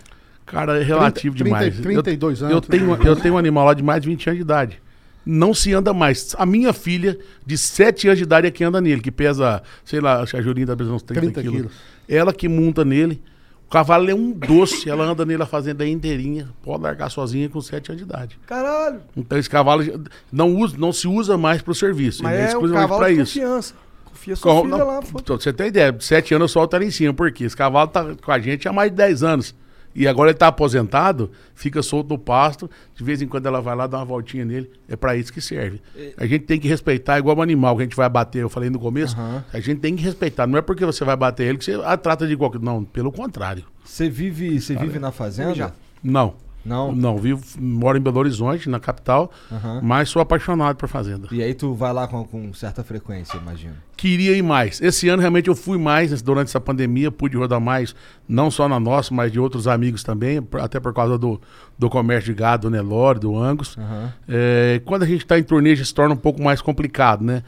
[0.44, 1.80] cara, é relativo 30, demais.
[1.80, 3.06] 30, 32 eu, anos, Eu tenho, 32.
[3.06, 4.82] eu tenho um animal lá de mais de 20 anos de idade.
[5.24, 6.36] Não se anda mais.
[6.38, 10.00] A minha filha, de 7 anos de idade, é que anda nele, que pesa, sei
[10.00, 11.56] lá, acho que a Julinha dá uns 30, 30 quilos.
[11.56, 11.72] quilos.
[12.08, 13.20] Ela que monta nele.
[13.66, 16.48] O cavalo é um doce, ela anda nele a fazenda inteirinha.
[16.62, 18.38] Pode largar sozinha com 7 anos de idade.
[18.46, 19.00] Caralho.
[19.16, 19.82] Então esse cavalo
[20.30, 22.22] não, usa, não se usa mais para o serviço.
[22.22, 23.40] Mas é um exclusivamente de isso.
[23.40, 23.74] confiança.
[24.04, 25.02] Confia sua Com- filha não, lá.
[25.02, 27.12] foda você ter ideia, de 7 anos eu solto ela em cima.
[27.12, 27.44] Por quê?
[27.44, 29.54] Esse cavalo tá com a gente há mais de 10 anos.
[29.96, 32.70] E agora ele tá aposentado, fica solto no pasto.
[32.94, 34.70] De vez em quando ela vai lá dar uma voltinha nele.
[34.88, 35.80] É para isso que serve.
[36.18, 38.42] A gente tem que respeitar, igual o animal que a gente vai bater.
[38.42, 39.16] Eu falei no começo.
[39.52, 40.46] A gente tem que respeitar.
[40.46, 42.52] Não é porque você vai bater ele que você a trata de igual.
[42.60, 43.64] Não, pelo contrário.
[43.84, 45.74] Você vive, você vive na fazenda?
[46.02, 46.34] Não.
[46.66, 46.90] Não?
[46.92, 49.80] Não, vivo, moro em Belo Horizonte, na capital, Aham.
[49.82, 51.28] mas sou apaixonado por fazenda.
[51.30, 53.74] E aí tu vai lá com, com certa frequência, imagino.
[53.96, 54.80] Queria ir mais.
[54.82, 57.94] Esse ano realmente eu fui mais durante essa pandemia, pude rodar mais,
[58.28, 61.40] não só na nossa, mas de outros amigos também, até por causa do,
[61.78, 63.76] do comércio de gado, do Nelore, do Angus.
[63.78, 64.12] Aham.
[64.28, 67.42] É, quando a gente está em torneio, se torna um pouco mais complicado, né?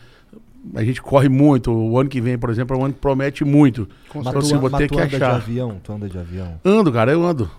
[0.75, 1.73] A gente corre muito.
[1.73, 3.89] O ano que vem, por exemplo, é um ano que promete muito.
[4.09, 5.35] Com Então, Mas assim, tu, vou mas ter tu que anda de achar.
[5.37, 5.77] avião?
[5.83, 6.61] Tu anda de avião?
[6.65, 7.51] Ando, cara, eu ando.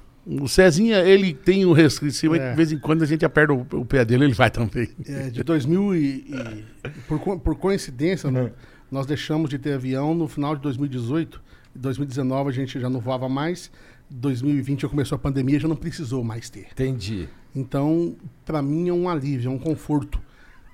[0.41, 2.51] O Cezinha, ele tem o resquício, É.
[2.51, 4.88] de vez em quando a gente aperta o, o pé dele, ele vai também.
[5.07, 5.99] É, de 2000 e...
[5.99, 6.65] e-
[7.07, 8.51] por, por coincidência, né,
[8.91, 11.41] nós deixamos de ter avião no final de 2018.
[11.76, 13.72] Em 2019 a gente já não voava mais.
[14.11, 16.68] 2020 já começou a pandemia, já não precisou mais ter.
[16.72, 17.27] Entendi.
[17.56, 18.15] Então,
[18.45, 20.19] pra mim é um alívio, é um conforto.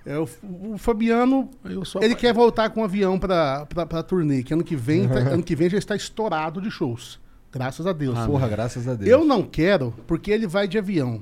[0.05, 3.85] É, o, o Fabiano, Eu sou ele apa- quer voltar com o avião pra, pra,
[3.85, 7.19] pra turnê, que ano que vem, tá- ano que vem já está estourado de shows.
[7.55, 8.19] Graças a Deus.
[8.25, 9.09] Porra, graças a Deus.
[9.09, 11.21] Eu não quero, porque ele vai de avião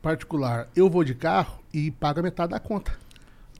[0.00, 0.66] particular.
[0.74, 2.92] Eu vou de carro e paga metade da conta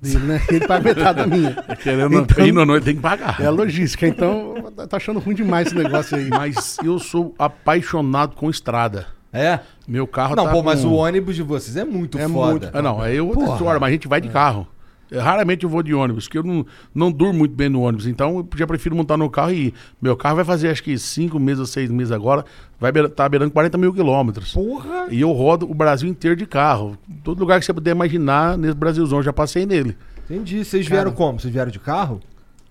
[0.01, 0.43] dele, né?
[0.49, 1.55] Ele paga metade da minha.
[1.83, 3.41] Querendo Então- ir na noite, tem que pagar.
[3.41, 4.07] É a logística.
[4.07, 4.55] Então,
[4.89, 6.29] tá achando ruim demais esse negócio aí.
[6.31, 9.07] Mas eu sou apaixonado com estrada.
[9.33, 9.61] É?
[9.87, 12.51] Meu carro Não, tá pô, mas com- o ônibus de vocês é muito É foda.
[12.53, 13.81] muito- Ah, não, aí eu outra Porra.
[13.81, 14.67] mas a gente vai de carro.
[15.11, 18.07] Eu, raramente eu vou de ônibus, porque eu não, não durmo muito bem no ônibus.
[18.07, 19.75] Então eu já prefiro montar no carro e ir.
[20.01, 22.45] Meu carro vai fazer acho que cinco meses ou seis meses agora.
[22.81, 24.53] Vai beira, tá beirando 40 mil quilômetros.
[24.53, 25.07] Porra!
[25.11, 26.99] E eu rodo o Brasil inteiro de carro.
[27.23, 29.97] Todo lugar que você puder imaginar, nesse Brasilzão, eu já passei nele.
[30.29, 30.65] Entendi.
[30.65, 31.39] Vocês vieram como?
[31.39, 32.21] Vocês vieram de carro?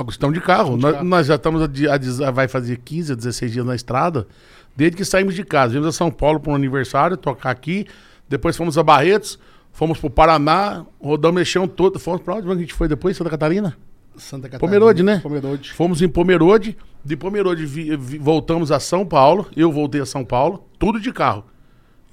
[0.09, 0.75] Estão de carro.
[0.75, 1.05] Nós, carro.
[1.05, 4.27] nós já estamos, a, a diz- vai fazer 15 a 16 dias na estrada,
[4.75, 5.71] desde que saímos de casa.
[5.73, 7.85] Viemos a São Paulo para um aniversário, tocar aqui.
[8.27, 9.37] Depois fomos a Barretos,
[9.73, 11.99] fomos para o Paraná, rodamos o chão todo.
[11.99, 13.17] Fomos para onde a gente foi depois?
[13.17, 13.75] Santa Catarina?
[14.15, 14.59] Santa Catarina.
[14.59, 15.19] Pomerode, né?
[15.21, 15.73] Pomerode.
[15.73, 16.77] Fomos em Pomerode.
[17.03, 19.47] De Pomerode vi- vi- voltamos a São Paulo.
[19.57, 21.43] Eu voltei a São Paulo, tudo de carro.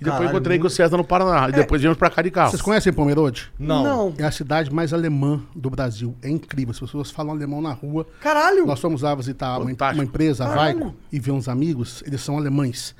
[0.00, 1.50] E depois Caralho, encontrei com o César no Paraná.
[1.50, 2.50] E depois viemos para cá de carro.
[2.50, 3.52] Vocês conhecem Pomerode?
[3.58, 4.14] Não.
[4.16, 6.16] É a cidade mais alemã do Brasil.
[6.22, 6.70] É incrível.
[6.72, 8.06] As pessoas falam alemão na rua.
[8.18, 8.66] Caralho!
[8.66, 10.54] Nós fomos lá visitar uma, uma empresa, a.
[10.54, 12.02] Vaico, e ver uns amigos.
[12.06, 12.94] Eles são alemães.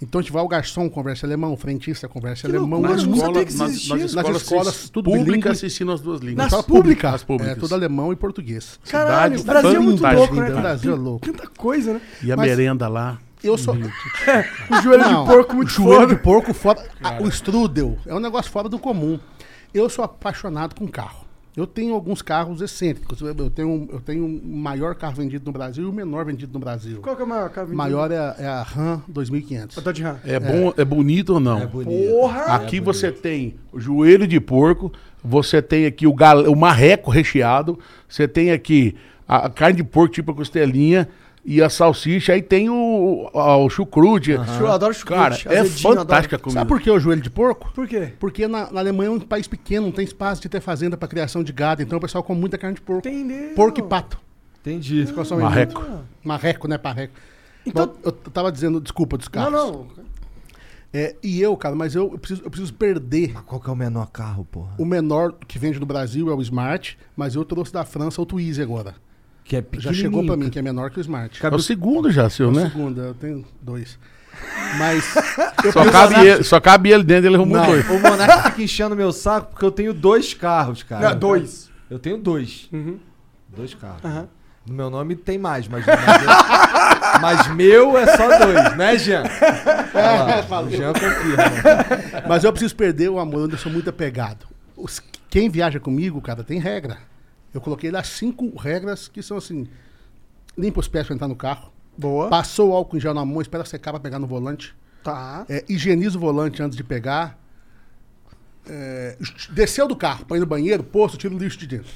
[0.00, 2.80] Então a gente vai, o garçom conversa alemão, o frentista conversa Que alemão.
[2.82, 5.48] loucura, isso nas, nas Nas escolas, escolas, sis- tudo públicas bilíngue.
[5.48, 6.36] assistindo as duas línguas.
[6.36, 7.14] Nas Escola públicas?
[7.14, 7.56] As públicas.
[7.56, 8.78] É, tudo alemão e português.
[8.90, 10.50] Caralho, o Brasil é muito louco, né?
[10.52, 11.26] O Brasil é louco.
[11.32, 12.00] Tanta coisa, né?
[12.22, 13.18] E a Mas- merenda lá.
[13.42, 13.74] Eu sou.
[14.70, 16.14] O joelho Não, de porco muito joelho foda.
[16.14, 16.84] de porco fora.
[17.02, 19.18] Ah, o strudel é um negócio fora do comum.
[19.72, 21.25] Eu sou apaixonado com carro.
[21.56, 23.18] Eu tenho alguns carros excêntricos.
[23.22, 26.58] Eu tenho, eu tenho o maior carro vendido no Brasil e o menor vendido no
[26.58, 27.00] Brasil.
[27.00, 27.76] Qual que é o maior carro O vendido?
[27.78, 29.78] maior é, a- é a Ram 2500.
[29.78, 30.18] A Dodge Ram.
[30.22, 31.58] É, bom, é bonito ou não?
[31.58, 32.10] É bonito.
[32.10, 32.42] Porra!
[32.56, 34.92] Aqui você tem o joelho de porco,
[35.24, 36.42] você tem aqui o, gal...
[36.44, 38.94] o marreco recheado, você tem aqui
[39.26, 41.08] a a carne de porco tipo a costelinha
[41.48, 44.32] e a salsicha, aí tem o, a- o chucrute.
[44.32, 44.42] Eu
[44.72, 46.60] adoro chucrute, Cara, é fantástica a comida.
[46.60, 47.70] Sabe por que o joelho de porco?
[47.72, 48.12] Por quê?
[48.18, 51.06] Porque na, na Alemanha é um país pequeno, não tem espaço de ter fazenda para
[51.06, 53.06] criação de gado, então o pessoal come muita carne de porco.
[53.06, 53.54] Entendeu?
[53.54, 54.18] Porco e pato.
[54.60, 55.06] Entendi.
[55.40, 55.84] Marreco.
[56.24, 56.76] Marreco, né?
[56.76, 57.14] Parreco.
[57.64, 59.52] Então- Bom, eu tava dizendo, desculpa, dos Não, carros.
[59.52, 59.86] não.
[60.92, 63.34] É, e eu, cara, mas eu, eu preciso, eu preciso perder.
[63.44, 64.70] Qual que é o menor carro, porra?
[64.78, 68.26] O menor que vende no Brasil é o Smart, mas eu trouxe da França o
[68.26, 68.94] Twizy agora.
[69.48, 71.44] Que é Já chegou pra mim, que é menor que o Smart.
[71.44, 72.62] É o segundo já, seu, O né?
[72.68, 73.98] segundo, eu tenho dois.
[74.76, 75.04] Mas
[75.72, 77.88] Só cabe, ele, só cabe ele dentro, ele arrumou Não, dois.
[77.88, 81.10] o Monark fica enchendo meu saco porque eu tenho dois carros, cara.
[81.10, 81.70] Não, dois.
[81.88, 82.68] Eu tenho dois.
[82.72, 82.98] Uhum.
[83.56, 84.04] Dois carros.
[84.04, 84.28] Aham.
[84.66, 89.22] No meu nome tem mais, mas, mas, mas meu é só dois, né, Jean?
[89.94, 92.26] Lá, o Jean confirma.
[92.28, 94.44] Mas eu preciso perder o amor, eu sou muito apegado.
[94.76, 95.00] Os-
[95.30, 96.98] quem viaja comigo, cara, tem regra.
[97.56, 99.66] Eu coloquei lá cinco regras que são assim:
[100.58, 101.72] limpa os pés pra entrar no carro.
[101.96, 102.28] Boa.
[102.28, 104.76] Passou o álcool em gel na mão, espera secar pra pegar no volante.
[105.02, 105.46] Tá.
[105.48, 107.38] É, higieniza o volante antes de pegar.
[108.68, 109.16] É,
[109.52, 111.90] desceu do carro pra ir no banheiro, posto, tira o lixo de dentro.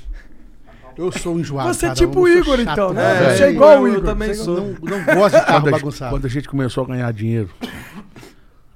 [0.97, 1.75] Eu sou enjoado.
[1.75, 3.15] Você é tipo eu o Igor, chato, então, né?
[3.21, 3.37] velho.
[3.37, 4.05] Você é igual o eu Igor.
[4.05, 4.57] também Você é sou.
[4.57, 6.11] Não, não gosto de carro Quando bagunçado.
[6.17, 7.51] quando a gente começou a ganhar dinheiro,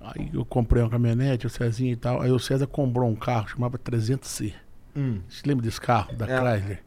[0.03, 2.21] aí eu comprei uma caminhonete, o Cezinho e tal.
[2.21, 4.53] Aí o César comprou um carro, chamava 300C.
[4.97, 5.21] Hum.
[5.29, 6.39] Você lembra desse carro, da É.
[6.39, 6.83] Chrysler?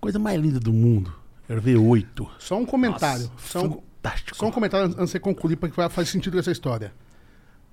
[0.00, 1.12] Coisa mais linda do mundo.
[1.48, 2.28] Era V8.
[2.38, 3.30] Só um comentário.
[3.38, 4.36] Só um, Fantástico.
[4.36, 6.92] Só um comentário antes de você concluir, porque vai- faz sentido essa história.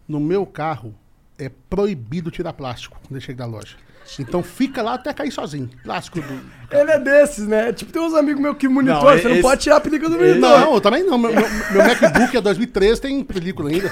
[0.08, 0.94] No meu carro,
[1.38, 3.76] é proibido tirar plástico quando ele chega da loja.
[4.20, 5.70] Então fica lá até cair sozinho.
[5.84, 6.42] Plástico do.
[6.72, 7.74] Ele é desses, né?
[7.74, 10.10] Tipo, tem uns amigos meus que monitoram, Não, você não esse- pode tirar a película
[10.10, 10.40] do monitor.
[10.40, 11.18] Não, eu também não.
[11.18, 11.42] Meu, meu,
[11.72, 13.90] meu MacBook é 2013, tem película ainda.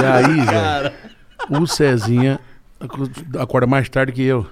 [0.00, 0.92] E aí, velho,
[1.62, 2.38] o Cezinha
[3.38, 4.46] acorda mais tarde que eu.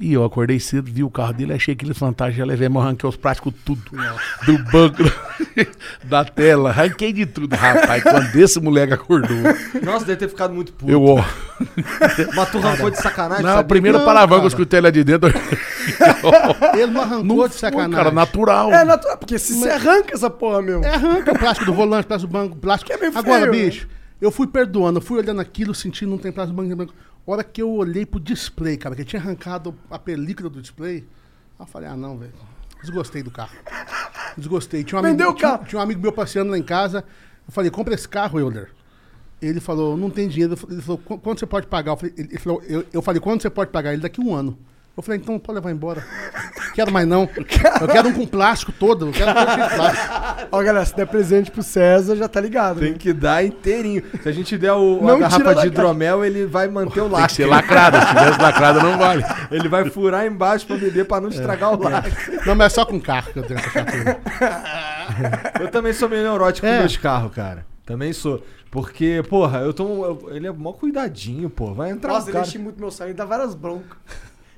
[0.00, 3.08] E eu acordei cedo, vi o carro dele, achei aquele fantástico, já levei, mas arranquei
[3.08, 3.82] os plásticos tudo.
[4.44, 4.96] Do banco,
[6.02, 7.54] da tela, arranquei de tudo.
[7.54, 9.36] Rapaz, quando esse moleque acordou,
[9.84, 10.90] Nossa, deve ter ficado muito puto.
[10.90, 11.22] eu, ó.
[12.34, 13.64] Mas tu arrancou de sacanagem, Na sabia?
[13.68, 15.30] primeira Não, palavrão que eu escutei lá de dentro.
[16.74, 17.92] Ele não arrancou Não de foi, sacanagem.
[17.94, 18.72] cara, natural.
[18.72, 20.82] É natural, porque se você arranca essa porra, meu.
[20.82, 22.90] É, arranca o plástico do volante, plástico do banco, plástico.
[22.90, 23.64] Que é meio Agora, feio, né?
[23.70, 23.88] bicho,
[24.20, 26.94] eu fui perdoando, eu fui olhando aquilo, sentindo não tem plástico do banco, banco.
[27.26, 31.04] Hora que eu olhei pro display, cara, que tinha arrancado a película do display,
[31.58, 32.32] eu falei, ah, não, velho.
[32.80, 33.52] Desgostei do carro.
[34.36, 34.82] Desgostei.
[34.82, 35.64] Tinha um amigo, Vendeu o tinha- carro.
[35.66, 37.04] Tinha, um amigo meu passeando lá em casa.
[37.46, 38.70] Eu falei, compra esse carro, Euler.
[39.40, 40.56] Ele falou, não tem dinheiro.
[40.68, 41.92] Ele falou, "Qu- quanto você pode pagar?
[41.92, 43.92] Eu falei, ele falou, eu, eu falei, quanto você pode pagar?
[43.92, 44.58] Ele, daqui um ano.
[44.94, 46.04] Eu falei, então pode levar embora.
[46.74, 47.26] Quero mais não.
[47.80, 49.06] Eu quero um com plástico todo.
[49.06, 50.48] Eu quero todo cheio de plástico.
[50.52, 52.78] Ó, galera, se der presente pro César, já tá ligado.
[52.80, 52.98] Tem né?
[52.98, 54.02] que dar inteirinho.
[54.22, 57.00] Se a gente der o, Não a garrafa tira da de hidromel, ele vai manter
[57.00, 57.36] o Tem que lacre.
[57.36, 58.00] ser lacrada.
[58.02, 59.24] Se tivesse lacrada, não vale.
[59.50, 62.12] Ele vai furar embaixo pra beber pra não estragar o lacre.
[62.44, 64.20] Não, mas é só com carro que eu tenho essa chatura.
[65.60, 66.74] Eu também sou meio neurótico É.
[66.74, 67.66] com meus carros, cara.
[67.84, 68.42] Também sou.
[68.70, 69.84] Porque, porra, eu tô.
[70.04, 71.74] eu- ele é mó cuidadinho, pô.
[71.74, 72.46] Vai entrar Nossa, um ele cara.
[72.46, 73.98] enche muito meu saco, ele dá várias broncas.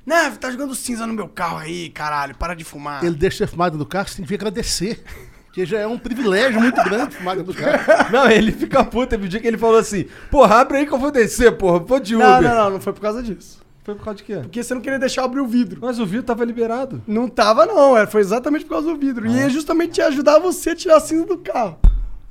[0.05, 3.03] Né, tá jogando cinza no meu carro aí, caralho, para de fumar.
[3.03, 5.03] Ele deixa fumar dentro do carro, você tem que agradecer.
[5.45, 8.11] Porque já é um privilégio muito grande fumar do carro.
[8.11, 9.07] Não, ele fica puto.
[9.07, 11.79] Teve um dia que ele falou assim: Porra, abre aí que eu vou descer, porra.
[11.79, 12.27] Vou de Uber.
[12.27, 13.61] Não, não, não, não foi por causa disso.
[13.85, 14.35] Foi por causa de quê?
[14.41, 15.79] Porque você não queria deixar eu abrir o vidro.
[15.81, 17.01] Mas o vidro tava liberado.
[17.07, 19.25] Não tava, não, é, foi exatamente por causa do vidro.
[19.27, 21.77] E é justamente ajudar você a tirar a cinza do carro.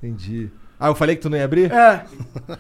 [0.03, 0.51] Entendi.
[0.79, 1.73] Ah, eu falei que tu não ia abrir?
[1.73, 2.05] É.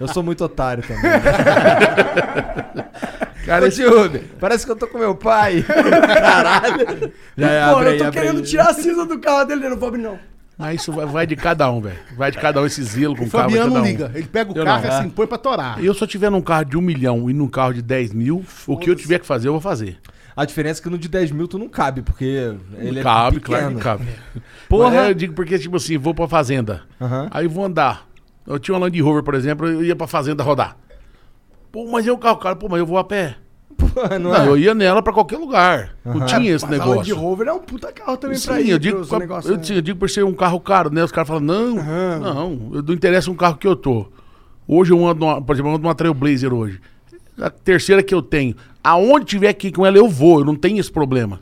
[0.00, 1.02] Eu sou muito otário também.
[3.44, 5.62] Cara, de Uber, parece que eu tô com meu pai.
[5.66, 7.12] Caralho.
[7.36, 10.02] Já é, Pô, eu tô querendo tirar a cinza do carro dele, não vou abrir,
[10.02, 10.18] não.
[10.56, 11.98] Mas isso vai, de cada um, velho.
[12.16, 13.44] Vai de cada um esse zelo com o carro.
[13.50, 13.84] Fabiano não um.
[13.84, 14.10] liga.
[14.14, 14.96] Ele pega o Eu carro e não.
[14.98, 15.82] assim, põe pra torar.
[15.82, 18.44] Eu, se eu tiver num carro de um milhão e num carro de 10 mil,
[18.66, 19.98] o que eu tiver que fazer, eu vou fazer.
[20.36, 23.40] A diferença é que no de 10 mil tu não cabe, porque ele cabe, é
[23.40, 23.58] pequeno.
[23.58, 24.04] claro que cabe.
[24.68, 24.90] Porra.
[24.90, 26.82] Mas eu digo porque, tipo assim, vou pra fazenda.
[27.00, 27.28] Aham.
[27.32, 28.06] Aí vou andar.
[28.46, 30.76] Eu tinha uma Land Rover, por exemplo, eu ia pra fazenda rodar.
[31.74, 33.36] Pô, mas eu carro, cara, pô, mas eu vou a pé.
[33.76, 34.48] Porra, não, Não, é?
[34.48, 35.96] eu ia nela pra qualquer lugar.
[36.04, 37.16] Não tinha esse Mas a Land negócio.
[37.16, 39.56] Rover é um puta carro também pra Sim, ir eu digo, pros eu, negócios, eu,
[39.74, 39.78] né?
[39.78, 41.02] eu digo por ser um carro caro, né?
[41.02, 44.06] Os caras falam, não, não, eu não interessa um carro que eu tô.
[44.68, 46.80] Hoje eu ando, numa, por exemplo, eu ando numa Trailblazer hoje.
[47.40, 48.54] A terceira que eu tenho.
[48.82, 51.40] Aonde tiver aqui com ela, eu vou, eu não tenho esse problema.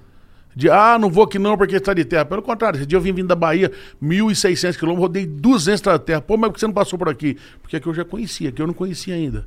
[0.54, 2.24] De, ah, não vou aqui não porque está de terra.
[2.24, 3.72] Pelo contrário, esse dia eu vim vindo da Bahia,
[4.02, 6.20] 1.600 quilômetros, rodei 200 da terra.
[6.20, 7.38] Pô, mas por que você não passou por aqui?
[7.60, 9.46] Porque aqui eu já conhecia, aqui eu não conhecia ainda.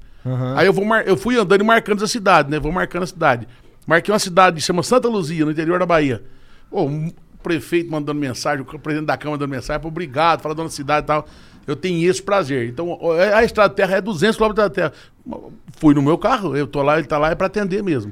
[0.55, 1.07] Aí eu, vou mar...
[1.07, 2.59] eu fui andando e marcando a cidade, né?
[2.59, 3.47] Vou marcando a cidade.
[3.85, 6.23] Marquei uma cidade, chama Santa Luzia, no interior da Bahia.
[6.71, 7.11] Pô, um
[7.43, 11.07] prefeito mandando mensagem, o presidente da Câmara mandando mensagem, pô, obrigado, falando da cidade e
[11.07, 11.27] tal.
[11.67, 12.67] Eu tenho esse prazer.
[12.67, 14.93] Então, ó, a estrada de terra é 200 km da terra.
[15.77, 18.11] Fui no meu carro, eu tô lá, ele tá lá, é pra atender mesmo.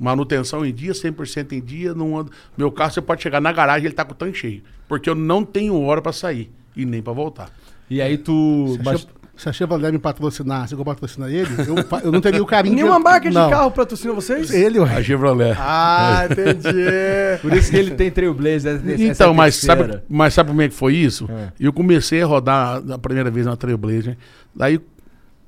[0.00, 2.32] Manutenção em dia, 100% em dia, não ando.
[2.56, 4.62] Meu carro, você pode chegar na garagem, ele tá com o tanque cheio.
[4.88, 7.50] Porque eu não tenho hora pra sair e nem pra voltar.
[7.90, 8.72] E aí tu.
[8.74, 9.06] Se a mas- Che-
[9.36, 11.74] Se a Chevrolet me patrocinar, se eu patrocinar ele, eu,
[12.04, 13.48] eu não teria o carinho Nenhuma que- marca de não.
[13.48, 14.50] carro patrocina vocês?
[14.50, 14.94] Ele, ué.
[14.96, 15.56] A Chevrolet.
[15.58, 17.40] Ah, entendi.
[17.40, 18.82] Por isso que ele tem Trailblazer.
[19.00, 19.92] Então, mas terceira.
[19.94, 21.26] sabe, mas sabe como é que foi isso?
[21.30, 21.52] É.
[21.58, 24.18] Eu comecei a rodar a primeira vez na Trailblazer.
[24.54, 24.74] Daí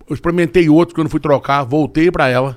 [0.09, 2.57] eu experimentei outro que eu não fui trocar, voltei pra ela.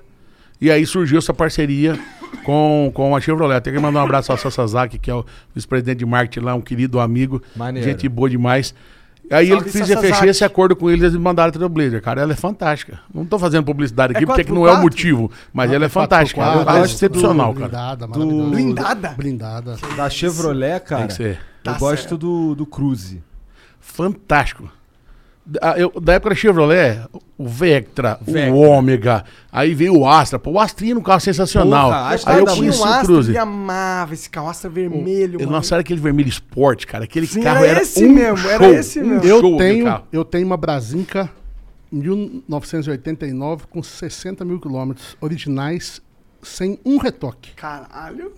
[0.60, 2.00] E aí surgiu essa parceria
[2.44, 3.62] com, com a Chevrolet.
[3.62, 6.62] Tem que mandar um abraço ao Sasazaki, que é o vice-presidente de marketing lá, um
[6.62, 7.42] querido amigo.
[7.56, 7.88] Maneiro.
[7.90, 8.74] Gente boa demais.
[9.32, 12.00] Aí Salve, ele fez, fechei esse acordo com eles, eles me mandaram a Trailblazer.
[12.02, 13.00] Cara, ela é fantástica.
[13.12, 14.54] Não tô fazendo publicidade aqui, É porque que 4x4?
[14.54, 15.32] não é o motivo.
[15.52, 16.42] Mas ela é fantástica.
[16.42, 17.70] Ela é excepcional, do- cara.
[17.72, 18.50] Blindada, maravilhosa.
[18.52, 19.10] Blindada?
[19.18, 19.76] Blindada.
[19.98, 21.08] Da Chevrolet, cara.
[21.08, 21.32] que ser.
[21.66, 22.18] Eu Tá gosto certo.
[22.20, 23.24] do, do Cruze.
[23.80, 24.70] fantástico.
[25.48, 27.02] Da, eu- da época da Chevrolet,
[27.38, 28.52] o Vectra, Vectra.
[28.52, 30.40] o Ômega, aí veio o Astra.
[30.40, 31.90] Pô, o Astrinha era um carro sensacional.
[31.92, 33.32] Porra, aí eu tinha conheci um o Astra Cruze.
[33.32, 35.52] que amava esse carro, Astra vermelho, mano.
[35.52, 37.04] lançaram aquele vermelho esporte, cara.
[37.04, 39.28] Aquele Sim, carro era era, esse um mesmo, era show, esse um mesmo.
[39.28, 41.30] show Eu tenho, eu tenho uma Brasinca
[41.92, 46.02] 1989 com 60 mil quilômetros originais,
[46.42, 47.52] sem um retoque.
[47.56, 48.32] Caralho.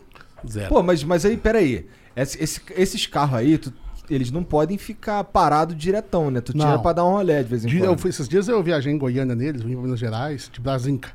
[0.48, 0.70] Zero.
[0.70, 1.86] Pô, mas, mas aí, peraí.
[2.16, 3.74] Esse- esse- esses carros aí, tu-
[4.10, 6.42] eles não podem ficar parados diretão, né?
[6.42, 6.82] Tu tira Não.
[6.82, 8.00] pra dar um rolé de vez em De- eu quando.
[8.00, 11.12] fui- esses dias eu viajei em Goiânia neles, vim pra Minas Gerais, de Brasinca.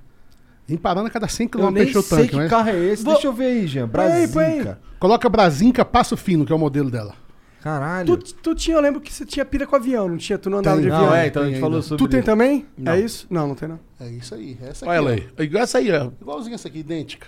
[0.67, 2.49] Vim parando a cada 100 Eu km pra nem sei tanque, que né?
[2.49, 3.03] carro é esse.
[3.03, 3.89] Vou- Deixa eu ver aí, Jean.
[3.89, 4.79] Brasinca.
[4.99, 7.15] Coloca Brasinca Passo Fino, que é o modelo dela.
[7.61, 8.17] Caralho.
[8.17, 10.37] Tu, tu tinha, eu lembro que você tinha pira com avião, não tinha?
[10.37, 11.15] Tu não andava Tem, de Não, avião?
[11.15, 11.87] é, então a gente falou ainda.
[11.87, 12.05] sobre...
[12.05, 12.67] Tu tem também?
[12.77, 12.93] Não.
[12.93, 13.27] É isso?
[13.31, 13.79] Não, não tem não.
[14.01, 14.59] É isso aí.
[14.61, 15.45] Essa Olha ela aqui, aí.
[15.47, 16.11] Igual essa aí, ó.
[16.21, 17.27] Igualzinha essa aqui, idêntica.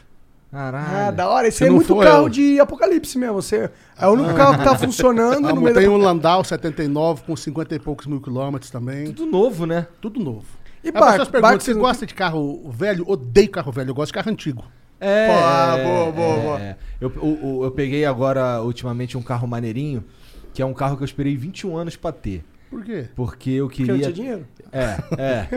[0.55, 1.09] Caralho.
[1.09, 1.49] Ah, da hora.
[1.49, 3.35] Esse Se é muito carro eu- de apocalipse mesmo.
[3.43, 3.69] Você
[3.99, 5.91] é o único carro que tá funcionando no Ah, meio tem da...
[5.91, 9.07] um Landau 79 com 50 e poucos mil quilômetros também.
[9.13, 9.87] Tudo novo, né?
[10.01, 10.47] Tudo novo.
[10.85, 13.05] E perguntam, barco você não- gosta de carro velho?
[13.09, 14.65] Odeio carro velho, eu gosto de carro antigo.
[15.01, 15.27] É.
[15.27, 16.61] Pô, ah, boa, boa, boa.
[16.61, 16.77] é.
[17.01, 20.05] Eu, o- o- eu peguei agora, ultimamente, um carro maneirinho,
[20.53, 22.45] que é um carro que eu esperei 21 anos pra ter.
[22.75, 23.07] Por quê?
[23.15, 24.13] Porque eu Porque não queria...
[24.13, 24.47] tinha dinheiro.
[24.73, 25.49] É, é.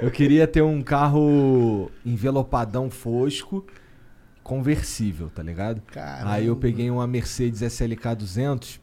[0.00, 0.04] É.
[0.06, 3.64] Eu queria ter um carro envelopadão fosco,
[4.42, 5.80] conversível, tá ligado?
[5.92, 6.32] Caramba.
[6.32, 8.80] Aí eu peguei uma Mercedes SLK 200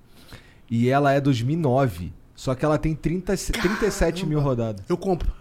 [0.71, 2.11] e ela é 2009.
[2.35, 4.83] Só que ela tem 30, 37 mil rodadas.
[4.89, 5.31] Eu compro.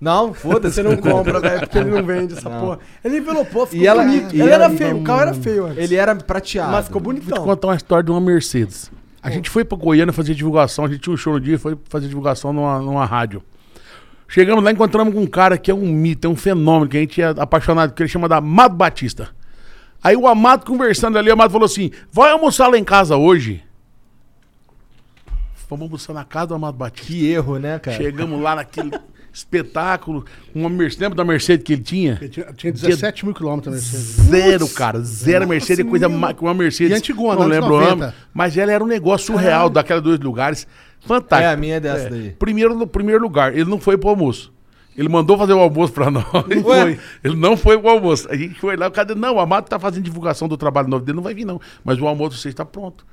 [0.00, 0.76] Não, foda-se.
[0.76, 2.60] Você não compra, velho, porque ele não vende essa Não.
[2.60, 2.78] porra.
[3.04, 4.34] Ele envelopou, ficou E ela- bonito.
[4.34, 5.78] e ele era feio, o carro era feio antes.
[5.78, 6.72] Ele era prateado.
[6.72, 7.44] Mas ficou Vou te bonitão.
[7.44, 8.90] contar uma história de uma Mercedes.
[9.22, 11.78] A gente foi pra Goiânia fazer divulgação, a gente tinha um show no dia, foi
[11.88, 13.42] fazer divulgação numa, numa rádio.
[14.26, 17.00] Chegamos lá, encontramos com um cara que é um mito, é um fenômeno, que a
[17.00, 19.30] gente é apaixonado, que ele chama da Amado Batista.
[20.02, 23.62] Aí o Amado conversando ali, o Amado falou assim: vai almoçar lá em casa hoje.
[25.70, 27.06] Vamos almoçar na casa do Amado Batista.
[27.06, 27.96] Que erro, né, cara?
[27.96, 28.90] Chegamos lá naquele
[29.32, 32.18] espetáculo, uma Mercedes, lembra da Mercedes que ele tinha?
[32.20, 34.04] Eu tinha, tinha 17 mil quilômetros a Mercedes.
[34.28, 35.00] Zero, cara.
[35.00, 36.92] Zero Mercedes, é coisa que uma Mercedes.
[36.92, 38.04] E antigona, não lembro o 90.
[38.04, 38.14] ano.
[38.34, 40.66] Mas ela era um negócio surreal, daquelas dois lugares.
[41.00, 41.48] Fantástico.
[41.48, 42.30] É, a minha é dessa daí.
[42.38, 44.52] Primeiro, no primeiro lugar, ele não foi pro almoço.
[44.96, 46.26] Ele mandou fazer o almoço pra nós.
[46.50, 46.82] Ele, Ué?
[46.82, 46.98] foi.
[47.24, 48.30] ele não foi pro almoço.
[48.30, 51.04] A gente foi lá, o cara, não, o Amado tá fazendo divulgação do trabalho novo
[51.04, 51.60] dele, não vai vir não.
[51.84, 53.04] Mas o almoço você está pronto.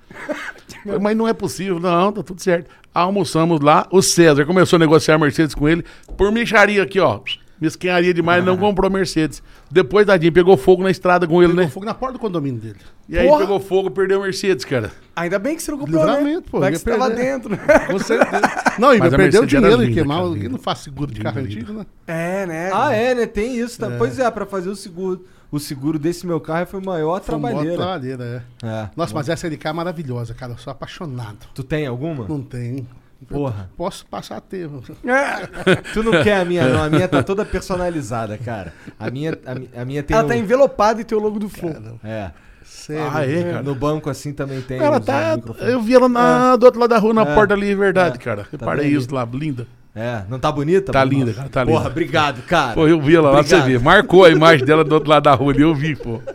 [0.83, 1.79] Falei, Mas não é possível.
[1.79, 2.69] Não, tá tudo certo.
[2.93, 5.85] Almoçamos lá, o César começou a negociar a Mercedes com ele,
[6.17, 7.19] por mexaria aqui, ó.
[7.59, 9.43] Mesquinharia demais, não comprou Mercedes.
[9.69, 11.69] Depois, tadinho, pegou fogo na estrada com ele, Pegou né?
[11.69, 12.77] fogo na porta do condomínio dele.
[13.07, 13.39] E aí Porra!
[13.41, 14.91] pegou fogo, perdeu a Mercedes, cara.
[15.15, 16.11] Ainda bem que você não comprou, né?
[16.17, 17.23] Livramento, pô, Vai ia que você tava perder.
[17.23, 17.49] dentro.
[17.51, 17.57] né?
[17.87, 18.41] Com certeza.
[18.79, 20.17] Não, e Mas vai a perder o Mercedes era dinheiro e linda, queimar.
[20.17, 20.49] cara, o- linda.
[20.49, 21.85] Não faço seguro de carro antigo, né?
[22.07, 22.69] É, né?
[22.73, 23.25] Ah, é, né?
[23.25, 23.77] Tem isso.
[23.79, 23.91] Tá?
[23.97, 25.25] Pois é, pra fazer o seguro.
[25.51, 27.77] O seguro desse meu carro foi maior Foi uma trabalheira.
[27.77, 28.67] trabalheira, é.
[28.67, 28.89] É.
[28.95, 30.53] Nossa, mas essa LK é maravilhosa, cara.
[30.53, 31.39] Eu sou apaixonado.
[31.55, 32.25] Tu tem alguma?
[32.27, 32.87] Não tem.
[33.27, 33.69] Porra.
[33.75, 34.69] Posso passar a ter.
[35.05, 35.75] É.
[35.93, 36.83] Tu não quer a minha, não.
[36.83, 38.73] A minha tá toda personalizada, cara.
[38.99, 40.15] A minha, a, a minha tem.
[40.15, 41.75] Ela um- tá envelopada e tem o logo do Flow.
[42.03, 42.31] É.
[42.63, 43.11] Sério.
[43.13, 43.63] Ah, é, cara.
[43.63, 44.79] No banco assim também tem.
[44.79, 45.35] Ela os tá.
[45.35, 45.71] microfones.
[45.73, 47.35] Eu vi ela na, do outro lado da rua, na É.
[47.35, 48.19] porta ali, verdade, É.
[48.19, 48.43] cara.
[48.43, 49.67] Tá Reparei bem isso lá, linda.
[49.95, 50.91] É, não tá bonita?
[50.91, 51.89] Tá linda, cara, tá Porra, linda.
[51.89, 52.73] obrigado, cara.
[52.75, 53.79] Pô, eu vi ela lá pra você Obrigado.
[53.79, 53.83] ver.
[53.83, 56.19] Marcou a imagem dela do outro lado da rua ali, eu vi, pô.
[56.19, 56.33] Pra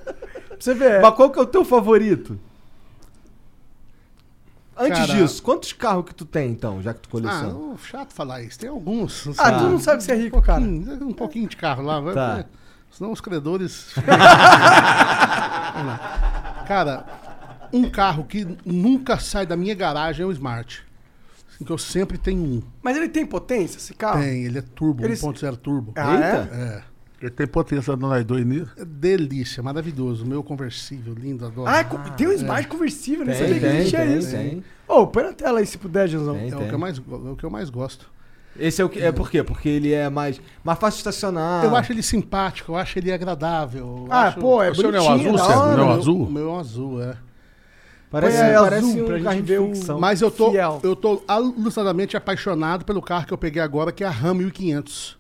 [0.58, 1.00] você ver.
[1.00, 2.38] Mas qual que é o teu favorito?
[4.76, 7.48] Antes Cara- disso, quantos carros que tu tem, então, já que tu Ah, coleciona?
[7.52, 8.58] não, chato falar isso.
[8.58, 9.28] Tem alguns.
[9.38, 10.60] Ah, tu não sabe você é rico, cara.
[10.62, 12.02] Um pouquinho de carro lá.
[12.12, 12.34] Tá.
[12.34, 12.46] vai-
[12.90, 13.92] Senão os credores.
[16.66, 17.04] Cara,
[17.72, 20.82] um carro que nunca sai da minha garagem é o Smart.
[21.54, 22.62] Assim, que eu sempre tenho um.
[22.82, 24.20] Mas ele tem potência, esse carro?
[24.20, 25.92] Tem, ele é turbo, Ele- 1.0 turbo.
[25.96, 26.54] Ah, Eita.
[26.54, 26.82] É.
[27.24, 28.70] Porque tem potência do nós dois nisso.
[28.76, 30.26] É delícia, maravilhoso.
[30.26, 31.66] Meu conversível, lindo, adoro.
[31.70, 34.30] Ah, é co- tem um Smart conversível, nem Tem, sabia que existia isso.
[34.32, 34.64] tem.
[34.86, 36.34] Ô, põe na tela aí se puder, Janzão.
[36.34, 36.50] Tem.
[36.50, 38.10] é, o que eu mais, é o que eu mais gosto.
[38.58, 39.00] Esse é o que.
[39.00, 39.42] É por quê?
[39.42, 41.64] Porque ele é mais, mais fácil de estacionar.
[41.64, 44.06] Eu acho ele simpático, eu acho ele agradável.
[44.10, 45.38] Ah, acho- pô, é O não é o bonitinho, azul.
[45.38, 46.22] Não é o O meu- azul?
[46.26, 47.16] O meu é um azul, é.
[48.10, 49.98] Parece, aí parece azul um pra gente ver o-.
[49.98, 50.78] Mas eu tô, Fiel.
[50.84, 55.18] eu tô alucinadamente apaixonado pelo carro que eu peguei agora, que é a Ram 1500.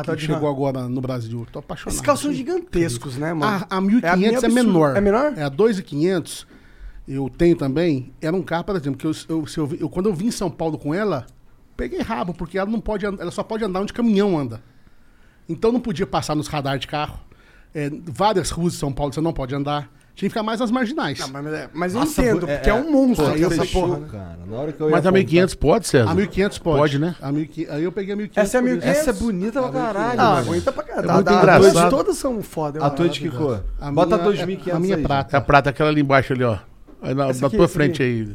[0.00, 1.46] Ah, tá que de chegou agora no Brasil.
[1.50, 1.92] Tô apaixonado.
[1.94, 3.64] Esses carros são gigantescos, né, mano?
[3.70, 4.54] A, a 1500 é, absurdo.
[4.54, 4.96] menor.
[4.96, 5.32] É menor?
[5.36, 6.46] É a 2500.
[7.08, 8.12] Eu tenho também.
[8.20, 10.50] Era um carro, por exemplo, que eu, eu- eu eu- quando eu vim em São
[10.50, 11.26] Paulo com ela,
[11.76, 14.60] peguei rabo, porque ela não pode, ela só pode andar onde caminhão anda.
[15.48, 17.18] Então não podia passar nos radares de carro.
[17.74, 19.88] É, várias ruas de São Paulo você não pode andar.
[20.16, 21.18] Tinha que ficar mais nas marginais.
[21.18, 23.54] Não, mas, é- mas eu Nossa, entendo, é- porque é, um monstro Pô, aqui essa
[23.56, 24.06] fechou, porra, né?
[24.10, 24.38] cara.
[24.46, 26.10] Na hora que eu Mas a apontar- 1500 pode, César?
[26.10, 26.78] A 1500 pode.
[26.78, 27.14] Pode, né?
[27.20, 28.42] A 1500, aí eu peguei a 1500.
[28.48, 28.90] Essa é a por 1500?
[29.00, 29.10] isso.
[29.10, 30.20] Essa é bonita pra caralho.
[30.20, 31.10] Ah, aguenta pra caralho.
[31.10, 31.78] É muito Da- engraçado.
[31.78, 32.78] as Todas são foda.
[32.78, 33.62] eu A tua de que cor?
[33.78, 35.02] A Bota minha- 2500 A minha aí.
[35.02, 35.36] prata.
[35.36, 36.56] É a prata, aquela ali embaixo ali, ó.
[37.02, 38.26] Aí na, tua frente aí.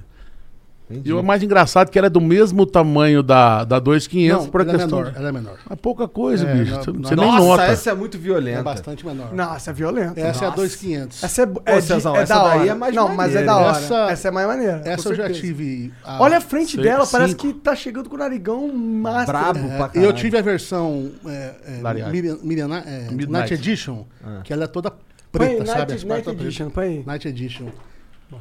[0.92, 1.10] Entendi.
[1.10, 4.52] E o mais engraçado é que ela é do mesmo tamanho da, da 2500 Não,
[4.52, 5.00] por ela é questão.
[5.00, 5.14] menor.
[5.16, 5.58] Ela é menor.
[5.70, 6.72] É pouca coisa, É, bicho.
[6.76, 7.64] não- Você, não- nem Nossa, nota.
[7.64, 8.64] essa é muito É violenta.
[8.64, 9.34] bastante menor.
[9.34, 10.18] Nossa, é violento.
[10.20, 10.56] Essa é a Nossa.
[10.58, 11.24] 2500.
[11.24, 12.70] Essa é, Pô, é, Cezão, é essa da daí hora.
[12.70, 13.46] é mais Não, mas é maneira.
[13.46, 13.78] da hora.
[13.78, 14.82] Essa- Essa, é mais maneira.
[14.86, 15.92] Essa eu já tive.
[16.04, 17.48] a- Olha a frente Sei, dela, parece cinco.
[17.48, 19.28] que tá chegando com o narigão master.
[19.28, 19.78] Brabo né?
[19.78, 20.06] pra É, caralho.
[20.06, 23.30] eu tive a versão é, é, é, Midnight.
[23.32, 24.06] Night Edition,
[24.44, 24.92] que ela é toda
[25.32, 26.06] preta, sabe?
[26.06, 27.04] Night, Edition, põe.
[27.06, 27.66] Night Edition.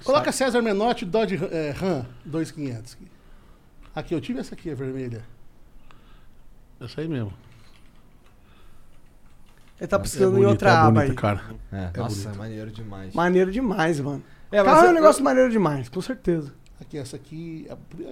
[0.04, 2.96] Coloca César Menotti Dodge é, Ram 2500.
[3.94, 5.22] Aqui, eu tive essa aqui, a vermelha.
[6.80, 7.32] Essa aí mesmo.
[9.80, 11.16] Ele tá É precisando em bonita, outra é aba bonita, aí.
[11.16, 11.40] cara.
[11.72, 13.14] É, nossa, é maneiro demais.
[13.14, 14.22] Maneiro demais, mano.
[14.52, 16.52] É, Carro é um eu- negócio maneiro demais, com certeza.
[16.80, 17.66] Aqui, essa aqui.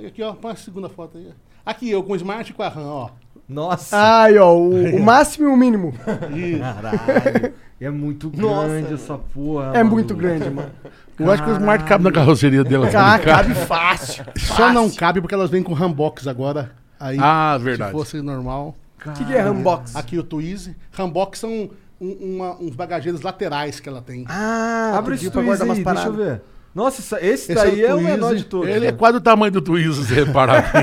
[0.07, 1.31] Aqui, ó, põe a segunda foto aí.
[1.65, 3.11] Aqui, eu com o Smart e com a RAM, ó.
[3.49, 5.93] Nossa, Ai, ó, o, o máximo e o mínimo.
[6.59, 7.55] caralho.
[7.81, 9.67] É muito grande essa porra.
[9.75, 9.91] É mano.
[9.91, 10.71] muito grande, mano.
[11.19, 12.89] Eu acho que o Smart cabe na carroceria dela.
[12.95, 14.25] Ah, cabe fácil.
[14.37, 16.71] Só não cabe porque elas vêm com Rambox agora.
[17.01, 17.93] Aí, Ah, se verdade.
[17.93, 18.75] fosse normal.
[19.05, 19.95] O que, que é Rambox?
[19.97, 20.77] Aqui o Twizy.
[20.93, 21.71] Rambox são
[22.01, 24.25] um- uma- uns bagageiros laterais que ela tem.
[24.29, 26.41] Ah, Abre esse pra guardar tweet aí, deixa eu ver.
[26.75, 28.45] Nossa, essa- esse, Esse daí é é o o menor Twizy.
[28.45, 28.69] de todos.
[28.69, 28.97] Ele é né?
[28.97, 30.71] quase o tamanho do Twizy, se reparar.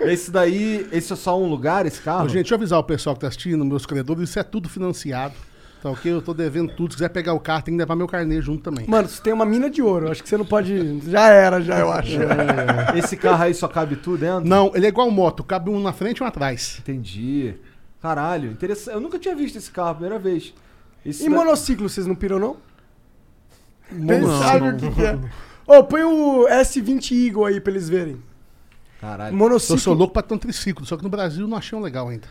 [0.00, 2.24] Esse daí, esse é só um lugar, esse carro?
[2.24, 4.68] Ô, gente, deixa eu avisar o pessoal que tá assistindo, meus credores, isso é tudo
[4.68, 5.34] financiado.
[5.82, 6.12] Tá ok?
[6.12, 6.90] Eu tô devendo tudo.
[6.92, 8.86] Se quiser pegar o carro, tem que levar meu carnê junto também.
[8.86, 10.10] Mano, você tem uma mina de ouro.
[10.10, 11.00] Acho que você não pode.
[11.10, 12.18] Já era, já, eu acho.
[12.96, 14.46] Esse carro aí só cabe tudo dentro?
[14.48, 16.76] Não, ele é igual moto, cabe um na frente e um atrás.
[16.80, 17.54] Entendi.
[18.02, 18.94] Caralho, interessante.
[18.94, 20.52] Eu nunca tinha visto esse carro, primeira vez.
[21.04, 22.56] Esse E da- monociclo, vocês não piram, não?
[23.90, 24.76] Nem Não, sabe não.
[24.76, 25.18] o que, que é.
[25.66, 28.22] Ô, põe o S20 Eagle aí pra eles verem.
[29.00, 29.34] Caralho.
[29.36, 29.76] Monociclo.
[29.76, 32.08] Eu sou louco pra ter um triciclo, só que no Brasil não achei um legal
[32.08, 32.28] ainda.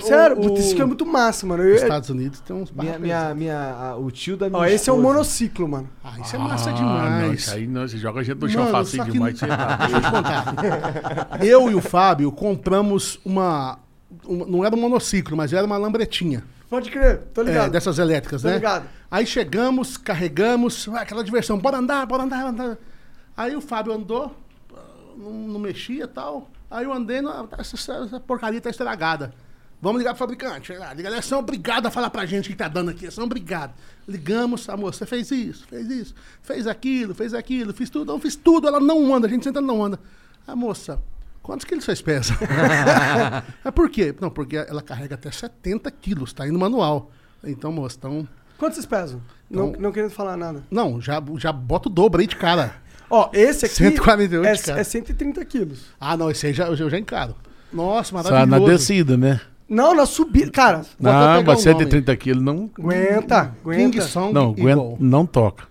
[0.00, 1.62] Sério, O- o triciclo é muito massa, mano.
[1.62, 4.58] Eu- Nos Estados Unidos tem uns Minha, barra minha, minha, a- o tio da minha
[4.60, 5.12] Ó, esse é o esposa.
[5.14, 5.88] monociclo, mano.
[6.02, 7.22] Ah, isso é massa Ah, demais.
[7.22, 9.38] Não, isso aí não, você joga a gente no chão facinho que- demais.
[9.38, 9.76] Você tá.
[9.76, 11.44] Deixa eu te contar.
[11.44, 13.78] Eu e o Fábio compramos uma,
[14.24, 16.42] uma- Não era um monociclo, mas era uma lambretinha.
[16.70, 17.70] Pode crer, tô é, ligado.
[17.72, 18.54] dessas elétricas, Tô né?
[18.54, 18.86] ligado.
[19.10, 22.78] Aí chegamos, carregamos, ah, aquela diversão, bora andar, bora andar, andar.
[23.36, 24.34] Aí o Fábio andou,
[25.18, 26.48] não, não mexia e tal.
[26.70, 27.20] Aí eu andei,
[27.58, 29.34] essa, essa porcaria tá estragada.
[29.82, 30.72] Vamos ligar pro fabricante.
[30.74, 33.04] Ah, Liga, eles são obrigados a falar pra gente o que tá dando aqui.
[33.06, 33.74] Eles são obrigados.
[34.06, 38.36] Ligamos, a moça fez isso, fez isso, fez aquilo, fez aquilo, fiz tudo, não fiz
[38.36, 39.98] tudo, ela não anda, a gente senta não anda.
[40.46, 41.02] A moça,
[41.42, 42.36] quantos quilos vocês pesam?
[43.64, 44.14] é por quê?
[44.20, 47.10] Não, porque ela carrega até 70 quilos, tá aí no manual.
[47.44, 48.26] Então, moça, então.
[48.58, 49.20] Quanto vocês pesam?
[49.50, 50.62] Não, Então- não querendo falar nada.
[50.70, 52.76] Não, já, já bota o dobro aí de cara.
[53.10, 54.80] Ó, esse aqui 148, é, cara.
[54.80, 55.86] é 130 quilos.
[56.00, 57.34] Ah, não, esse aí já, eu já encaro.
[57.72, 58.66] Nossa, Só na maravilhoso.
[58.72, 59.40] descida, né?
[59.74, 60.50] Não, na subida.
[60.50, 61.78] Cara, Vou até Não, pegar mas o nome.
[61.84, 64.02] 130 quilos não, aguenta, King aguenta.
[64.02, 65.64] Song não, aguenta, não toca.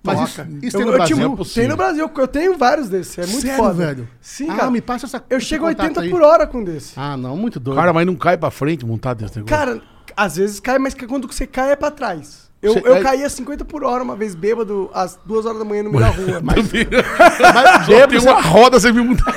[0.00, 0.48] Mas isso, Toca.
[0.62, 1.16] isso eu, tem no eu Brasil?
[1.32, 1.62] É possível.
[1.62, 3.18] tem no Brasil, eu tenho vários desses.
[3.18, 3.74] É muito Sério, foda.
[3.74, 4.08] velho?
[4.20, 4.70] Sim, ah, cara.
[4.70, 6.08] me passa essa Eu chego a contato 80 aí.
[6.10, 6.92] por hora com desse.
[6.96, 7.76] Ah, não, muito doido.
[7.78, 9.54] Cara, mas não cai pra frente montado desse negócio.
[9.56, 9.82] Cara,
[10.16, 12.48] às vezes cai, mas que quando você cai é pra trás.
[12.62, 15.64] Eu, eu é- caí a 50 por hora uma vez bêbado, às 2 horas da
[15.64, 16.40] manhã no meio da rua.
[16.42, 19.22] mas, Mas só tem uma roda, você viu muito.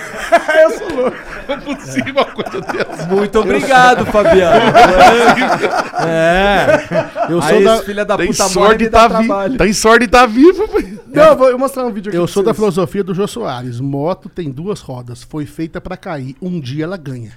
[0.64, 1.18] eu sou louco.
[1.56, 3.08] Não é possível uma coisa dessa.
[3.08, 4.66] Muito obrigado, Fabiano.
[6.08, 7.30] é.
[7.30, 9.28] eu Aí sou da, esse filho da puta e de dá tá vivo.
[9.28, 9.58] trabalho.
[9.58, 11.00] Tem sorte de tá vivo, pai.
[11.08, 12.18] Não, eu vou eu mostrar um vídeo aqui.
[12.18, 13.80] eu sou da filosofia do Jô Soares.
[13.80, 15.24] Moto tem duas rodas.
[15.24, 16.36] Foi feita pra cair.
[16.42, 17.34] Um dia ela ganha.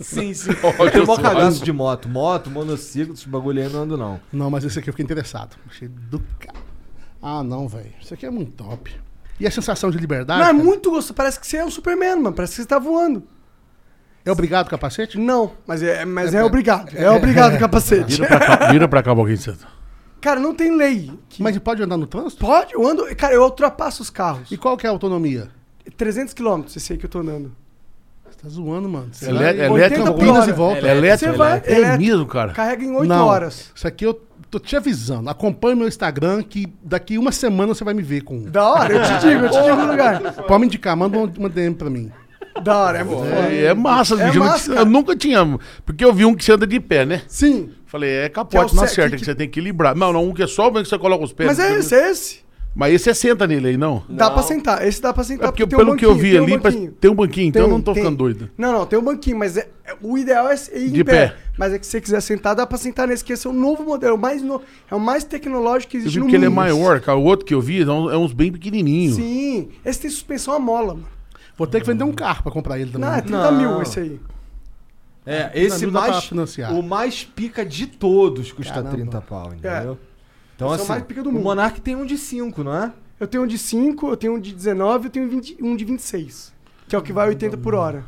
[0.00, 0.50] Sim, sim.
[0.78, 2.08] Eu tenho mó cagaço de moto.
[2.08, 4.20] Moto, monociclo, esse bagulho aí eu não ando não.
[4.32, 5.56] Não, mas esse aqui eu fiquei interessado.
[5.68, 6.20] Achei do.
[7.22, 7.92] Ah, não, velho.
[8.00, 8.92] Isso aqui é muito top.
[9.40, 10.38] E a sensação de liberdade?
[10.40, 10.62] Não, é cara?
[10.64, 11.14] muito gostoso.
[11.14, 12.32] Parece que você é um Superman, mano.
[12.36, 13.22] Parece que você tá voando.
[14.24, 15.18] É obrigado o capacete?
[15.18, 16.94] Não, mas é, mas é, obrigado.
[16.94, 18.16] É obrigado o capacete.
[18.20, 19.38] Vira pra cá, vira pra cá um pouquinho.
[20.20, 21.10] Cara, não tem lei.
[21.30, 22.44] que- Mas pode andar no trânsito?
[22.44, 23.06] Pode, eu ando.
[23.16, 24.52] Cara, eu ultrapasso os carros.
[24.52, 25.48] E qual que é a autonomia?
[25.96, 27.50] 300 km, esse aí que eu tô andando.
[28.30, 29.08] Você tá zoando, mano.
[29.10, 30.50] Você vai- elétrico, 80 por Campinas hora.
[30.50, 30.88] e volta.
[30.88, 31.32] Elétrico?
[31.32, 32.02] Você vai, É elétrico.
[32.04, 32.52] mesmo, cara?
[32.52, 33.72] Carrega em 8 Não, horas.
[33.74, 35.30] Isso aqui eu tô te avisando.
[35.30, 38.42] Acompanhe meu Instagram que daqui uma semana você vai me ver com.
[38.50, 40.20] Da hora, eu te digo, eu te digo no lugar.
[40.46, 42.10] Pode me indicar, manda um- uma DM pra mim.
[42.62, 43.28] Da hora, é foda.
[43.28, 44.38] É, é massa, É bicho.
[44.38, 45.38] Eu massa, nunca tinha.
[45.86, 47.22] Porque eu vi um que você anda de pé, né?
[47.28, 47.70] Sim.
[47.86, 49.94] Falei, é Que é capote, o não ce- acerta, que- que, você tem que equilibrar.
[49.94, 51.46] Não, não, um que é só o que você coloca os pés.
[51.48, 52.40] Mas é esse, é esse.
[52.72, 54.04] Mas esse é senta nele aí, não?
[54.08, 54.86] Dá pra sentar.
[54.86, 55.48] Esse dá pra sentar.
[55.48, 56.92] É porque tem um pelo que eu banquinho, vi tem um ali, parece- banquinho.
[57.00, 58.02] tem um banquinho, então eu não tô tem.
[58.02, 58.50] ficando doido.
[58.56, 61.28] Não, não, tem um banquinho, mas é, é- o ideal é ir em De pé.
[61.30, 61.36] pé.
[61.58, 63.52] Mas é que se você quiser sentar, dá pra sentar nesse, que esse é o
[63.52, 66.36] novo modelo, o mais no, é o mais tecnológico que Eu existe vi no que
[66.36, 66.56] ele é mundo.
[66.56, 67.18] maior, cara.
[67.18, 69.16] O outro que eu vi é uns, é uns bem pequenininhos.
[69.16, 69.68] Sim.
[69.84, 71.06] Esse tem suspensão a mola, mano.
[71.58, 73.08] Vou ter que vender um carro pra comprar ele também.
[73.10, 73.58] Não, é 30 Não.
[73.58, 74.20] mil esse aí.
[75.26, 76.24] É, esse Não dá pra mais.
[76.24, 76.72] financiar.
[76.72, 78.90] O mais pica de todos custa Caramba.
[78.92, 79.98] 30 pau, entendeu?
[80.60, 81.42] Então, Esse é o assim, mais pica do o mundo.
[81.42, 82.92] Monark tem um de 5, não é?
[83.18, 85.84] Eu tenho um de 5, eu tenho um de 19, eu tenho 20 um de
[85.86, 86.52] 26.
[86.86, 88.04] Que é o que vai 80 por hora.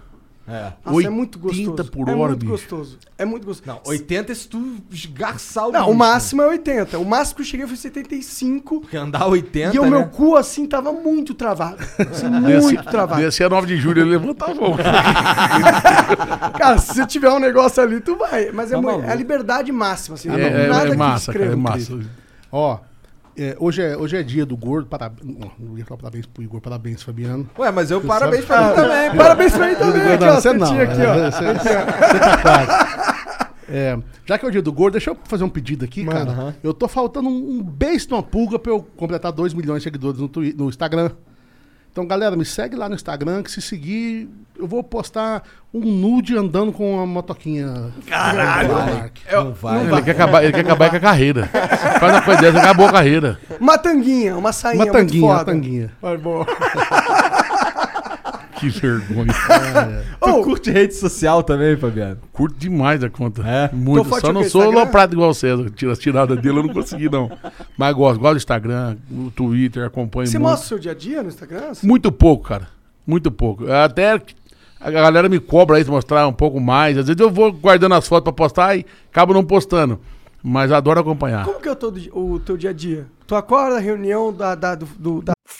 [0.46, 0.72] É.
[0.84, 1.90] Nossa, é muito 80 gostoso.
[1.92, 2.50] por é hora, muito bicho.
[2.50, 2.98] gostoso.
[3.16, 3.78] É muito gostoso.
[3.84, 5.96] Não, 80 é se tu esgarçar o Não, o bicho.
[5.98, 6.98] máximo é 80.
[6.98, 8.80] O máximo que eu cheguei foi 75.
[8.80, 9.90] Porque andar 80, e o né?
[9.90, 11.76] meu cu, assim, tava muito travado.
[12.10, 12.26] Assim,
[12.60, 13.22] muito travado.
[13.22, 14.74] desse é 9 de julho, ele levanta a mão.
[16.58, 18.50] Cara, se tiver um negócio ali, tu vai.
[18.52, 19.06] Mas é, Tá mu- maluco.
[19.08, 20.28] é a liberdade máxima, assim.
[20.28, 21.76] É, não- é- nada é que massa, cara, descreva é o massa.
[21.94, 22.21] Cristo.
[22.52, 22.78] Ó,
[23.36, 24.86] é, hoje, é, hoje é dia do gordo.
[24.88, 25.26] Parabéns.
[25.58, 27.48] Não ia falar parabéns pro Igor, parabéns, Fabiano.
[27.58, 29.16] Ué, mas eu parabéns pra mim também.
[29.16, 30.34] Parabéns pra mim também, aqui, ó.
[30.34, 30.80] você não.
[30.80, 31.14] aqui, ó.
[31.14, 33.02] é, Você, você tá quase.
[33.68, 36.18] É, já que é o dia do gordo, deixa eu fazer um pedido aqui, Manda.
[36.18, 36.30] cara.
[36.32, 36.54] Aham.
[36.62, 40.20] Eu tô faltando um, um beijo numa pulga pra eu completar 2 milhões de seguidores
[40.20, 41.10] no, Twi- no Instagram.
[41.92, 44.26] Então, galera, me segue lá no Instagram, que se seguir,
[44.58, 45.42] eu vou postar
[45.74, 47.92] um nude andando com uma motoquinha.
[48.06, 49.12] Caralho!
[49.30, 49.86] Não vai.
[49.86, 51.46] Ele quer, acabar, ele quer acabar com a carreira.
[52.00, 53.38] Faz uma coisa dessa, acabou a carreira.
[53.60, 55.92] Uma tanguinha, uma sainha Uma tanguinha, muito uma tanguinha.
[56.00, 56.46] Vai, boa.
[58.62, 59.32] Que vergonha.
[60.22, 62.18] Tu Ô, curte rede social também, Fabiano?
[62.32, 63.42] Curto demais a conta.
[63.46, 63.70] É?
[63.74, 64.08] Muito.
[64.08, 64.80] Tô Só não sou Instagram?
[64.84, 65.68] loprado igual o César.
[65.70, 67.30] Tira as tiradas dele, eu não consegui, não.
[67.76, 68.20] Mas gosto.
[68.20, 70.48] Gosto do Instagram, o Twitter, acompanho você muito.
[70.50, 71.72] mostra o seu dia a dia no Instagram?
[71.82, 72.68] Muito pouco, cara.
[73.04, 73.70] Muito pouco.
[73.70, 74.20] Até
[74.80, 76.96] a galera me cobra aí de mostrar um pouco mais.
[76.96, 79.98] Às vezes eu vou guardando as fotos pra postar e acabo não postando.
[80.42, 81.44] Mas adoro acompanhar.
[81.44, 83.06] Como que é o teu, o teu dia a dia?
[83.26, 85.32] Tu acorda, reunião da, da, do, do- da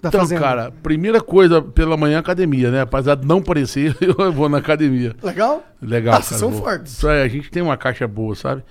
[0.00, 2.80] Da Então, cara, primeira coisa pela manhã, academia, né?
[2.82, 5.14] Apesar de não parecer, eu vou na academia.
[5.22, 5.64] Legal?
[5.82, 7.02] Legal, Ah, vocês são fortes.
[7.02, 8.62] É, a gente tem uma caixa boa, sabe?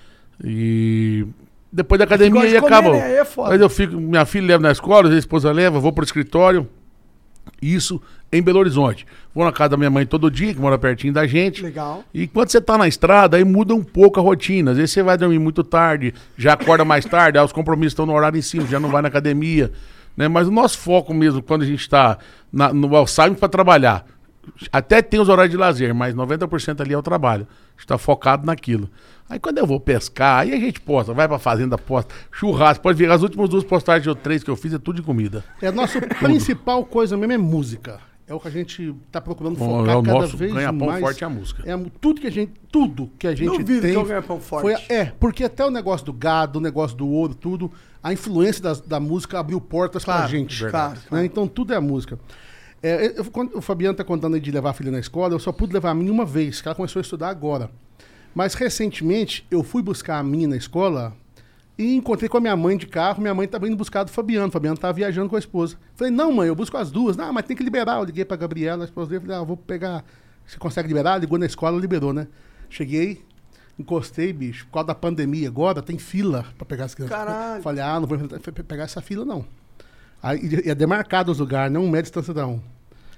[0.43, 1.25] E
[1.71, 2.91] depois da academia gosta de aí comer, acaba.
[2.95, 3.03] né?
[3.03, 3.49] Aí é foda.
[3.49, 6.67] Mas eu fico, minha filha leva na escola, a esposa leva, vou pro escritório.
[7.61, 8.01] Isso
[8.31, 9.05] em Belo Horizonte.
[9.35, 11.61] Vou na casa da minha mãe todo dia, que mora pertinho da gente.
[11.61, 12.03] Legal.
[12.13, 14.71] E quando você tá na estrada, aí muda um pouco a rotina.
[14.71, 18.05] Às vezes você vai dormir muito tarde, já acorda mais tarde, aí os compromissos estão
[18.05, 19.71] no horário em cima, já não vai na academia.
[20.15, 20.27] Né?
[20.27, 22.17] Mas o nosso foco mesmo, quando a gente está
[22.51, 24.05] no Alzheimer para trabalhar,
[24.71, 27.47] até tem os horários de lazer, mas 90% ali é o trabalho.
[27.49, 28.89] A gente está focado naquilo.
[29.29, 32.97] Aí quando eu vou pescar, aí a gente posta, vai pra fazenda, posta, churrasco, pode
[32.97, 35.43] ver, as últimas duas postagens ou três que eu fiz é tudo de comida.
[35.61, 37.99] É a nossa principal coisa mesmo é música.
[38.25, 40.87] É o que a gente tá procurando Bom, focar é o cada nosso vez ganha-pão
[40.87, 41.01] mais.
[41.01, 41.63] forte é a música.
[41.65, 43.91] É tudo que a gente, tudo que a gente Duvido tem.
[43.91, 44.61] que é o ganha-pão forte.
[44.61, 47.69] foi é, porque até o negócio do gado, o negócio do ouro, tudo,
[48.03, 50.61] a influência das- da música abriu portas pra Claro, gente.
[50.61, 50.95] verdade.
[50.95, 51.01] né?
[51.09, 51.25] claro.
[51.25, 52.19] Então tudo é a música.
[52.81, 55.51] É, eu- quando o Fabiano tá contando de levar a filha na escola, eu só
[55.53, 57.71] pude levar a minha uma vez, que ela começou a estudar agora.
[58.35, 61.15] Mas recentemente eu fui buscar a minha na escola
[61.77, 63.21] e encontrei com a minha mãe de carro.
[63.21, 64.47] Minha mãe estava indo buscar do Fabiano.
[64.49, 65.77] O Fabiano estava viajando com a esposa.
[65.95, 67.15] Falei, não, mãe, eu busco as duas.
[67.15, 67.99] Não, mas tem que liberar.
[67.99, 69.21] Eu liguei pra Gabriela, a esposa dele.
[69.21, 70.03] Falei, ah, vou pegar.
[70.45, 71.17] Você consegue liberar?
[71.19, 72.27] Ligou na escola, liberou, né?
[72.69, 73.23] Cheguei,
[73.77, 74.65] encostei, bicho.
[74.67, 77.15] Por causa da pandemia agora, tem fila pra pegar as crianças.
[77.17, 77.61] Caralho.
[77.63, 78.17] Falei, ah, não vou
[78.67, 79.45] pegar essa fila, não.
[80.21, 82.61] Aí ia- ia demarcado os lugares, não um metro de distância um.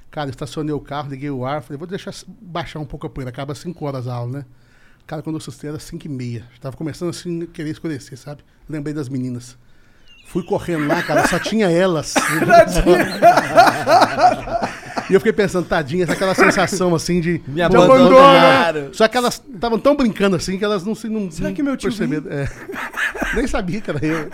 [0.09, 3.29] Cara, estacionei o carro, liguei o ar, falei, vou deixar baixar um pouco a poeira.
[3.29, 4.45] Acaba 5 horas a aula, né?
[5.05, 6.45] Cara, quando eu assustei era 5 e meia.
[6.61, 8.43] Tava começando assim, a querer escurecer, sabe?
[8.67, 9.57] Lembrei das meninas.
[10.27, 12.13] Fui correndo lá, cara, só tinha elas.
[15.09, 17.41] E eu fiquei pensando, tadinha, aquela sensação assim de.
[17.47, 18.93] Me abandonaram.
[18.93, 21.07] Só que elas estavam tão brincando assim que elas não se.
[21.09, 22.31] Não, Será não que meu tio perceberam.
[22.31, 22.49] É.
[23.35, 24.29] Nem sabia que era eu.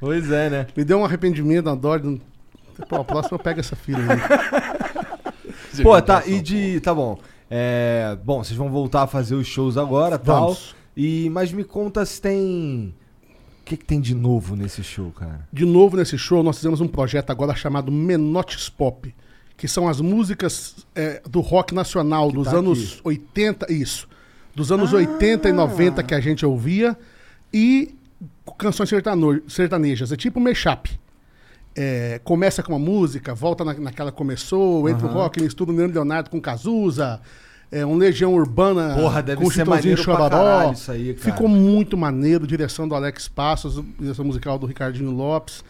[0.00, 0.66] Pois é, né?
[0.76, 1.96] Me deu um arrependimento, uma dó.
[1.96, 2.20] de
[2.88, 5.82] Pô, a próxima eu pego essa fila aí.
[5.82, 6.80] Pô, tá, e de.
[6.80, 7.18] Tá bom.
[7.50, 10.56] É, bom, vocês vão voltar a fazer os shows agora tal.
[10.96, 12.94] E, mas me conta se tem.
[13.60, 15.46] O que, que tem de novo nesse show, cara?
[15.52, 19.12] De novo nesse show, nós fizemos um projeto agora chamado Menotes Pop,
[19.56, 23.00] que são as músicas é, do rock nacional dos tá anos aqui.
[23.04, 24.08] 80, isso,
[24.54, 26.96] dos anos 80 e 90 que a gente ouvia,
[27.52, 27.94] e
[28.58, 28.90] canções
[29.48, 30.98] sertanejas, é tipo mashup.
[31.74, 35.74] É, começa com uma música, volta na, naquela que começou, entra o rock, mistura o
[35.74, 37.20] Leandro Leonardo com Cazuza,
[37.70, 41.34] é, um Legião Urbana Porra, deve com ser maneiro caralho isso aí, cara.
[41.34, 45.64] Ficou muito maneiro, direção do Alex Passos, direção musical do Ricardinho Lopes.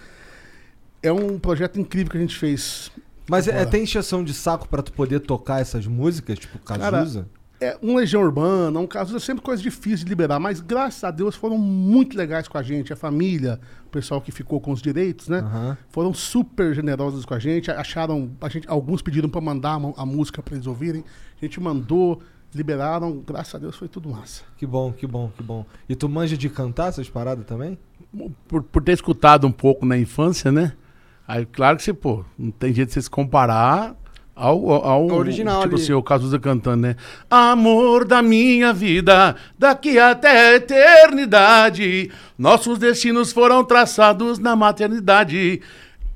[1.02, 2.90] É um projeto incrível que a gente fez.
[3.28, 7.28] Mas é, tem encheção de saco pra tu poder tocar essas músicas, tipo Cazuza?
[7.58, 11.10] É um Legião Urbana, um caso, é sempre coisa difícil de liberar, mas graças a
[11.10, 14.82] Deus foram muito legais com a gente, a família, o pessoal que ficou com os
[14.82, 15.38] direitos, né?
[15.38, 15.78] Aham.
[15.88, 20.42] Foram super generosos com a gente, acharam, a gente alguns pediram pra mandar a, música
[20.42, 21.02] pra eles ouvirem,
[21.40, 22.20] a gente mandou,
[22.54, 24.42] liberaram, graças a Deus foi tudo massa.
[24.58, 25.64] Que bom, que bom, que bom.
[25.88, 27.78] E tu manja de cantar essas paradas também?
[28.48, 30.72] por, por ter escutado um pouco na infância, né?
[31.26, 33.96] Aí, claro que você, pô, não tem jeito de você se comparar
[34.36, 35.82] ao, ao, ao original tipo ali.
[35.82, 36.96] assim, o Cazuza cantando, né?
[37.28, 45.60] Amor da minha vida, daqui até a eternidade, nossos destinos foram traçados na maternidade.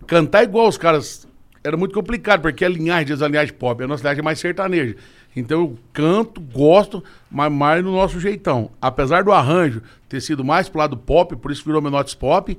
[0.06, 1.26] Cantar igual os caras
[1.64, 4.24] era muito complicado, porque a linhagem deles é a linhagem pop, a nossa linhagem é
[4.24, 4.96] mais sertaneja.
[5.34, 8.70] Então eu canto, gosto, mas mais no nosso jeitão.
[8.80, 12.56] Apesar do arranjo ter sido mais pro lado pop, por isso virou Menotes Pop,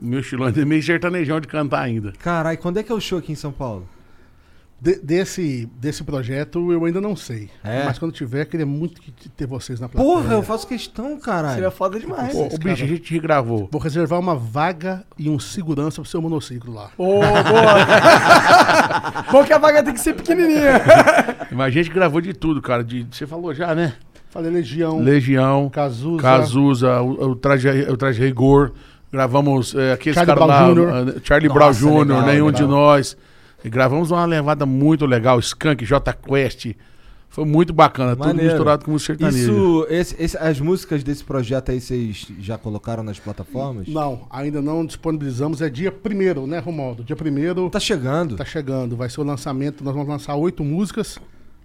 [0.00, 2.12] o meu estilão ainda é meio sertanejão de cantar ainda.
[2.18, 3.86] Caralho, quando é que é o show aqui em São Paulo?
[4.80, 7.84] De- desse, desse projeto eu ainda não sei, É?
[7.84, 10.12] mas quando tiver, queria muito que- ter vocês na plateia.
[10.12, 11.54] Porra, eu faço questão, caralho.
[11.54, 12.34] Seria foda demais.
[12.34, 13.68] Ô, ô, bicho, a gente regravou.
[13.70, 16.90] Vou reservar uma vaga e um segurança pro seu monociclo lá.
[16.98, 17.22] Ô, boa.
[19.30, 20.80] Bom que a vaga tem que ser pequenininha.
[21.52, 22.82] Mas a gente gravou de tudo, cara.
[22.82, 23.94] De, você falou já, né?
[24.30, 28.72] Falei Legião, Legião, Cazuza, Cazuza, o, o traje, o traje Rigor.
[29.12, 31.16] Gravamos é, aqueles Charlie caras Brown lá, Jr..
[31.16, 32.50] eh, Charlie Brown Jr., legal, nenhum legal.
[32.52, 33.16] de nós.
[33.64, 36.74] E gravamos uma levada muito legal, Skunk, J Quest.
[37.28, 38.50] Foi muito bacana, tudo Maneiro.
[38.50, 39.50] misturado com música sertaneja.
[39.50, 43.86] Isso, esse- esse- as músicas desse projeto aí vocês já colocaram nas plataformas?
[43.88, 45.62] Não, ainda não disponibilizamos.
[45.62, 47.02] É dia primeiro, né, Romualdo?
[47.04, 48.36] Dia primeiro Tá chegando.
[48.36, 48.96] tá chegando.
[48.96, 49.82] Vai ser o lançamento.
[49.82, 51.18] Nós vamos lançar oito músicas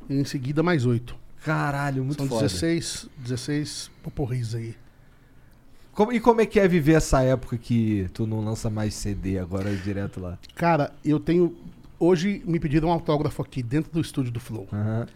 [0.10, 1.16] e em seguida mais oito.
[1.44, 2.44] Caralho, muito São foda.
[2.44, 4.74] 16, 16 poporris aí.
[5.98, 9.40] Como- e como é que é viver essa época que tu não lança mais CD
[9.40, 10.38] agora é direto lá?
[10.54, 11.56] Cara, eu tenho.
[12.00, 14.68] Hoje me pediram um autógrafo aqui dentro do estúdio do Flow.
[14.72, 15.08] Aham.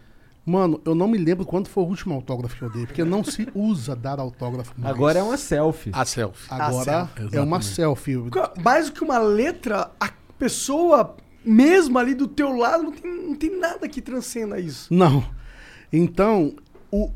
[0.44, 3.22] Mano, eu não me lembro quando foi o último autógrafo que eu dei, porque não
[3.22, 4.92] se usa dar autógrafo mais.
[4.92, 5.90] Agora é uma selfie.
[5.92, 6.48] A selfie.
[6.50, 8.16] Agora é uma selfie.
[8.60, 11.14] Mais do que uma letra, a pessoa
[11.44, 14.92] mesmo ali do teu lado não tem, não tem nada que transcenda isso.
[14.92, 15.24] Não.
[15.92, 16.56] Então,
[16.90, 17.12] o-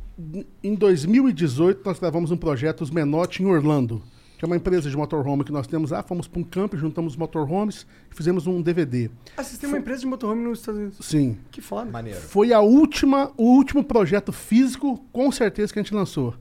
[0.63, 4.03] em 2018, nós gravamos um projeto Os Menotti em Orlando,
[4.39, 6.03] que é uma empresa de motorhome que nós temos lá.
[6.03, 9.11] Fomos para um campo, juntamos os motorhomes e fizemos um DVD.
[9.37, 10.99] Ah, vocês têm uma empresa de motorhome nos Estados Unidos.
[11.03, 11.39] Sim.
[11.51, 11.91] Que foda.
[11.91, 12.21] Maneiro.
[12.21, 16.35] Foi a última, o último projeto físico, com certeza, que a gente lançou.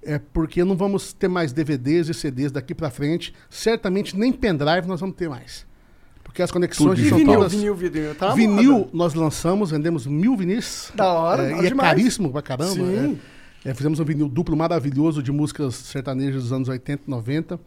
[0.00, 3.34] É porque não vamos ter mais DVDs e CDs daqui pra frente.
[3.50, 5.66] Certamente nem pendrive nós vamos ter mais.
[6.38, 7.52] Porque as conexões E são vinil, todas...
[7.52, 8.14] vinil, vinil.
[8.14, 8.90] Tá vinil, moda.
[8.92, 10.92] nós lançamos, vendemos mil vinis.
[10.94, 12.70] Da hora, É, da hora e é caríssimo pra caramba.
[12.74, 13.18] Sim.
[13.64, 13.70] É.
[13.70, 17.58] É, fizemos um vinil duplo maravilhoso de músicas sertanejas dos anos 80 e 90.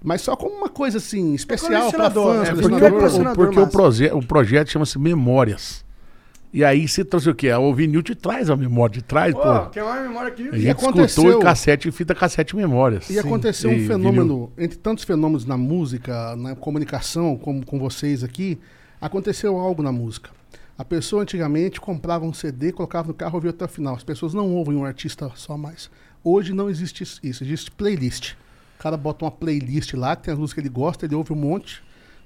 [0.00, 2.86] Mas só como uma coisa assim, especial pra colecionador, fãs, é, Porque, colecionador.
[2.86, 3.44] é colecionador.
[3.46, 5.84] porque o, proje o projeto chama-se Memórias.
[6.52, 7.52] E aí você trouxe o quê?
[7.52, 9.66] O vinil te traz a memória, te traz, Pô, pô.
[9.70, 10.48] quer uma memória aqui?
[10.48, 13.10] A gente aconteceu- escutou em cassete, fita cassete memórias.
[13.10, 18.24] E aconteceu um E fenômeno, entre tantos fenômenos na música, na comunicação, como com vocês
[18.24, 18.58] aqui,
[19.00, 20.30] aconteceu algo na música.
[20.78, 23.94] A pessoa antigamente comprava um CD, colocava no carro e ouvia até o final.
[23.96, 25.90] As pessoas não ouvem um artista só mais.
[26.24, 28.32] Hoje não existe isso, existe playlist.
[28.78, 31.36] O cara bota uma playlist lá, tem as músicas que ele gosta, ele ouve um
[31.36, 31.82] monte,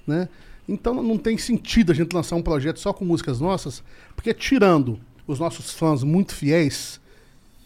[0.06, 0.28] né?
[0.68, 3.82] Então não tem sentido a gente lançar um projeto só com músicas nossas,
[4.14, 7.00] porque tirando os nossos fãs muito fiéis,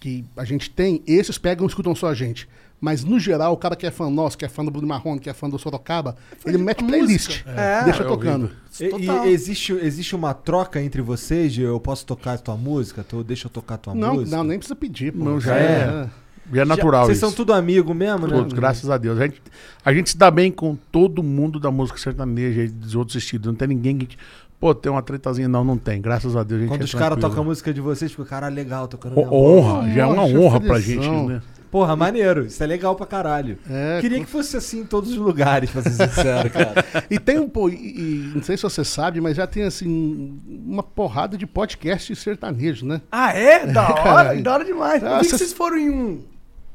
[0.01, 2.49] que a gente tem, esses pegam e escutam só a gente.
[2.79, 5.19] Mas, no geral, o cara que é fã nosso, que é fã do Bruno Marrone,
[5.19, 6.15] que é fã do Sorocaba,
[6.45, 7.43] ele mete playlist.
[7.47, 8.51] É, deixa é tocando.
[8.79, 13.03] E, e existe, existe uma troca entre vocês de eu posso tocar a tua música,
[13.03, 14.37] tu deixa eu tocar a tua Não, música?
[14.37, 15.13] não, nem precisa pedir.
[15.13, 15.25] Pô.
[15.25, 16.11] Não, já é.
[16.53, 17.27] Já é natural Vocês isso.
[17.27, 18.37] são tudo amigo mesmo, né?
[18.37, 19.19] Todos, graças a Deus.
[19.21, 19.43] A gente,
[19.85, 23.47] a gente se dá bem com todo mundo da música sertaneja e dos outros estilos.
[23.47, 24.17] Não tem ninguém que.
[24.59, 25.49] Pô, tem uma tretazinha.
[25.49, 26.01] Não, não tem.
[26.01, 28.25] Graças a Deus a gente Quando é os caras tocam a música de vocês, fica,
[28.25, 29.29] cara, legal, tocando voz.
[29.31, 31.43] Honra, já é uma honra pra gente, né?
[31.71, 32.47] Porra, maneiro.
[32.47, 33.59] Isso é legal pra caralho.
[33.69, 36.73] É, Queria que fosse assim em todos os lugares, pra ser sincero, cara.
[37.11, 40.39] E tem um, pô, e, e não sei se você sabe, mas já tem assim
[40.67, 43.03] uma porrada de podcast sertanejo, né?
[43.13, 43.67] Ah, é?
[43.67, 44.43] Da hora, Caralho.
[44.43, 45.05] da hora demais.
[45.05, 46.21] Ah, vi que cês- vocês foram em um.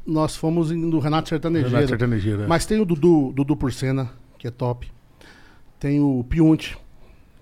[0.05, 1.69] Nós fomos no Renato Sertanejeiro.
[1.73, 2.47] Renato Sertanejeiro, é.
[2.47, 4.91] Mas tem o Dudu, Dudu Porcena, que é top.
[5.79, 6.77] Tem o Piunte,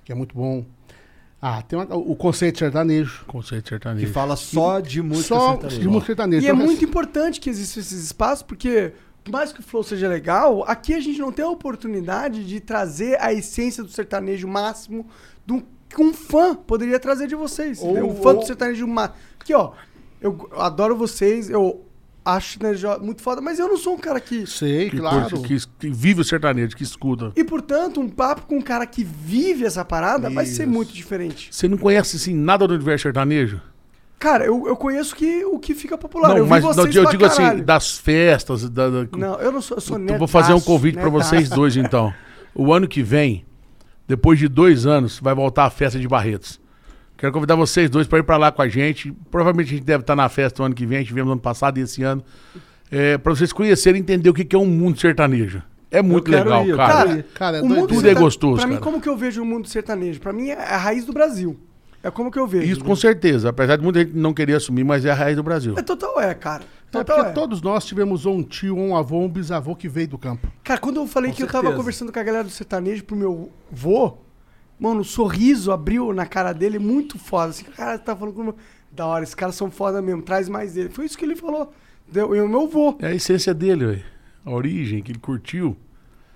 [0.04, 0.66] que é muito bom.
[1.42, 3.24] Ah, tem uma- o Conceito Sertanejo.
[3.26, 4.12] Conceito Que sertanejo.
[4.12, 5.80] fala só de música Só sertaneja.
[5.80, 6.46] de música sertaneja.
[6.46, 8.92] E é Então, muito importante que existam esses espaços, porque,
[9.24, 12.60] por mais que o flow seja legal, aqui a gente não tem a oportunidade de
[12.60, 15.08] trazer a essência do sertanejo máximo
[15.46, 17.82] do que um fã poderia trazer de vocês.
[17.82, 19.16] Ou- um fã ou- do sertanejo máximo.
[19.40, 19.72] Aqui, ó,
[20.20, 21.86] eu adoro vocês, eu
[22.36, 24.46] acho sertanejo muito foda, mas eu não sou um cara que.
[24.48, 25.30] Sei, Que, claro.
[25.30, 27.32] curte, que, que vive o sertanejo, que escuta.
[27.36, 30.72] E, portanto, um papo com um cara que vive essa parada vai ser Isso.
[30.72, 31.50] muito diferente.
[31.52, 33.62] Você não conhece, assim, nada do universo sertanejo?
[34.18, 36.30] Cara, eu, eu conheço que, o que fica popular.
[36.30, 37.64] não, eu vi mas vocês não, eu digo assim, caralho.
[37.64, 38.70] das festas.
[38.70, 41.06] Da, da- Não, eu não sou, eu sou Então vou fazer um netaço, convite pra
[41.10, 41.30] netaço.
[41.30, 42.14] vocês dois, então.
[42.54, 43.46] O ano que vem,
[44.08, 46.60] depois de dois anos, vai voltar a festa de Barretos.
[47.20, 49.12] Quero convidar vocês dois para ir para lá com a gente.
[49.30, 51.00] Provavelmente a gente deve estar na festa o ano que vem.
[51.00, 52.24] A gente viemos no ano passado e esse ano.
[52.90, 55.62] É, para vocês conhecerem e entender o que que é um mundo sertanejo.
[55.92, 56.94] É muito legal, ir, cara.
[56.94, 57.26] Cara.
[57.34, 57.88] Cara, é o mundo.
[57.88, 58.84] Tudo é gostoso, Pra mim, cara.
[58.84, 60.20] como que eu vejo o mundo sertanejo?
[60.22, 61.60] Pra mim, é a raiz do Brasil.
[62.02, 62.72] É como que eu vejo.
[62.72, 63.50] Isso com certeza.
[63.50, 65.74] Apesar de muita gente não querer assumir, mas é a raiz do Brasil.
[65.78, 66.64] É total é, cara.
[66.64, 67.34] É Total porque é.
[67.34, 70.48] todos nós tivemos um tio, um avô, um bisavô que veio do campo.
[70.64, 71.78] Cara, quando eu falei Com que eu tava certeza.
[71.78, 74.18] conversando com a galera do sertanejo pro meu vô,
[74.80, 77.50] mano, o sorriso abriu na cara dele muito foda.
[77.50, 78.56] Assim, cara, tá falando com o meu...
[78.92, 80.90] Da hora, esses caras são foda mesmo, traz mais dele.
[80.90, 81.72] Foi isso que ele falou.
[82.12, 82.96] Deu, e o meu vô.
[83.00, 84.04] É a essência dele, velho.
[84.44, 85.78] A origem que ele curtiu.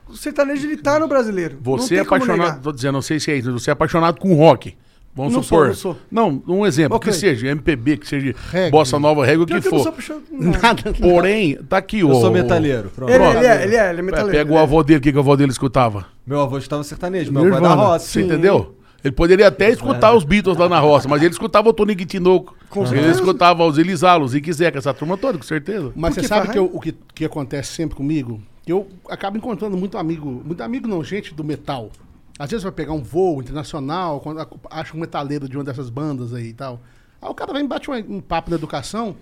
[0.07, 1.55] O sertanejo, ele tá no brasileiro.
[1.55, 4.19] Não Você é como apaixonado, tô dizendo, não sei se é isso, você é apaixonado
[4.19, 4.75] com rock.
[5.15, 5.75] Vamos Não supor.
[5.75, 7.11] sou, Não, um exemplo, Ok.
[7.11, 8.71] que seja MPB, que seja Reggae.
[8.71, 9.89] bossa nova, reggae, o que que eu não sou for.
[9.89, 10.93] apaixonado com nada.
[10.99, 12.09] Porém, tá aqui, ó.
[12.09, 12.91] Eu sou metalheiro.
[13.07, 14.37] Ele, ele é, ele é, ele é metaleiro.
[14.37, 14.61] Pega o é.
[14.61, 16.05] avô dele, o que, que o avô dele escutava?
[16.25, 18.05] Meu avô estava sertanejo, meu avô é da roça.
[18.07, 18.75] Você entendeu?
[19.03, 22.55] Ele poderia até escutar os Beatles lá na roça, mas ele escutava o Tony Tinoco.
[22.73, 23.11] Ele certeza.
[23.11, 25.91] escutava os Elizalo, o Zique Zeca, essa turma toda, com certeza.
[25.93, 28.41] Mas você sabe que eu- o que, que acontece sempre comigo?
[28.65, 31.91] Eu acabo encontrando muito amigo, muito amigo não, gente do metal.
[32.39, 36.33] Às vezes vai pegar um voo internacional, quando acha um metaleiro de uma dessas bandas
[36.33, 36.79] aí e tal.
[37.21, 39.17] Aí o cara vem e bate um, um papo na educação.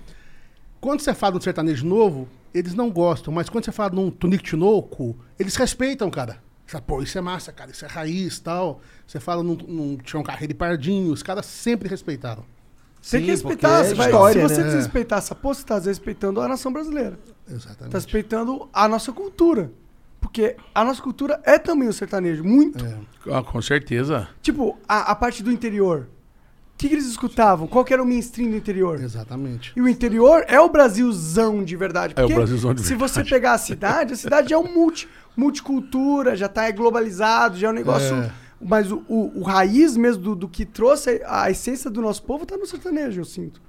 [0.79, 4.11] Quando você fala de um sertanejo novo, eles não gostam, mas quando você fala num
[4.11, 6.37] Tunico Tinoco, eles respeitam, cara.
[6.71, 8.81] Você fala, Pô, isso é massa, cara, isso é raiz e tal.
[9.05, 12.43] Você fala num, num Tião Carreiro e Pardinho, os caras sempre respeitaram.
[13.09, 13.83] Tem que Sim, respeitar.
[13.85, 14.67] é vai- história, se você né?
[14.67, 17.19] desrespeitar essa porra, você tá desrespeitando a nação brasileira.
[17.49, 17.91] Exatamente.
[17.91, 19.71] Tá respeitando a nossa cultura.
[20.21, 22.43] Porque a nossa cultura é também o sertanejo.
[22.43, 22.85] Muito.
[22.85, 22.97] É.
[23.31, 24.29] Ah, com certeza.
[24.41, 26.07] Tipo, a, a parte do interior.
[26.73, 27.67] O que, que eles escutavam?
[27.67, 28.99] Qual que era o mainstream do interior?
[29.01, 29.71] Exatamente.
[29.75, 32.13] E o interior é o Brasilzão de verdade.
[32.17, 33.29] É o Brasilzão de se você verdade.
[33.29, 37.73] pegar a cidade, a cidade é um multi, multicultura, já tá globalizado, já é um
[37.73, 38.15] negócio.
[38.15, 38.31] É.
[38.59, 42.45] Mas o, o, o raiz mesmo do, do que trouxe a essência do nosso povo
[42.45, 43.61] tá no sertanejo, eu sinto.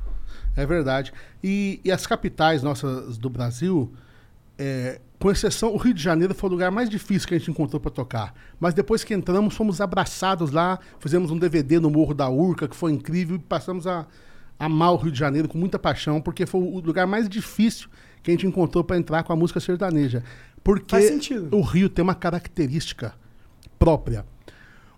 [0.54, 1.12] É verdade.
[1.42, 3.90] E, e as capitais nossas do Brasil,
[4.58, 7.50] é, com exceção, o Rio de Janeiro foi o lugar mais difícil que a gente
[7.50, 8.34] encontrou para tocar.
[8.60, 12.76] Mas depois que entramos, fomos abraçados lá, fizemos um DVD no Morro da Urca, que
[12.76, 14.06] foi incrível, e passamos a
[14.58, 17.88] amar o Rio de Janeiro com muita paixão, porque foi o lugar mais difícil
[18.22, 20.22] que a gente encontrou para entrar com a música sertaneja.
[20.64, 20.96] Porque
[21.50, 23.14] o Rio tem uma característica
[23.78, 24.24] própria.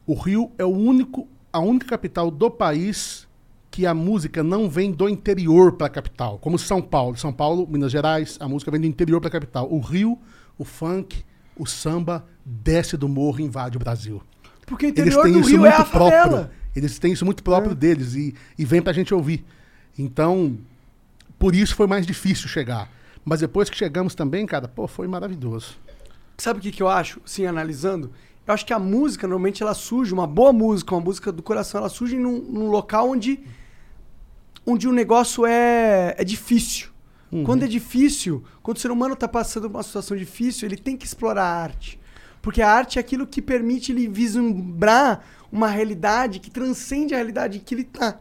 [0.06, 3.26] O Rio é o único, a única capital do país
[3.70, 7.16] que a música não vem do interior para a capital, como São Paulo.
[7.16, 9.66] São Paulo, Minas Gerais, a música vem do interior para a capital.
[9.72, 10.18] O Rio,
[10.58, 11.24] o funk,
[11.56, 14.22] o samba desce do morro e invade o Brasil.
[14.66, 16.18] Porque o Eles interior têm do isso Rio muito é a próprio.
[16.22, 16.50] favela.
[16.76, 17.74] Eles têm isso muito próprio É.
[17.74, 19.44] deles e, e vem pra gente ouvir.
[19.98, 20.56] Então,
[21.38, 22.90] por isso foi mais difícil chegar.
[23.24, 25.76] Mas depois que chegamos também, cara, pô, foi maravilhoso.
[26.36, 28.10] Sabe o que, que eu acho, assim, analisando?
[28.46, 31.78] Eu acho que a música, normalmente, ela surge, uma boa música, uma música do coração,
[31.80, 33.40] ela surge num, num local onde,
[34.66, 36.88] onde o negócio é, é difícil.
[37.42, 40.96] Quando é difícil, quando o ser humano está passando por uma situação difícil, ele tem
[40.96, 41.98] que explorar a arte.
[42.40, 47.58] Porque a arte é aquilo que permite ele vislumbrar uma realidade que transcende a realidade
[47.58, 48.20] em que ele está.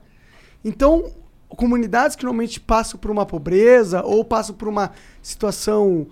[0.66, 1.12] Então,
[1.56, 6.08] comunidades que normalmente passam por uma pobreza ou passam por uma situação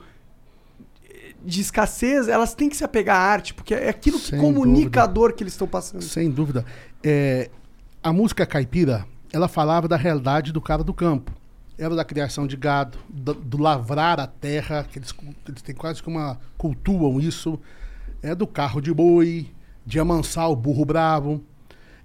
[1.43, 4.83] de escassez, elas têm que se apegar à arte, porque é aquilo que Sem comunica
[4.83, 5.03] dúvida.
[5.03, 6.03] a dor que eles estão passando.
[6.03, 6.65] Sem dúvida.
[7.03, 7.49] É,
[8.03, 11.31] a música caipira, ela falava da realidade do cara do campo.
[11.77, 15.13] Era da criação de gado, do, do lavrar a terra, que eles,
[15.47, 17.59] eles têm quase que uma cultuam isso.
[18.21, 19.49] É do carro de boi,
[19.83, 21.41] de amansar o burro bravo.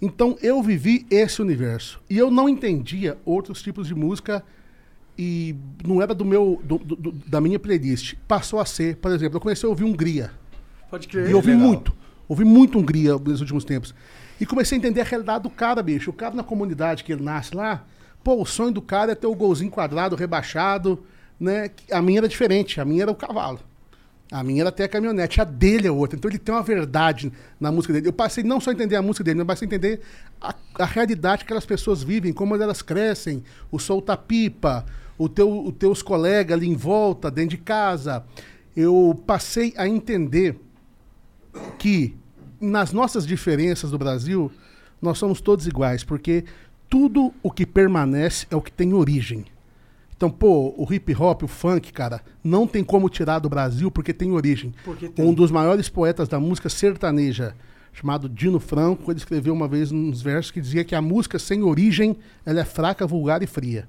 [0.00, 2.00] Então eu vivi esse universo.
[2.08, 4.42] E eu não entendia outros tipos de música
[5.18, 5.54] e
[5.86, 8.14] não era do meu do- do- da minha playlist.
[8.28, 10.30] Passou a ser, por exemplo, eu comecei a ouvir Hungria.
[10.90, 11.30] Pode E crer.
[11.30, 11.92] eu ouvi muito.
[12.28, 13.94] Ouvi muito Hungria nos últimos tempos.
[14.40, 16.10] E comecei a entender a realidade do cara, bicho.
[16.10, 17.84] O cara na comunidade que ele nasce lá,
[18.22, 21.02] pô, o sonho do cara é ter o golzinho quadrado, rebaixado,
[21.40, 21.70] né?
[21.90, 22.78] A minha era diferente.
[22.80, 23.60] A minha era o cavalo.
[24.30, 25.40] A minha era até a caminhonete.
[25.40, 26.16] A dele é outra.
[26.18, 28.08] Então ele tem uma verdade na música dele.
[28.08, 30.00] Eu passei não só a entender a música dele, mas passei a entender
[30.40, 34.84] a, a realidade que aquelas pessoas vivem, como elas crescem, o solta-pipa,
[35.16, 38.24] o teu, os teus colegas ali em volta, dentro de casa.
[38.76, 40.58] Eu passei a entender
[41.78, 42.16] que
[42.60, 44.50] nas nossas diferenças do Brasil,
[45.00, 46.44] nós somos todos iguais, porque
[46.88, 49.44] tudo o que permanece é o que tem origem.
[50.16, 54.14] Então, pô, o hip hop, o funk, cara, não tem como tirar do Brasil porque
[54.14, 54.74] tem origem.
[54.82, 55.24] Porque tem.
[55.24, 57.54] Um dos maiores poetas da música sertaneja,
[57.92, 61.62] chamado Dino Franco, ele escreveu uma vez uns versos que dizia que a música sem
[61.62, 62.16] origem,
[62.46, 63.86] ela é fraca, vulgar e fria.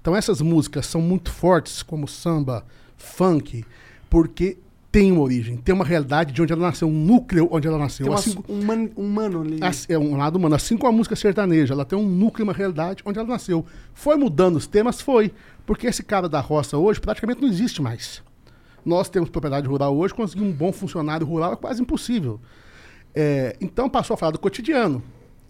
[0.00, 2.64] Então essas músicas são muito fortes, como samba,
[2.96, 3.64] funk,
[4.10, 4.58] porque
[4.92, 8.06] tem uma origem, tem uma realidade de onde ela nasceu, um núcleo onde ela nasceu.
[8.06, 9.58] Tem uma- Assim- um, man, um mano ali.
[9.62, 10.54] Assim, é um lado humano.
[10.56, 13.64] Assim como a música sertaneja, ela tem um núcleo, uma realidade onde ela nasceu.
[13.94, 15.00] Foi mudando os temas?
[15.00, 15.32] Foi.
[15.64, 18.20] Porque esse cara da roça hoje praticamente não existe mais.
[18.84, 22.40] Nós temos propriedade rural hoje, conseguir um bom funcionário rural é quase impossível.
[23.14, 25.02] É, então passou a falar do cotidiano,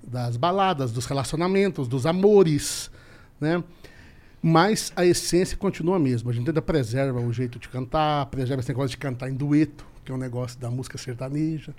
[0.06, 2.90] das baladas, dos relacionamentos, dos amores,
[3.40, 3.62] né?
[4.42, 6.30] Mas a essência continua a mesma.
[6.30, 9.84] A gente ainda preserva o jeito de cantar, preserva esse negócio de cantar em dueto,
[10.04, 11.74] que é um negócio da música sertaneja.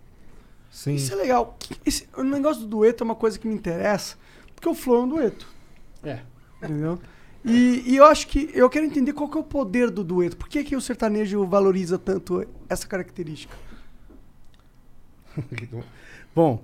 [0.70, 0.96] Sim.
[0.96, 1.58] Isso é legal.
[1.86, 4.16] Esse, o negócio do dueto é uma coisa que me interessa,
[4.56, 5.48] porque o Flow é um dueto,
[6.04, 6.20] É.
[6.64, 7.00] entendeu?
[7.44, 10.38] E, e eu acho que eu quero entender qual que é o poder do dueto.
[10.38, 13.56] Por que, que o sertanejo valoriza tanto essa característica?
[16.36, 16.64] Bom,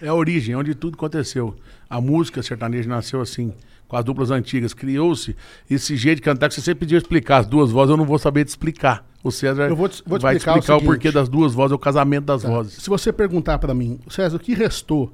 [0.00, 1.56] É a origem, onde tudo aconteceu.
[1.88, 3.52] A música sertaneja nasceu assim,
[3.88, 4.72] com as duplas antigas.
[4.74, 5.36] Criou-se
[5.70, 8.18] esse jeito de cantar que você sempre podia explicar as duas vozes, eu não vou
[8.18, 9.06] saber te explicar.
[9.22, 10.86] O César Eu vou te- vou te vai explicar o explicar o, seguinte.
[10.94, 12.48] porquê das duas vozes, é o casamento das Tá.
[12.48, 12.74] vozes.
[12.82, 15.10] Se você perguntar pra mim, César, o que restou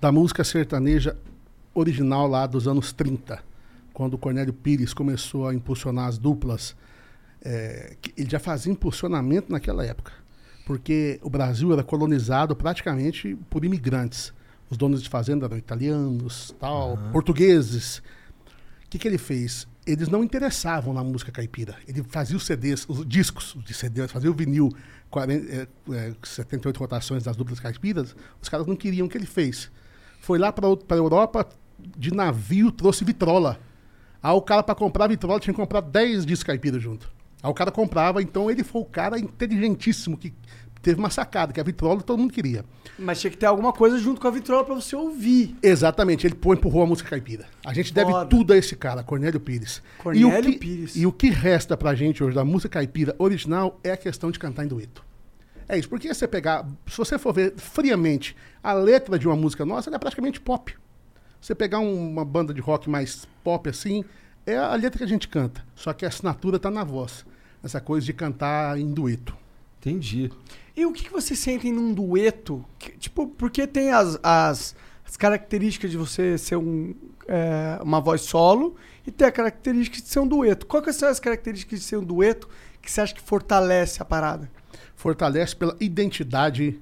[0.00, 1.16] da música sertaneja
[1.74, 3.40] original lá dos anos 30,
[3.92, 6.76] quando o Cornélio Pires começou a impulsionar as duplas,
[7.44, 10.12] é, ele já fazia impulsionamento naquela época,
[10.66, 14.32] porque o Brasil era colonizado praticamente por imigrantes.
[14.70, 17.98] Os donos de fazenda eram italianos, tal, portugueses.
[18.84, 19.66] O que, que ele fez?
[19.86, 21.76] Eles não interessavam na música caipira.
[21.86, 24.70] Ele fazia os CDs, os discos de CD, fazia o vinil,
[25.10, 28.14] 40, eh, eh, 78 rotações das duplas caipiras.
[28.40, 29.70] Os caras não queriam o que ele fez.
[30.20, 31.48] Foi lá para a Europa
[31.96, 33.58] de navio, trouxe vitrola.
[34.22, 37.10] Aí o cara, para comprar vitrola, tinha que comprar 10 discos caipiras junto.
[37.42, 40.34] Aí o cara comprava, então ele foi o cara inteligentíssimo que
[40.82, 42.64] teve uma sacada, que a vitrola todo mundo queria.
[42.98, 45.56] Mas tinha que ter alguma coisa junto com a vitrola pra você ouvir.
[45.62, 47.46] Exatamente, ele pô, empurrou a música caipira.
[47.64, 48.26] A gente deve Foda.
[48.26, 49.82] tudo a esse cara, Cornélio Pires.
[49.98, 50.96] Cornélio e o que, Pires.
[50.96, 54.38] E o que resta pra gente hoje da música caipira original é a questão de
[54.38, 55.04] cantar em dueto.
[55.68, 59.66] É isso, porque você pegar, se você for ver friamente, a letra de uma música
[59.66, 60.74] nossa ela é praticamente pop.
[61.40, 64.02] Você pegar um- uma banda de rock mais pop assim,
[64.46, 65.62] é a letra que a gente canta.
[65.76, 67.24] Só que a assinatura tá na voz.
[67.62, 69.36] Essa coisa de cantar em dueto.
[69.80, 70.30] Entendi.
[70.78, 72.64] E o que, que vocês sentem num dueto?
[72.78, 76.94] Que, tipo, porque tem as, as, as características de você ser um,
[77.26, 80.66] é, uma voz solo e tem a característica de ser um dueto.
[80.66, 82.48] Quais são as características de ser um dueto
[82.80, 84.48] que você acha que fortalece a parada?
[84.94, 86.80] fortalece pela identidade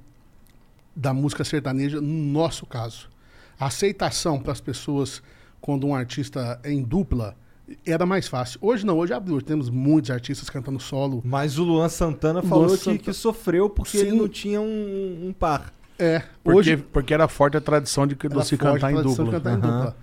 [0.95, 3.11] da música sertaneja, no nosso caso.
[3.59, 5.23] A aceitação para as pessoas
[5.61, 7.35] quando um artista é em dupla
[7.85, 8.59] era mais fácil.
[8.63, 9.41] Hoje não, hoje abriu.
[9.43, 11.21] Temos muitos artistas cantando solo.
[11.25, 14.07] Mas o Luan Santana Luan falou que, Santana- que sofreu porque Sim.
[14.07, 15.73] ele não tinha um, um par.
[15.99, 19.25] É, Porque, hoje porque era forte a tradição de, de se cantar a em tradição
[19.25, 19.39] dupla.
[19.41, 19.77] de cantar em Aham.
[19.85, 19.97] dupla.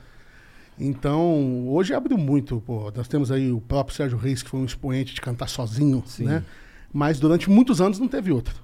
[0.80, 2.62] Então, hoje abriu muito.
[2.66, 2.92] Pô.
[2.96, 6.26] Nós temos aí o próprio Sérgio Reis, que foi um expoente de cantar sozinho, Sim.
[6.26, 6.44] né?
[6.92, 8.56] Mas durante muitos anos não teve outro.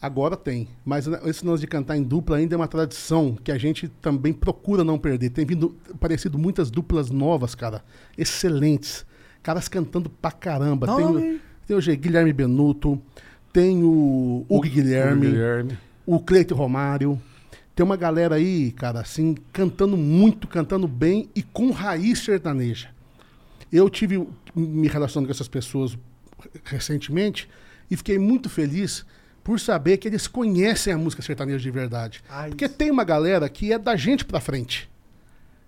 [0.00, 0.68] Agora tem.
[0.84, 4.32] Mas esse lance de cantar em dupla ainda é uma tradição que a gente também
[4.32, 5.30] procura não perder.
[5.30, 7.82] Tem vindo aparecido muitas duplas novas, cara.
[8.16, 9.06] Excelentes.
[9.42, 10.86] Caras cantando pra caramba.
[10.96, 13.00] Tem, tem o G- Guilherme Benuto,
[13.52, 15.78] tem o Hugo Guilherme, O Guilherme.
[16.04, 17.20] o Cleito Romário.
[17.74, 22.88] Tem uma galera aí, cara, assim, cantando muito, cantando bem e com raiz sertaneja.
[23.72, 25.96] Eu tive me relacionando com essas pessoas
[26.64, 27.48] recentemente
[27.90, 29.04] e fiquei muito feliz
[29.46, 32.20] por saber que eles conhecem a música sertaneja de verdade.
[32.28, 34.90] Ah, Porque tem uma galera que é da gente pra frente.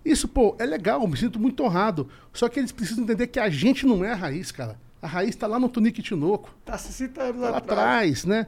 [0.03, 2.09] Isso, pô, é legal, me sinto muito honrado.
[2.33, 4.77] Só que eles precisam entender que a gente não é a raiz, cara.
[5.01, 7.63] A raiz tá lá no Tunique Tinoco Tá 60 anos lá atrás.
[7.79, 8.47] atrás, né?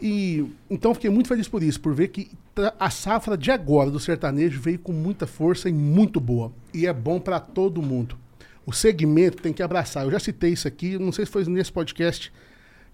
[0.00, 2.28] E então fiquei muito feliz por isso, por ver que
[2.80, 6.52] a safra de agora do sertanejo veio com muita força e muito boa.
[6.74, 8.18] E é bom para todo mundo.
[8.66, 10.04] O segmento tem que abraçar.
[10.04, 12.32] Eu já citei isso aqui, não sei se foi nesse podcast,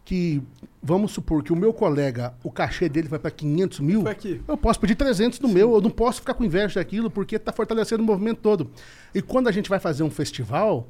[0.09, 0.43] que
[0.83, 4.03] vamos supor que o meu colega, o cachê dele vai para 500 mil,
[4.49, 7.53] eu posso pedir 300 no meu, eu não posso ficar com inveja daquilo, porque está
[7.53, 8.71] fortalecendo o movimento todo.
[9.15, 10.89] E quando a gente vai fazer um festival,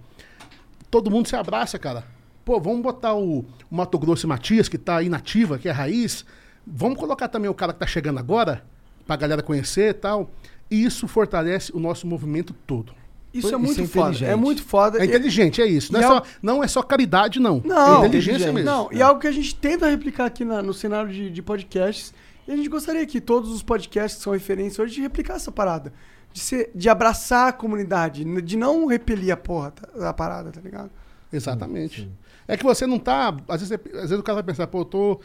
[0.89, 2.05] todo mundo se abraça, cara.
[2.45, 5.73] Pô, vamos botar o, o Mato Grosso e Matias, que tá aí nativa, que é
[5.73, 6.25] raiz.
[6.65, 8.65] Vamos colocar também o cara que tá chegando agora,
[9.05, 10.31] pra galera conhecer e tal.
[10.71, 12.95] E isso fortalece o nosso movimento todo.
[13.33, 14.25] Isso Isso é muito é foda.
[14.27, 14.99] É muito foda.
[15.01, 15.93] É inteligente, é isso.
[15.93, 17.61] Não é, só, al- não é só caridade, não.
[17.65, 18.03] Não.
[18.03, 18.71] é inteligência mesmo.
[18.71, 21.43] Não, e é algo que a gente tenta replicar aqui na- no cenário de, de
[21.43, 22.15] podcasts.
[22.47, 25.53] E a gente gostaria que todos os podcasts que são referência hoje de replicar essa
[25.53, 25.93] parada.
[26.33, 30.61] De, ser, de abraçar a comunidade, de não repelir a porra tá- a parada, tá
[30.61, 30.91] ligado?
[31.33, 32.11] Exatamente.
[32.47, 33.37] É que você não tá.
[33.49, 35.21] Às vezes, às vezes o cara vai pensar, pô, eu tô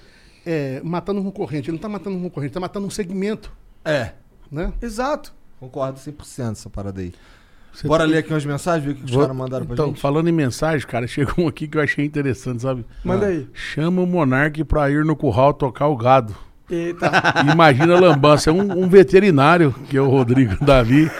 [0.45, 1.69] é, matando um concorrente.
[1.69, 3.51] Ele não tá matando um concorrente, ele tá matando um segmento.
[3.85, 4.11] É.
[4.51, 4.73] Né?
[4.81, 5.33] Exato.
[5.59, 7.13] Concordo 100% essa parada aí.
[7.85, 9.99] Bora ler aqui umas mensagens, ver o que os Vou- caras mandaram pra então, gente.
[9.99, 12.85] falando em mensagem, cara, chegou um aqui que eu achei interessante, sabe?
[13.03, 13.47] Manda aí.
[13.53, 16.35] Chama o Monark pra ir no curral tocar o gado.
[16.69, 17.11] Eita.
[17.51, 18.49] Imagina a lambança.
[18.49, 21.11] É um, um veterinário, que é o Rodrigo Davi.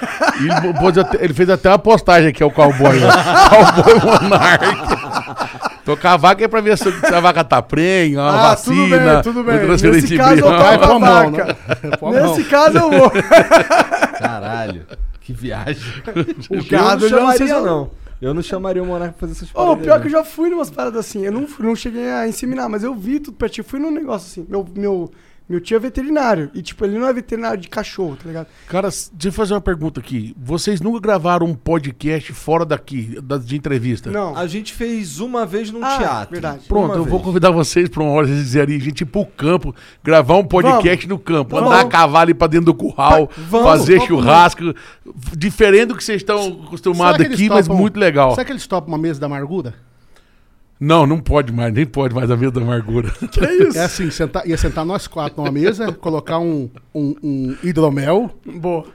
[0.42, 2.98] E ele, pôs até- ele fez até uma postagem aqui, é o cowboy.
[3.00, 3.08] Né?
[3.50, 4.66] Cowboy Monark.
[5.86, 8.98] Tocar a vaca é pra ver se, a vaca tá prenha, uma Ah, tudo vacina.
[9.14, 9.56] bem, tudo bem.
[9.58, 11.46] uma transferência Nesse caso, eu toco a mão, vaca.
[11.46, 12.22] né?
[12.22, 13.12] Nesse caso eu vou.
[14.20, 14.86] Caralho,
[15.24, 15.82] que viagem.
[16.50, 17.92] O gado não eu já não sei chamaria, se- não.
[18.22, 19.84] Eu não chamaria o Monark pra fazer essas paradas.
[19.84, 21.26] pior aí, que eu já fui numas paradas assim.
[21.26, 23.66] Eu não, fui- não cheguei a inseminar, mas eu vi tudo pertinho.
[23.66, 24.50] Fui num negócio assim.
[24.50, 25.12] Meu, meu,
[25.48, 26.50] meu tio é veterinário.
[26.54, 28.48] E, tipo, ele não é veterinário de cachorro, tá ligado?
[28.68, 30.36] Cara, deixa eu fazer uma pergunta aqui.
[30.38, 34.10] Vocês nunca gravaram um podcast fora daqui, da- de entrevista?
[34.10, 34.36] Não.
[34.38, 36.32] A gente fez uma vez num Ah, teatro.
[36.32, 36.66] verdade.
[36.68, 37.24] Pronto, Uma eu vou vez.
[37.24, 41.08] convidar vocês pra uma hora vocês dizerem, a gente ir pro campo, gravar um podcast
[41.08, 41.72] no campo, Vamos.
[41.72, 44.08] andar a cavalo ir pra dentro do curral, Vamos, fazer vamos.
[44.08, 44.74] churrasco,
[45.36, 48.32] diferente do que vocês estão Será acostumados que eles aqui, mas topam- muito legal.
[48.32, 49.74] Será que eles topam uma mesa da amargura?
[50.86, 53.10] Não, não pode mais, nem pode mais a mesa da amargura.
[53.32, 53.78] Que isso?
[53.78, 58.30] É assim, sentar, ia sentar nós quatro numa mesa, colocar um, um, um hidromel,
[58.60, 58.86] Boa.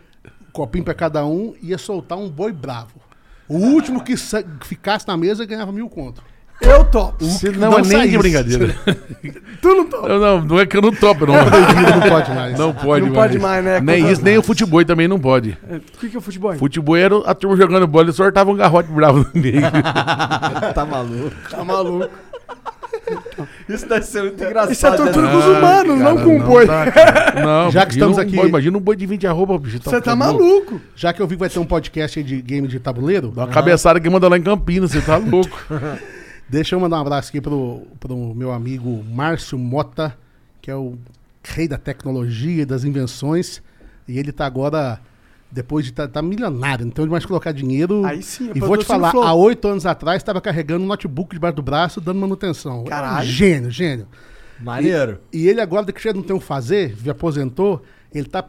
[0.52, 3.00] copinho pra cada um, e ia soltar um boi bravo.
[3.48, 6.22] O último que sa- ficasse na mesa ganhava mil conto.
[6.60, 7.24] Eu topo.
[7.24, 8.08] Se não não, é nem saísse.
[8.10, 8.74] de brincadeira.
[9.62, 10.08] Tu não topa.
[10.08, 11.34] Eu não, não é que eu não topo, não.
[11.38, 12.58] Não pode mais.
[12.58, 13.28] Não pode Não mais.
[13.30, 13.80] pode mais, né?
[13.80, 15.56] Nem isso, nem o futebol também não pode.
[15.68, 16.54] É, O que, que é o futebol?
[16.54, 19.60] Futebol era a turma jogando bola, eles sortavam um garrote bravo no meio.
[20.74, 21.32] tá maluco.
[21.50, 22.08] Tá maluco.
[23.68, 24.72] Isso deve ser muito engraçado.
[24.72, 25.32] Isso é tortura né?
[25.32, 26.66] com os humanos, não Cara, com o boi.
[26.66, 26.84] tá.
[27.44, 29.78] Não, Já que estamos um aqui- boi- imagina um boi de 20 arroba, bicho.
[29.82, 30.38] Você tá louco.
[30.38, 30.80] maluco.
[30.94, 33.42] Já que eu vi que vai ter um podcast aí de game de tabuleiro, Dá
[33.42, 35.58] uma cabeçada que manda lá em Campinas, você tá louco.
[36.48, 40.16] Deixa eu mandar um abraço aqui pro, pro meu amigo Márcio Mota,
[40.60, 40.98] que é o
[41.42, 43.62] rei da tecnologia e das invenções.
[44.06, 45.00] E ele tá agora,
[45.50, 48.04] depois de estar tá, tá milionário, então ele vai colocar dinheiro.
[48.04, 51.34] Aí sim, é E vou te falar, há oito anos atrás estava carregando um notebook
[51.34, 52.84] debaixo do braço, dando manutenção.
[52.84, 53.26] Caralho.
[53.26, 54.06] Gênio, gênio.
[54.58, 55.20] Maneiro.
[55.32, 58.44] E ele agora, que já não tem o que fazer, já aposentou, ele tá.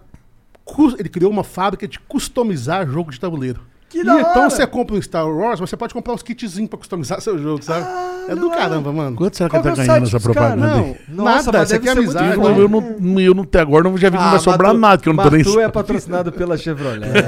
[1.00, 3.62] Ele criou uma fábrica de customizar jogo de tabuleiro.
[3.90, 4.50] Que E da então hora.
[4.52, 7.64] você compra um Star Wars, mas você pode comprar uns kitzinhos pra customizar seu jogo,
[7.64, 7.86] sabe?
[7.88, 9.16] Ah, é do caramba, mano.
[9.18, 10.68] Quanto será que Qual tá é o ganhando essa propaganda?
[10.68, 10.96] Não?
[11.08, 12.38] Nossa, nada, isso aqui é amizade.
[12.38, 14.74] Eu, eu não, eu não até agora não já vi que não vai mas sobrar
[14.76, 17.10] nada, que eu não tô nem mas tu é patrocinado pela Chevrolet.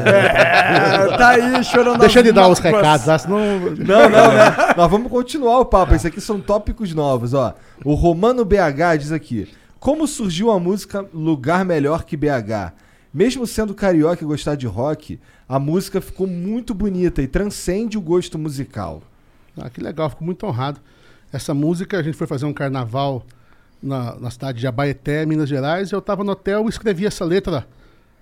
[0.71, 1.99] É, tá aí chorando.
[1.99, 3.39] Deixa ele dar os recados, ah, senão.
[3.39, 4.55] Não, não, né?
[4.77, 5.95] Nós vamos continuar o papo.
[5.95, 7.53] Isso aqui são tópicos novos, ó.
[7.83, 12.73] O Romano BH diz aqui: Como surgiu a música Lugar Melhor que BH?
[13.13, 18.01] Mesmo sendo carioca e gostar de rock, a música ficou muito bonita e transcende o
[18.01, 19.03] gosto musical.
[19.57, 20.79] Ah, que legal, fico muito honrado.
[21.31, 23.25] Essa música, a gente foi fazer um carnaval
[23.81, 27.25] na, na cidade de Abaeté, Minas Gerais, e eu tava no hotel e escrevi essa
[27.25, 27.67] letra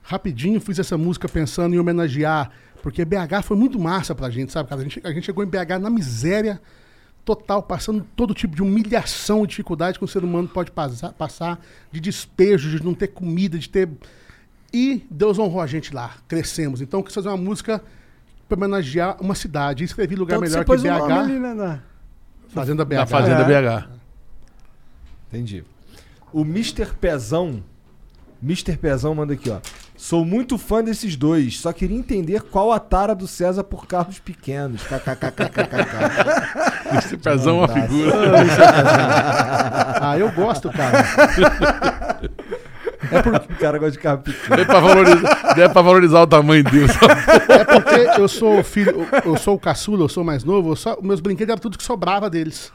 [0.02, 2.50] rapidinho, fiz essa música pensando em homenagear,
[2.82, 4.82] porque BH foi muito massa pra gente, sabe, cara?
[4.82, 6.60] A gente, a gente chegou em BH na miséria
[7.24, 11.64] total, passando todo tipo de humilhação e dificuldade que um ser humano pode passar, passar
[11.92, 13.88] de despejo, de não ter comida, de ter.
[14.74, 16.82] E Deus honrou a gente lá, crescemos.
[16.82, 17.82] Então eu quis fazer uma música
[18.48, 19.84] para homenagear uma cidade.
[19.84, 21.12] Escrevi lugar Tanto que melhor que BH.
[21.20, 21.54] ali, né?
[21.54, 21.80] na-
[22.50, 22.96] Fazenda BH.
[22.98, 23.46] Da Fazenda É.
[23.62, 23.88] BH.
[25.28, 25.64] Entendi.
[26.34, 26.88] O Mr.
[27.00, 27.64] Pezão.
[28.42, 28.78] Mr.
[28.78, 29.58] Pezão manda aqui, ó.
[29.98, 34.18] Sou muito fã desses dois, só queria entender qual a tara do César por carros
[34.18, 34.82] pequenos.
[34.88, 36.98] KKKKKK.
[36.98, 38.14] Esse pezão é uma figura.
[40.02, 41.04] Ah, eu gosto, cara.
[43.50, 44.62] o cara gosta de carro pequeno.
[44.62, 46.88] É pra valorizar, é pra valorizar o tamanho dele.
[47.50, 50.98] É porque eu sou o filho, eu, sou o caçula, eu sou mais novo, só,
[51.02, 52.72] meus brinquedos eram tudo que sobrava deles.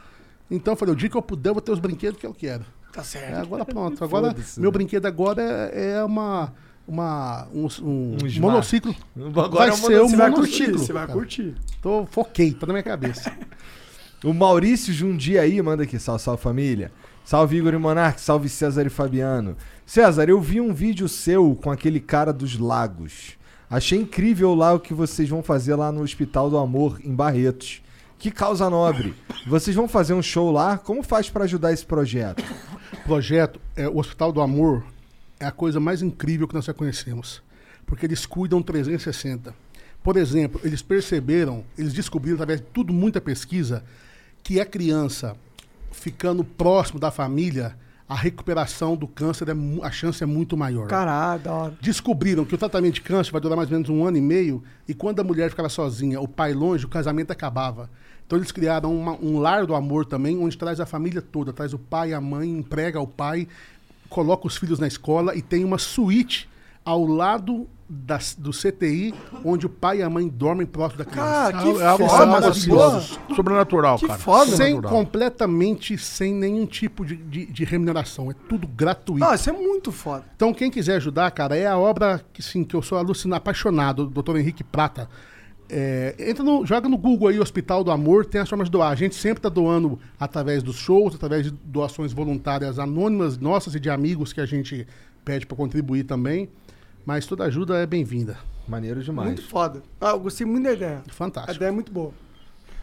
[0.51, 2.33] Então eu falei, o dia que eu puder, eu vou ter os brinquedos que eu
[2.33, 2.63] quero.
[2.93, 3.35] Tá É, certo.
[3.41, 4.03] agora pronto.
[4.03, 4.71] Agora, meu né?
[4.71, 5.41] brinquedo agora
[5.73, 6.53] é, é uma,
[6.87, 8.95] uma, um, um Um monociclo.
[9.17, 10.65] Agora Vai é um ser um Você vai monociclo.
[10.67, 11.13] curtir, você vai cara.
[11.17, 11.55] curtir.
[11.81, 13.31] Tô, foquei, tá na minha cabeça.
[14.23, 16.91] O Maurício Jundiaí manda aqui, salve, salve família.
[17.23, 19.57] Salve Igor e Monark, salve César e Fabiano.
[19.85, 23.37] César, eu vi um vídeo seu com aquele cara dos lagos.
[23.69, 27.83] Achei incrível lá o que vocês vão fazer lá no Hospital do Amor, em Barretos.
[28.17, 29.13] Que causa nobre.
[29.45, 30.77] Vocês vão fazer um show lá?
[30.77, 32.43] Como faz pra ajudar esse projeto?
[33.05, 34.83] projeto, é, o Hospital do Amor
[35.39, 37.43] é a coisa mais incrível que nós já conhecemos.
[37.85, 39.53] Porque eles cuidam 360.
[40.01, 43.83] Por exemplo, eles perceberam, eles descobriram através de tudo, muita pesquisa,
[44.41, 45.35] que a criança
[45.91, 47.75] ficando próximo da família,
[48.07, 50.87] a recuperação do câncer, é, a chance é muito maior.
[50.87, 51.73] Caralho, da hora.
[51.81, 54.63] Descobriram que o tratamento de câncer vai durar mais ou menos um ano e meio,
[54.87, 57.89] e quando a mulher ficava sozinha, o pai longe, o casamento acabava.
[58.25, 61.73] Então eles criaram uma- um lar do amor também, onde traz a família toda, traz
[61.73, 63.47] o pai, a mãe, emprega o pai,
[64.09, 66.47] coloca os filhos na escola e tem uma suíte
[66.83, 69.13] ao lado das- do CTI,
[69.43, 71.29] onde o pai e a mãe dormem próximo da criança.
[71.29, 73.19] Cara, que É algo, maravilhoso.
[73.35, 74.19] sobrenatural, Que cara.
[74.19, 74.45] foda.
[74.45, 74.91] sem Sobrenatural.
[74.91, 78.31] completamente sem nenhum tipo de, de- de remuneração.
[78.31, 79.19] É tudo gratuito.
[79.23, 80.25] Não, isso é muito foda.
[80.35, 84.07] Então, quem quiser ajudar, cara, é a obra que, sim, que eu sou alucinado, apaixonado,
[84.07, 84.37] do Dr.
[84.37, 85.09] Henrique Prata.
[85.67, 88.91] É, entra no, joga no Google aí, Hospital do Amor, tem as formas de doar.
[88.91, 93.79] A gente sempre está doando através dos shows, através de doações voluntárias anônimas nossas e
[93.79, 94.87] de amigos que a gente
[95.23, 96.49] pede para contribuir também.
[97.05, 98.37] Mas toda ajuda é bem-vinda.
[98.67, 99.27] Maneiro demais.
[99.27, 99.83] Muito foda.
[100.01, 101.03] Ah, eu gostei muito da ideia.
[101.07, 101.55] A Fantástico.
[101.55, 102.11] ideia é muito boa.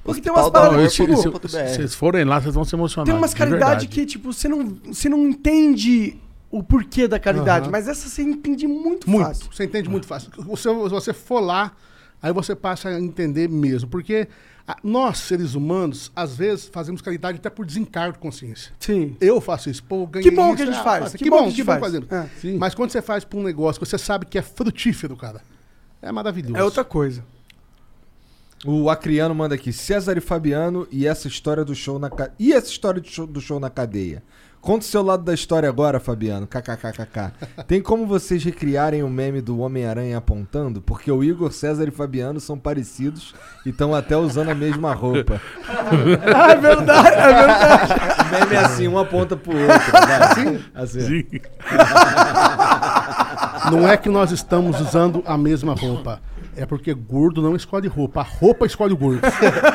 [0.04, 3.06] Porque tem umas paradas, tipo, se, vocês forem lá, vocês vão se emocionar.
[3.06, 3.88] tem umas de caridades verdade.
[3.88, 6.16] que, tipo, você não, você não entende
[6.50, 7.70] o porquê da caridade, Aham.
[7.72, 9.26] mas essa você entende muito, Muito.
[9.26, 9.46] fácil.
[9.52, 10.30] Você entende muito fácil.
[10.56, 11.72] Se você for lá,
[12.20, 13.88] aí você passa a entender mesmo.
[13.88, 14.28] Porque
[14.82, 18.72] nós, seres humanos, às vezes fazemos caridade até por desencargo de consciência.
[18.78, 19.16] Sim.
[19.20, 21.18] Eu faço isso, pô, ganhei Que bom isso, que a gente ah, faz, faço.
[21.18, 21.80] que bom que a gente faz.
[21.80, 22.14] fazendo.
[22.14, 22.28] É.
[22.40, 22.58] Sim.
[22.58, 25.42] Mas quando você faz pra um negócio que você sabe que é frutífero, cara,
[26.00, 26.56] é maravilhoso.
[26.56, 27.24] É outra coisa.
[28.64, 32.30] O Acriano manda aqui, César e Fabiano e essa história do show na ca...
[32.38, 34.22] E essa história do show, do show na cadeia?
[34.62, 36.46] Conta o seu lado da história agora, Fabiano.
[36.46, 37.32] KKKKK.
[37.66, 40.80] Tem como vocês recriarem o meme do Homem-Aranha apontando?
[40.80, 43.34] Porque o Igor, César e Fabiano são parecidos
[43.66, 45.40] e estão até usando a mesma roupa.
[45.66, 47.92] Ah, é verdade, é verdade.
[48.20, 49.96] O meme é assim, um aponta pro outro.
[50.30, 50.64] Assim?
[50.72, 51.00] Assim.
[51.00, 51.40] Sim.
[53.68, 56.20] Não é que nós estamos usando a mesma roupa.
[56.54, 58.20] É porque gordo não escolhe roupa.
[58.20, 59.20] A roupa escolhe o gordo.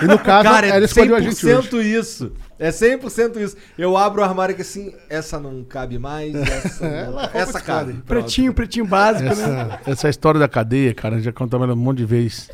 [0.04, 1.70] E no caso, Cara, é ela escolheu a gente hoje.
[1.70, 2.32] 100% isso.
[2.60, 3.58] É 100% isso.
[3.78, 7.94] Eu abro o armário que assim, essa não cabe mais, essa, não- essa cabe.
[7.94, 8.06] Pronto.
[8.06, 9.32] Pretinho, pretinho básico, né?
[9.32, 12.50] Essa, essa história da cadeia, cara, já contamos ela um monte de vezes.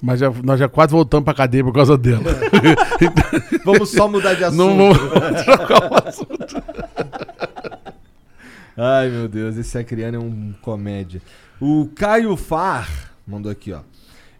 [0.00, 2.22] Mas já- nós já quase voltamos pra cadeia por causa dela.
[3.66, 4.58] Vamos só mudar de assunto.
[4.64, 6.62] Não vamos trocar o assunto.
[8.76, 11.20] Ai, meu Deus, esse Acriano é um comédia.
[11.60, 13.80] O Caio Far mandou aqui, ó.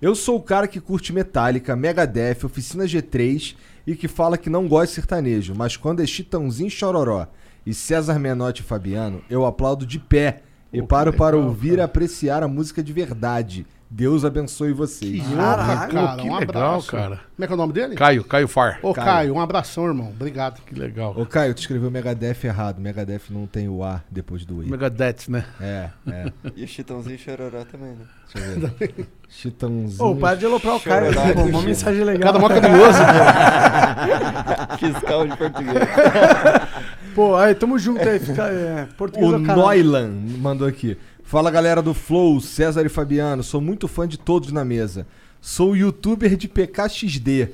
[0.00, 3.56] Eu sou o cara que curte Metallica, Megadeth, Oficina G3
[3.86, 7.26] e que fala que não gosta de sertanejo, mas quando é Chitãozinho Chororó
[7.66, 10.42] e César Menotti e Fabiano, eu aplaudo de pé
[10.72, 13.66] e paro para ouvir e apreciar a música de verdade.
[13.90, 15.22] Deus abençoe vocês.
[15.34, 16.90] Caraca, cara, que um legal, abraço.
[16.90, 17.20] cara.
[17.34, 17.94] Como é que é o nome dele?
[17.94, 18.78] Caio, Caio Far.
[18.82, 19.06] Ô, Caio.
[19.06, 20.08] Caio, um abração, irmão.
[20.08, 20.60] Obrigado.
[20.60, 21.14] Que legal.
[21.16, 22.80] Ô Caio, tu escreveu Megadeth errado.
[22.80, 24.70] Megadeth não tem o A depois do I.
[24.70, 25.44] Megadeth, né?
[25.58, 26.32] É, é.
[26.54, 28.04] E o Chitãozinho e Chororó também, né?
[28.34, 29.08] Deixa eu ver.
[29.26, 30.04] Chitãozinho.
[30.06, 31.14] Ô, para de aloprar o Caio.
[31.34, 32.32] Pô, uma mensagem legal.
[32.34, 34.76] Cada mó carinhoso, pô.
[34.76, 35.74] Fiscal de português.
[37.14, 38.18] Pô, aí, tamo junto aí.
[38.18, 39.62] Fica, é, português O ao caralho.
[39.62, 40.10] Noilan
[40.40, 40.96] mandou aqui.
[41.28, 43.42] Fala galera do Flow, César e Fabiano.
[43.42, 45.06] Sou muito fã de todos na mesa.
[45.42, 47.50] Sou youtuber de PKXD.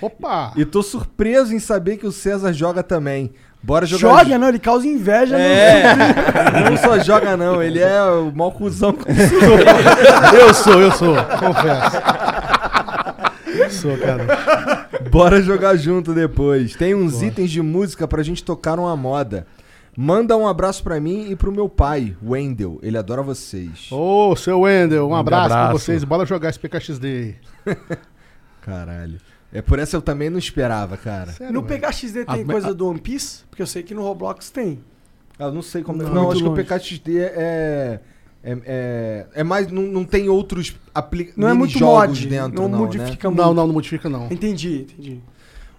[0.00, 0.54] Opa!
[0.56, 3.30] E tô surpreso em saber que o César joga também.
[3.62, 4.24] Bora jogar.
[4.24, 5.36] Joga, não, ele causa inveja.
[5.38, 5.94] É,
[6.70, 8.96] não só joga não, ele é o mau cuzão.
[10.32, 11.14] Eu sou, eu sou.
[11.38, 11.96] Confesso.
[13.46, 14.88] Eu sou, cara.
[15.10, 16.74] Bora jogar junto depois.
[16.76, 19.46] Tem uns itens de música pra gente tocar uma moda.
[20.00, 22.78] Manda um abraço pra mim e pro meu pai, Wendel.
[22.84, 23.88] Ele adora vocês.
[23.90, 25.84] Ô, seu Wendel, um abraço, pra abraço.
[25.84, 26.04] vocês.
[26.04, 27.04] Bora jogar esse PKXD
[27.66, 27.74] aí.
[28.62, 29.20] Caralho.
[29.52, 31.32] É por essa eu também não esperava, cara.
[31.32, 31.80] Sério, No velho.
[31.80, 33.42] PKXD tem A- coisa a- do One Piece?
[33.50, 34.78] Porque eu sei que no Roblox tem.
[35.38, 35.98] Ah, Eu não sei como.
[36.02, 36.60] Não, Não, muito acho que longe.
[36.60, 38.00] o PKXD é.
[38.44, 39.66] É, é, é mais.
[39.68, 42.26] Não, não tem outros apli- Não é muito jogos mod.
[42.28, 43.40] dentro, não, não, modifica muito.
[43.42, 44.26] Não, não, não modifica, não.
[44.30, 45.20] Entendi, entendi.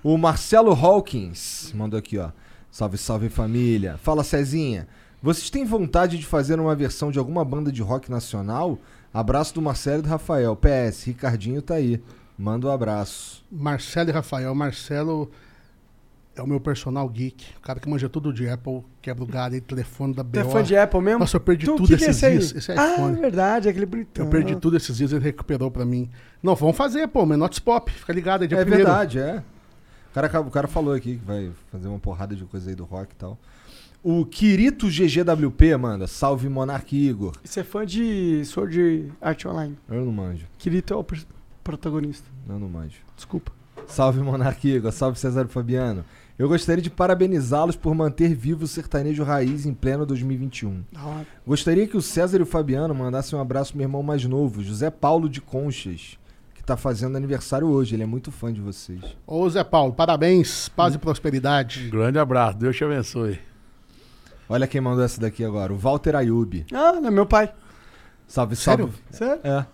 [0.04, 2.30] O Marcelo Hawkins mandou aqui, ó.
[2.72, 3.98] Salve, salve família.
[3.98, 4.88] Fala, Cezinha.
[5.22, 8.78] Vocês têm vontade de fazer uma versão de alguma banda de rock nacional?
[9.14, 10.56] Abraço do Marcelo e do Rafael.
[10.56, 12.02] PS, Ricardinho tá aí.
[12.38, 13.44] Manda um abraço.
[13.52, 14.54] Marcelo e Rafael.
[14.56, 15.30] Marcelo
[16.36, 17.48] é o meu personal geek.
[17.58, 20.32] O cara que manja tudo de Apple, quebra o galho aí, telefone da BO.
[20.32, 21.20] Tu é fã de Apple mesmo?
[21.20, 22.38] Nossa, eu perdi Tu, tudo que que é esses esse aí?
[22.38, 22.56] dias.
[22.56, 23.18] Esse é ah, iPhone.
[23.18, 24.24] é verdade, aquele bonitão.
[24.26, 26.10] Eu perdi tudo esses dias, ele recuperou pra mim.
[26.42, 27.92] Não, vamos fazer, pô, Menotes Pop.
[27.92, 28.86] Fica ligado aí, dia É primeiro.
[28.86, 29.44] verdade, é.
[30.10, 32.84] O cara, o cara falou aqui que vai fazer uma porrada de coisa aí do
[32.84, 33.38] rock e tal.
[34.02, 37.34] O Kirito GGWP manda, salve Monark Igor.
[37.44, 39.78] Você é fã de Sword Art Online.
[39.90, 41.28] Eu não manjo, Kirito é o pers-
[41.64, 42.26] protagonista.
[42.48, 42.98] eu não manjo.
[43.16, 43.52] Desculpa.
[43.88, 46.04] Salve Monark Igor, salve César Fabiano.
[46.38, 50.84] Eu gostaria de parabenizá-los por manter vivo o sertanejo raiz em pleno 2021.
[50.94, 51.28] Da hora.
[51.46, 54.64] Gostaria que o César e o Fabiano mandassem um abraço pro meu irmão mais novo,
[54.64, 56.18] José Paulo de Conchas,
[56.70, 57.96] tá fazendo aniversário hoje.
[57.96, 59.02] Ele é muito fã de vocês.
[59.26, 61.90] Ô, Zé Paulo, parabéns, paz e Um prosperidade.
[61.90, 63.40] grande abraço, Deus te abençoe.
[64.48, 66.66] Olha quem mandou essa daqui agora, o Walter Ayub.
[66.74, 67.52] Ah, não é meu pai.
[68.28, 68.92] Salve, salve.
[69.12, 69.40] Sério?
[69.44, 69.66] É.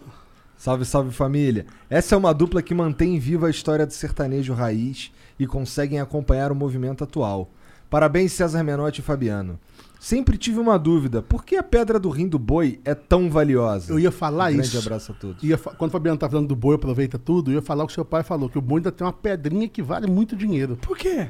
[0.57, 1.65] Salve, salve família.
[1.89, 6.51] Essa é uma dupla que mantém viva a história do sertanejo raiz e conseguem acompanhar
[6.51, 7.49] o movimento atual.
[7.89, 9.59] Parabéns, César Menotti e Fabiano.
[10.06, 13.91] Sempre tive uma dúvida: por que a pedra do rim do boi é tão valiosa?
[13.91, 14.77] Eu ia falar um grande isso.
[14.77, 15.41] abraço a todos.
[15.41, 17.88] Ia fa- quando o Fabiano tá falando do boi, aproveita tudo, eu ia falar o
[17.88, 20.77] que seu pai falou, que o boi ainda tem uma pedrinha que vale muito dinheiro.
[20.80, 21.27] Por quê?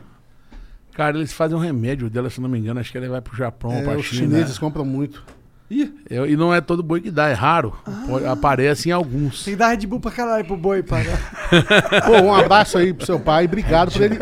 [0.91, 3.33] Cara, eles fazem um remédio dela, se não me engano, acho que ele vai pro
[3.33, 4.23] Japão, É, pra os China.
[4.35, 5.23] chineses compram muito.
[5.69, 7.73] Ih, É, e não é todo boi que dá, é raro.
[8.07, 9.43] Pode- aparece em alguns.
[9.43, 11.03] Tem que dar Red Bull pra caralho pro boi, pai.
[12.05, 14.19] Pô, um abraço aí pro seu pai, obrigado por ele.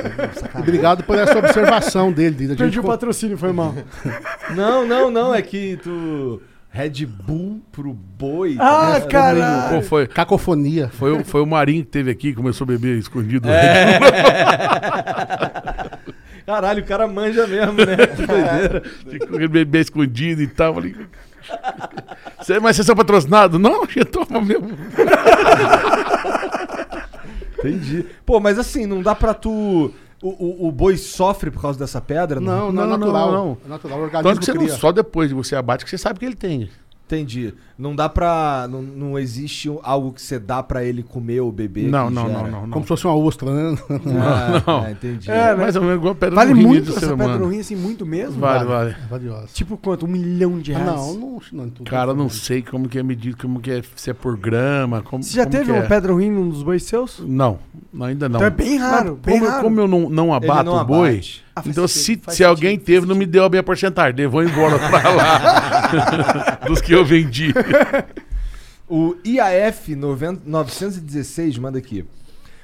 [0.58, 2.48] obrigado por essa observação dele.
[2.48, 3.76] Perdi gente o patrocínio, foi mal.
[4.56, 5.36] não, não, não.
[5.36, 6.42] É que tu.
[6.70, 8.56] Red Bull pro boi.
[8.60, 9.10] Ah, ligado?
[9.12, 9.76] caralho.
[9.76, 10.90] Pô, foi, Cacofonia.
[10.94, 13.48] foi, o- foi o Marinho que teve aqui, que começou a beber escondido.
[13.50, 14.00] É.
[16.46, 17.96] Caralho, o cara manja mesmo, né?
[18.16, 18.84] Que doideira.
[19.08, 20.74] Tinha que beber escondido e tal.
[20.74, 20.96] Falei,
[22.42, 23.60] "Cê- mas vocês são patrocinados?
[23.60, 24.70] Não, eu toma mesmo.
[27.60, 28.06] Entendi.
[28.26, 29.94] Pô, mas assim, não dá pra tu.
[30.22, 32.40] O, o, o boi sofre por causa dessa pedra?
[32.40, 33.32] Não, não, é Não, não, natural.
[33.32, 33.58] não.
[33.66, 34.76] É natural, o organismo Tanto que você não, cria.
[34.76, 36.70] só depois de você abate que você sabe que ele tem.
[37.06, 37.54] Entendi.
[37.78, 38.68] Não dá pra.
[38.70, 41.90] Não, não existe algo que você dá pra ele comer ou beber?
[41.90, 42.70] Não, não, não, não, não.
[42.70, 43.78] Como se fosse uma ostra, né?
[44.22, 44.86] Ah, não.
[44.86, 45.32] é, entendi.
[45.32, 45.56] É?
[45.56, 47.46] Mais ou menos igual a pedra Vale no rim muito do essa ser pedra humano.
[47.46, 48.40] no rim, assim, muito mesmo?
[48.40, 48.92] Vale, vale.
[48.92, 49.48] É valiosa.
[49.54, 50.06] Tipo quanto?
[50.06, 50.96] Um milhão de Ah, reais?
[50.96, 54.10] não, não, não, tudo Cara, não sei como que é medido, como que é, se
[54.12, 55.88] é por grama, como Você já como teve que uma é.
[55.88, 57.20] pedra no rim num dos bois seus?
[57.26, 57.58] Não,
[58.00, 58.36] ainda não.
[58.38, 59.64] Então é bem raro, bem como, raro.
[59.64, 61.44] como eu não, não abato não o boi, abate.
[61.56, 64.16] Ah, então sentido, se, faz se alguém sentido, teve, não me deu a minha porcentagem.
[64.16, 66.60] Levou embora pra lá.
[66.66, 67.54] Dos que eu vendi.
[68.90, 72.06] O IAF 90 916 manda aqui.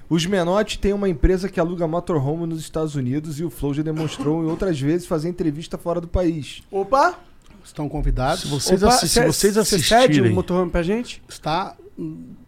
[0.09, 3.81] Os Menotti têm uma empresa que aluga motorhome nos Estados Unidos e o Flow já
[3.83, 6.61] demonstrou em outras vezes fazer entrevista fora do país.
[6.69, 7.15] Opa!
[7.63, 8.41] Estão convidados.
[8.41, 10.33] Se vocês, Opa, assi- se cê- vocês cê cede o assistirem.
[10.33, 11.21] motorhome pra gente?
[11.29, 11.75] Está.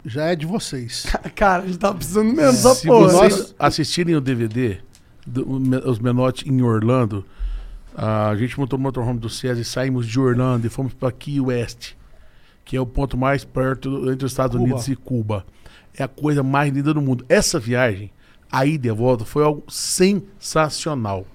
[0.06, 1.06] Já é de vocês.
[1.36, 3.08] Cara, a gente tava precisando mesmo dessa Se porra.
[3.30, 4.80] vocês assistirem o DVD,
[5.26, 5.48] do-
[5.90, 7.24] os Menotti em Orlando,
[7.96, 11.40] a gente montou o motorhome do César e saímos de Orlando e fomos para Key
[11.40, 11.92] West,
[12.66, 14.64] que é o ponto mais perto entre os Estados Cuba.
[14.70, 15.46] Unidos e Cuba.
[15.98, 17.26] É a coisa mais linda do mundo.
[17.28, 18.12] Essa viagem,
[18.52, 21.26] a ida e a volta, foi algo sensacional.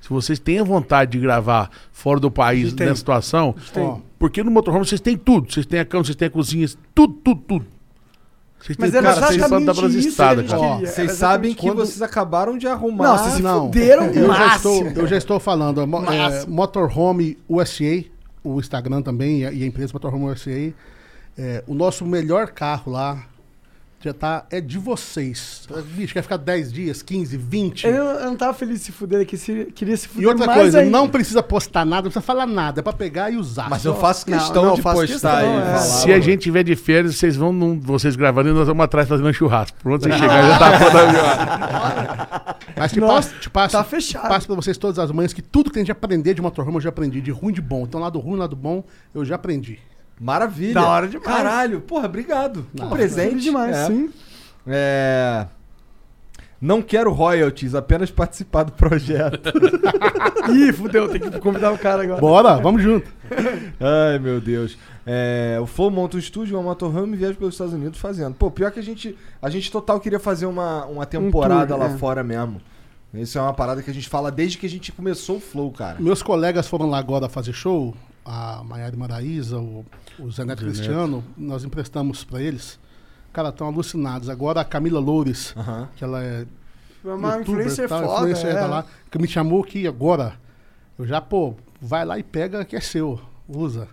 [0.00, 2.86] Se vocês têm a vontade de gravar fora do país tem.
[2.86, 5.52] nessa situação, Ó, porque no motorhome vocês têm tudo.
[5.52, 7.66] Vocês têm a cama, vocês têm a cozinha, tudo, tudo, tudo.
[8.60, 10.42] Vocês Mas têm era cara, vocês podem dar pelas que cara.
[10.80, 13.04] Vocês sabem que quando- vocês acabaram de arrumar.
[13.08, 15.80] Não, vocês se Não, fuderam eu já, estou, eu já estou falando.
[15.80, 16.46] é.
[16.46, 18.04] Motorhome USA,
[18.54, 20.72] o Instagram também e a, e a empresa Motorhome USA.
[21.36, 23.26] é, o nosso melhor carro lá
[24.00, 24.46] já tá.
[24.50, 25.66] É de vocês.
[25.94, 27.84] Bicho, quer ficar 10 dias, 15, 20.
[27.86, 30.46] Eu, eu não tava feliz de se fuder, que se, queria se fuder E outra
[30.46, 30.90] mais coisa, ainda.
[30.90, 32.80] não precisa postar nada, não precisa falar nada.
[32.80, 33.68] É pra pegar e usar.
[33.68, 35.74] Mas eu faço Não, questão não, de faço postar questão, aí.
[35.74, 35.78] é.
[35.78, 39.08] Se a gente tiver de férias, vocês vão, num- vocês gravando e nós vamos atrás
[39.08, 39.76] fazendo um churrasco.
[39.82, 42.08] Pronto, você chegar já tá viagem.
[42.76, 44.28] Mas te Nossa, passo, te passo, tá fechado.
[44.28, 46.80] passo pra vocês todas as manhãs que tudo que a gente aprender de motorhome eu
[46.80, 47.82] já aprendi, de ruim e de bom.
[47.82, 48.84] Então, lado ruim, lado bom,
[49.14, 49.80] eu já aprendi.
[50.20, 50.74] Maravilha.
[50.74, 51.26] Da hora demais.
[51.26, 52.66] Caralho, porra, obrigado.
[52.74, 53.42] Que Não, presente.
[53.42, 53.86] Demais, É.
[53.86, 54.10] sim.
[54.66, 55.46] É.
[56.60, 59.52] Não quero royalties, apenas participar do projeto.
[60.50, 62.20] Ih, fudeu, tem que convidar o cara agora.
[62.20, 63.08] Bora, vamos junto.
[63.78, 64.76] Ai, meu Deus.
[65.06, 68.34] É, o Flow monta um estúdio, uma motorhome e viaja pelos Estados Unidos fazendo.
[68.34, 69.16] Pô, pior que a gente.
[69.40, 71.96] A gente total queria fazer uma, uma temporada tour, lá é.
[71.96, 72.60] fora mesmo.
[73.14, 75.70] Isso é uma parada que a gente fala desde que a gente começou o Flow,
[75.70, 75.96] cara.
[76.00, 77.94] Meus colegas foram lá agora fazer show,
[78.28, 79.86] a Maiara Maraíza, o,
[80.18, 82.78] o Zé Neto Cristiano, nós emprestamos pra eles.
[83.32, 84.28] Cara, estão alucinados.
[84.28, 85.88] Agora a Camila Loures, Aham.
[85.96, 86.44] que ela é
[87.02, 88.54] Uma youtuber, influencer tal, foda, influencer é.
[88.60, 90.34] tá lá, que me chamou aqui agora.
[90.98, 93.18] Eu já, pô, vai lá e pega que é seu,
[93.48, 93.88] usa.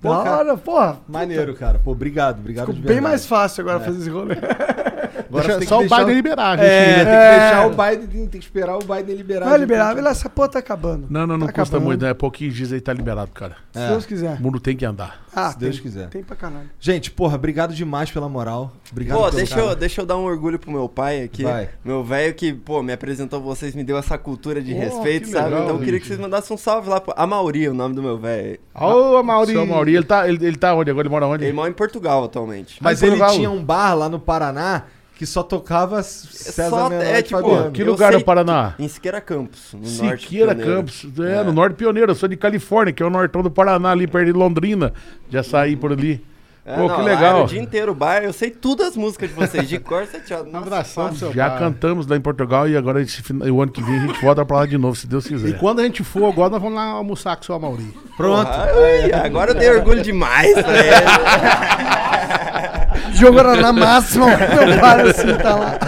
[0.00, 0.98] Pô, Da hora, porra.
[1.08, 1.78] Maneiro, cara.
[1.80, 4.36] Pô, obrigado, obrigado Ficou de bem mais fácil agora fazer esse rolê.
[5.38, 6.66] Agora Deixa você tem só que o Biden liberar, a gente.
[6.66, 7.04] É, tem né?
[7.04, 7.38] que É.
[7.40, 9.46] deixar o Biden, tem, tem que esperar o Biden liberar.
[9.46, 10.10] Não é liberável, repente.
[10.12, 11.06] essa porra tá acabando.
[11.10, 11.86] Não, não, não Tá custa acabando.
[11.88, 12.14] muito, né?
[12.14, 13.56] Pouquinhos dias aí tá liberado, cara.
[13.72, 13.88] Se É.
[13.88, 14.38] Deus quiser.
[14.38, 15.24] O mundo tem que andar.
[15.34, 16.08] Ah, Se Deus tem, quiser.
[16.08, 16.70] Tem pra caralho.
[16.80, 18.72] Gente, porra, obrigado demais pela moral.
[18.90, 19.66] Obrigado Pô, pelo deixa cara.
[19.68, 21.42] eu, deixa eu dar um orgulho pro meu pai aqui.
[21.42, 21.68] Vai.
[21.84, 25.50] Meu velho que, pô, me apresentou vocês, me deu essa cultura de Oh, respeito, sabe?
[25.50, 28.02] legal, então eu queria que vocês mandassem um salve lá pro Amauri, o nome do
[28.02, 28.58] meu velho.
[28.74, 29.52] Ô, Mauri.
[29.52, 31.06] Seu Mauri, ele tá, ele, ele tá onde agora?
[31.06, 31.44] Ele mora onde?
[31.44, 32.78] Ele mora em Portugal atualmente.
[32.80, 34.84] Mas ele tinha um bar lá no Paraná
[35.16, 37.70] que só tocava César Só- Menotti é, e tipo, Fabiano.
[37.72, 38.74] Que lugar sei no Paraná?
[38.78, 40.22] Em Siqueira Campos, no norte.
[40.24, 40.76] Siqueira pioneiro.
[40.76, 42.10] Campos, é, no norte pioneiro.
[42.12, 44.92] Eu sou de Califórnia, que é o nortão do Paraná, ali perto de Londrina.
[45.30, 46.22] Já saí por ali.
[46.68, 47.44] É, Pô, não, que lá era legal.
[47.44, 50.18] o dia inteiro o bar, eu sei todas as músicas de vocês, de cor, você
[50.18, 50.42] tinha...
[50.42, 53.80] Um abração seu Já cantamos lá em Portugal e agora esse fin- o ano que
[53.80, 55.58] vem a gente volta pra lá de novo, se Deus E quiser.
[55.60, 57.94] quando a gente for agora, nós vamos lá almoçar com o seu Mauri.
[58.16, 58.50] Pronto.
[58.50, 60.64] Ai, agora eu dei orgulho demais pra
[63.16, 65.78] Jogo era na máxima, meu pai assim, tá lá.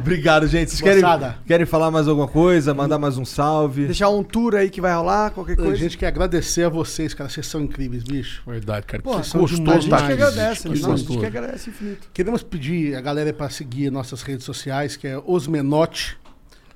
[0.00, 0.70] Obrigado, gente.
[0.70, 1.36] Vocês querem, Moçada.
[1.46, 2.74] querem falar mais alguma coisa?
[2.74, 3.86] Mandar mais um salve?
[3.86, 5.76] Deixar um tour aí que vai rolar, qualquer A coisa.
[5.76, 7.28] gente quer agradecer a vocês, cara.
[7.30, 8.42] Vocês são incríveis, bicho.
[8.46, 9.02] Verdade, cara.
[9.02, 10.80] Pô, que são gostoso demais, a gente tá que agradece, que né?
[10.80, 12.08] Não, a gente que agradece infinito.
[12.12, 16.16] Queremos pedir a galera para seguir nossas redes sociais, que é Os Menotti,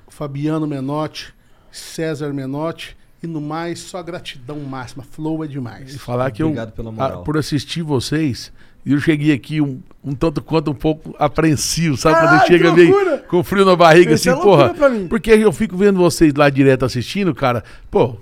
[0.09, 1.35] Fabiano Menotti,
[1.71, 2.97] César Menotti.
[3.23, 5.03] E no mais, só gratidão máxima.
[5.03, 5.97] Flow é E demais.
[5.97, 7.21] falar que Obrigado eu, pela moral.
[7.21, 8.53] ah, por assistir vocês,
[8.93, 12.15] eu cheguei aqui um, um tanto quanto um pouco apreensivo, sabe?
[12.17, 13.19] Caralho, Quando chega meio loucura!
[13.29, 14.73] com frio na barriga, Isso assim, é porra.
[15.09, 18.17] Porque eu fico vendo vocês lá direto assistindo, cara, pô,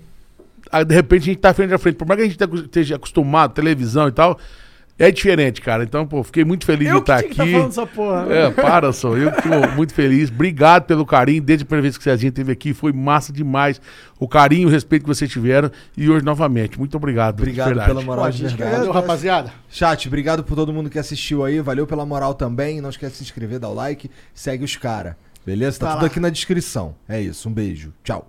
[0.73, 1.97] aí, de repente a gente tá frente a frente.
[1.97, 4.39] Por mais que a gente esteja acostumado, televisão e tal,
[4.99, 5.83] é diferente, cara.
[5.85, 7.51] Então, pô, fiquei muito feliz Eu de estar tinha que aqui.
[7.53, 8.27] tá falando essa porra.
[8.27, 8.43] né?
[8.47, 9.17] É, para, só.
[9.17, 10.31] Eu tô muito feliz.
[10.31, 11.43] Obrigado pelo carinho.
[11.43, 13.81] Desde a primeira vez que o Cezinha esteve aqui, foi massa demais.
[14.19, 15.71] O carinho e o respeito que vocês tiveram.
[15.97, 17.41] E hoje, novamente, muito obrigado.
[17.41, 17.89] Obrigado verdade.
[17.89, 18.77] pela moral Pô, de verdade.
[18.77, 19.53] Valeu, rapaziada.
[19.69, 21.61] Chat, obrigado por todo mundo que assistiu aí.
[21.61, 22.81] Valeu pela moral também.
[22.81, 24.11] Não esquece de se inscrever, dar o like.
[24.33, 25.17] Segue os cara.
[25.45, 25.79] Beleza?
[25.81, 26.07] Tá Tá tudo lá.
[26.07, 26.95] aqui na descrição.
[27.09, 27.49] É isso.
[27.49, 27.93] Um beijo.
[28.05, 28.29] Tchau.